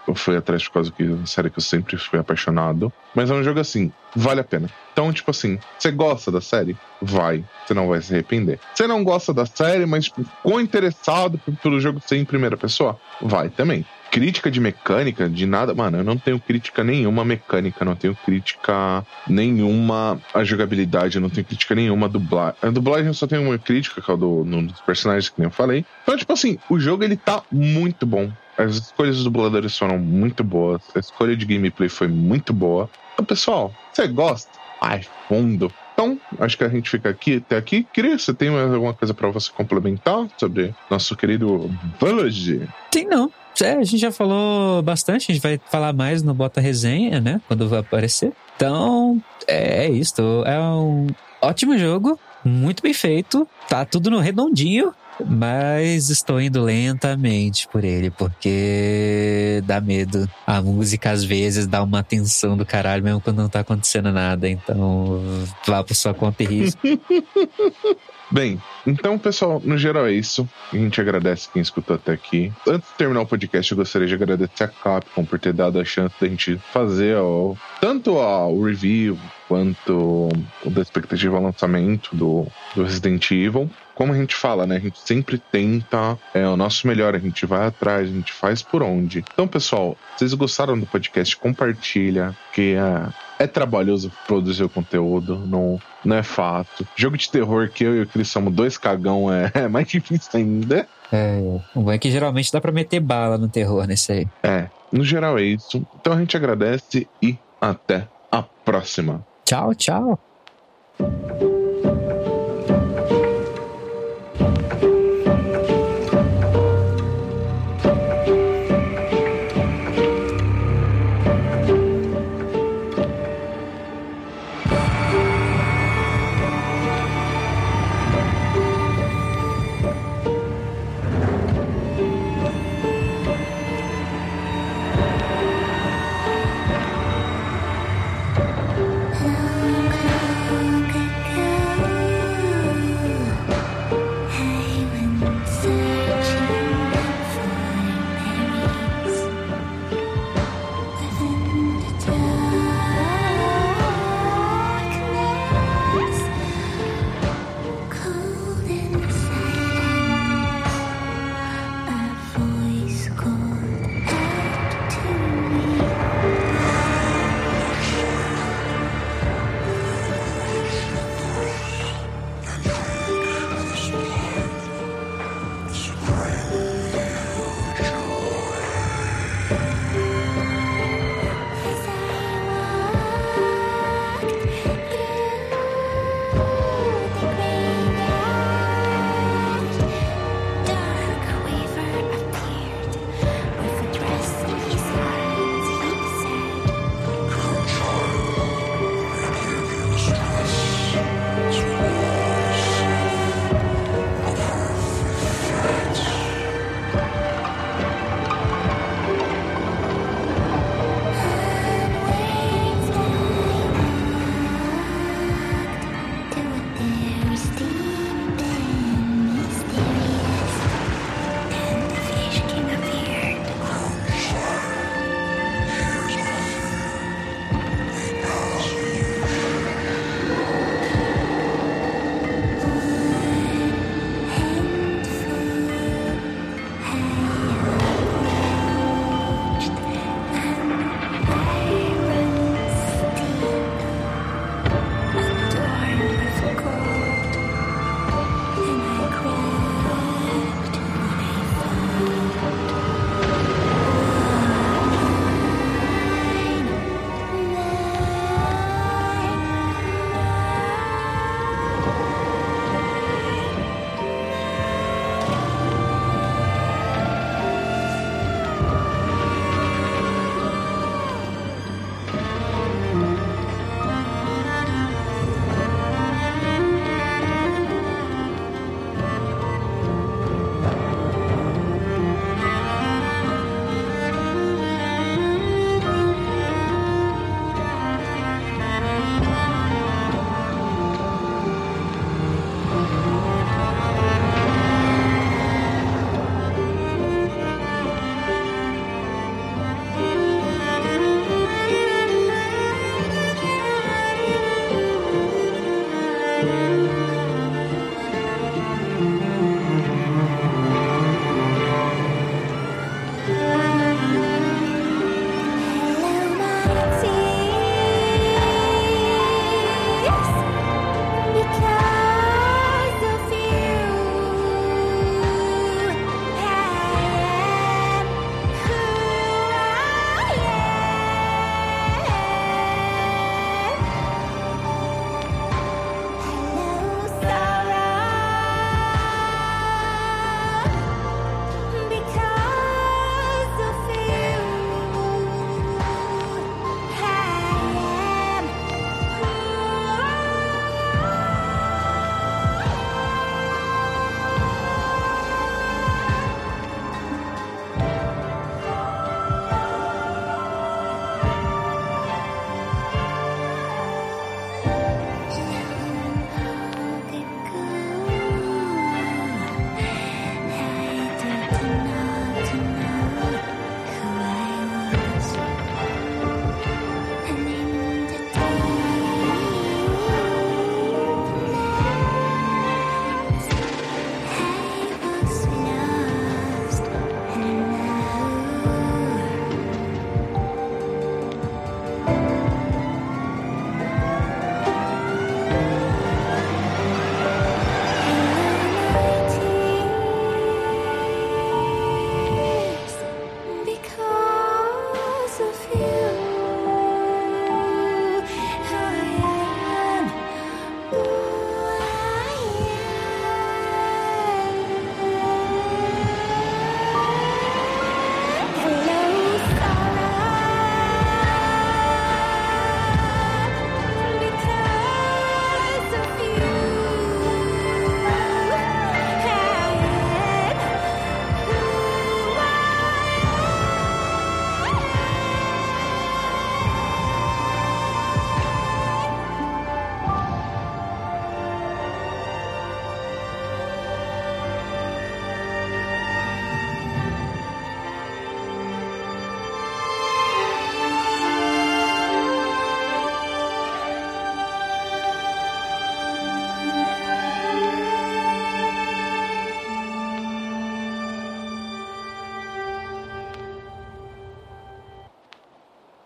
eu 0.08 0.14
fui 0.14 0.36
atrás 0.36 0.64
por 0.64 0.72
causa 0.74 0.90
que 0.90 1.04
é 1.04 1.06
uma 1.06 1.26
série 1.26 1.48
que 1.50 1.58
eu 1.58 1.62
sempre 1.62 1.96
fui 1.96 2.18
apaixonado. 2.18 2.92
Mas 3.14 3.30
é 3.30 3.34
um 3.34 3.42
jogo 3.44 3.60
assim, 3.60 3.92
vale 4.16 4.40
a 4.40 4.44
pena. 4.44 4.68
Então, 4.92 5.12
tipo 5.12 5.30
assim, 5.30 5.58
você 5.78 5.92
gosta 5.92 6.32
da 6.32 6.40
série? 6.40 6.76
Vai. 7.00 7.44
Você 7.64 7.74
não 7.74 7.86
vai 7.86 8.00
se 8.02 8.12
arrepender. 8.12 8.58
Você 8.74 8.86
não 8.88 9.04
gosta 9.04 9.32
da 9.32 9.46
série, 9.46 9.86
mas 9.86 10.06
tipo, 10.06 10.24
ficou 10.24 10.60
interessado 10.60 11.38
pelo 11.62 11.78
jogo 11.78 12.00
ser 12.00 12.16
em 12.16 12.24
primeira 12.24 12.56
pessoa? 12.56 12.98
Vai 13.22 13.48
também. 13.50 13.84
Crítica 14.10 14.50
de 14.50 14.60
mecânica, 14.60 15.28
de 15.28 15.46
nada. 15.46 15.74
Mano, 15.74 15.98
eu 15.98 16.04
não 16.04 16.16
tenho 16.16 16.40
crítica 16.40 16.82
nenhuma 16.82 17.24
mecânica, 17.24 17.84
não 17.84 17.94
tenho 17.94 18.16
crítica 18.16 19.04
nenhuma 19.26 20.20
à 20.32 20.42
jogabilidade, 20.42 21.20
não 21.20 21.30
tenho 21.30 21.46
crítica 21.46 21.74
nenhuma 21.74 22.06
à 22.06 22.08
dublagem. 22.08 22.56
A 22.62 22.70
dublagem 22.70 23.06
eu 23.06 23.14
só 23.14 23.26
tenho 23.26 23.42
uma 23.42 23.58
crítica, 23.58 24.00
que 24.00 24.10
é 24.10 24.14
o 24.14 24.16
do, 24.16 24.44
dos 24.44 24.80
personagens 24.80 25.28
que 25.28 25.38
nem 25.38 25.46
eu 25.46 25.52
falei. 25.52 25.84
Então, 26.02 26.16
tipo 26.16 26.32
assim, 26.32 26.58
o 26.70 26.78
jogo 26.78 27.04
ele 27.04 27.16
tá 27.16 27.42
muito 27.50 28.06
bom. 28.06 28.30
As 28.56 28.76
escolhas 28.76 29.16
dos 29.16 29.24
dubladores 29.24 29.76
foram 29.76 29.98
muito 29.98 30.42
boas. 30.42 30.82
A 30.94 30.98
escolha 30.98 31.36
de 31.36 31.46
gameplay 31.46 31.88
foi 31.88 32.08
muito 32.08 32.52
boa. 32.52 32.90
Então, 33.12 33.24
pessoal, 33.24 33.72
você 33.92 34.08
gosta? 34.08 34.50
Ai, 34.80 35.02
fundo. 35.28 35.72
Então, 35.98 36.16
acho 36.38 36.56
que 36.56 36.62
a 36.62 36.68
gente 36.68 36.88
fica 36.88 37.08
aqui 37.08 37.38
até 37.38 37.56
aqui. 37.56 37.84
Cris, 37.92 38.22
você 38.22 38.32
tem 38.32 38.50
mais 38.50 38.72
alguma 38.72 38.94
coisa 38.94 39.12
pra 39.12 39.28
você 39.30 39.50
complementar 39.50 40.28
sobre 40.38 40.72
nosso 40.88 41.16
querido 41.16 41.68
Village? 42.00 42.68
Tem 42.88 43.04
não. 43.04 43.32
É, 43.60 43.72
a 43.72 43.82
gente 43.82 43.98
já 43.98 44.12
falou 44.12 44.80
bastante, 44.80 45.32
a 45.32 45.34
gente 45.34 45.42
vai 45.42 45.60
falar 45.68 45.92
mais 45.92 46.22
no 46.22 46.32
Bota 46.32 46.60
Resenha, 46.60 47.20
né? 47.20 47.40
Quando 47.48 47.68
vai 47.68 47.80
aparecer. 47.80 48.32
Então, 48.54 49.20
é, 49.48 49.86
é 49.86 49.90
isso. 49.90 50.22
É 50.46 50.56
um 50.60 51.08
ótimo 51.42 51.76
jogo, 51.76 52.16
muito 52.44 52.80
bem 52.80 52.94
feito, 52.94 53.48
tá 53.68 53.84
tudo 53.84 54.08
no 54.08 54.20
redondinho. 54.20 54.94
Mas 55.26 56.10
estou 56.10 56.40
indo 56.40 56.62
lentamente 56.62 57.66
por 57.68 57.84
ele, 57.84 58.10
porque 58.10 59.62
dá 59.64 59.80
medo. 59.80 60.28
A 60.46 60.62
música 60.62 61.10
às 61.10 61.24
vezes 61.24 61.66
dá 61.66 61.82
uma 61.82 62.02
tensão 62.02 62.56
do 62.56 62.64
caralho, 62.64 63.02
mesmo 63.02 63.20
quando 63.20 63.38
não 63.38 63.48
tá 63.48 63.60
acontecendo 63.60 64.12
nada. 64.12 64.48
Então, 64.48 65.20
vá 65.66 65.82
por 65.82 65.94
sua 65.94 66.14
conta 66.14 66.42
e 66.42 66.46
risco. 66.46 66.80
Bem, 68.30 68.60
então, 68.86 69.18
pessoal, 69.18 69.60
no 69.64 69.78
geral 69.78 70.06
é 70.06 70.12
isso. 70.12 70.46
A 70.70 70.76
gente 70.76 71.00
agradece 71.00 71.48
quem 71.50 71.62
escutou 71.62 71.96
até 71.96 72.12
aqui. 72.12 72.52
Antes 72.66 72.88
de 72.90 72.94
terminar 72.96 73.22
o 73.22 73.26
podcast, 73.26 73.72
eu 73.72 73.78
gostaria 73.78 74.06
de 74.06 74.14
agradecer 74.14 74.64
a 74.64 74.68
Capcom 74.68 75.24
por 75.24 75.38
ter 75.38 75.54
dado 75.54 75.80
a 75.80 75.84
chance 75.84 76.14
da 76.20 76.28
gente 76.28 76.58
fazer 76.70 77.16
ó, 77.16 77.54
tanto 77.80 78.16
ó, 78.16 78.48
o 78.48 78.62
review 78.62 79.18
quanto 79.48 80.28
da 80.66 80.82
expectativa 80.82 81.36
ao 81.36 81.42
lançamento 81.42 82.14
do, 82.14 82.46
do 82.76 82.84
Resident 82.84 83.30
Evil. 83.30 83.70
Como 83.98 84.12
a 84.12 84.16
gente 84.16 84.36
fala, 84.36 84.64
né? 84.64 84.76
A 84.76 84.78
gente 84.78 85.00
sempre 85.00 85.38
tenta 85.38 86.16
é, 86.32 86.46
o 86.46 86.56
nosso 86.56 86.86
melhor, 86.86 87.16
a 87.16 87.18
gente 87.18 87.44
vai 87.44 87.66
atrás, 87.66 88.08
a 88.08 88.12
gente 88.12 88.32
faz 88.32 88.62
por 88.62 88.80
onde. 88.80 89.24
Então, 89.32 89.48
pessoal, 89.48 89.96
vocês 90.16 90.32
gostaram 90.34 90.78
do 90.78 90.86
podcast, 90.86 91.36
compartilha, 91.36 92.32
que 92.52 92.76
é, 92.76 93.42
é 93.42 93.46
trabalhoso 93.48 94.12
produzir 94.24 94.62
o 94.62 94.68
conteúdo, 94.68 95.36
não, 95.44 95.80
não 96.04 96.14
é 96.14 96.22
fácil. 96.22 96.86
Jogo 96.94 97.16
de 97.16 97.28
terror 97.28 97.68
que 97.70 97.82
eu 97.82 97.96
e 97.96 98.02
o 98.02 98.06
Cris 98.06 98.28
somos 98.28 98.54
dois 98.54 98.78
cagão 98.78 99.32
é, 99.32 99.50
é 99.64 99.66
mais 99.66 99.88
difícil 99.88 100.30
ainda. 100.32 100.86
É, 101.10 101.40
o 101.74 101.80
bom 101.82 101.90
é 101.90 101.98
que 101.98 102.08
geralmente 102.08 102.52
dá 102.52 102.60
pra 102.60 102.70
meter 102.70 103.00
bala 103.00 103.36
no 103.36 103.48
terror 103.48 103.84
nesse 103.84 104.12
aí. 104.12 104.28
É, 104.44 104.68
no 104.92 105.02
geral 105.02 105.36
é 105.36 105.42
isso. 105.42 105.84
Então 106.00 106.12
a 106.12 106.18
gente 106.20 106.36
agradece 106.36 107.08
e 107.20 107.36
até 107.60 108.06
a 108.30 108.44
próxima. 108.44 109.26
Tchau, 109.44 109.74
tchau. 109.74 110.20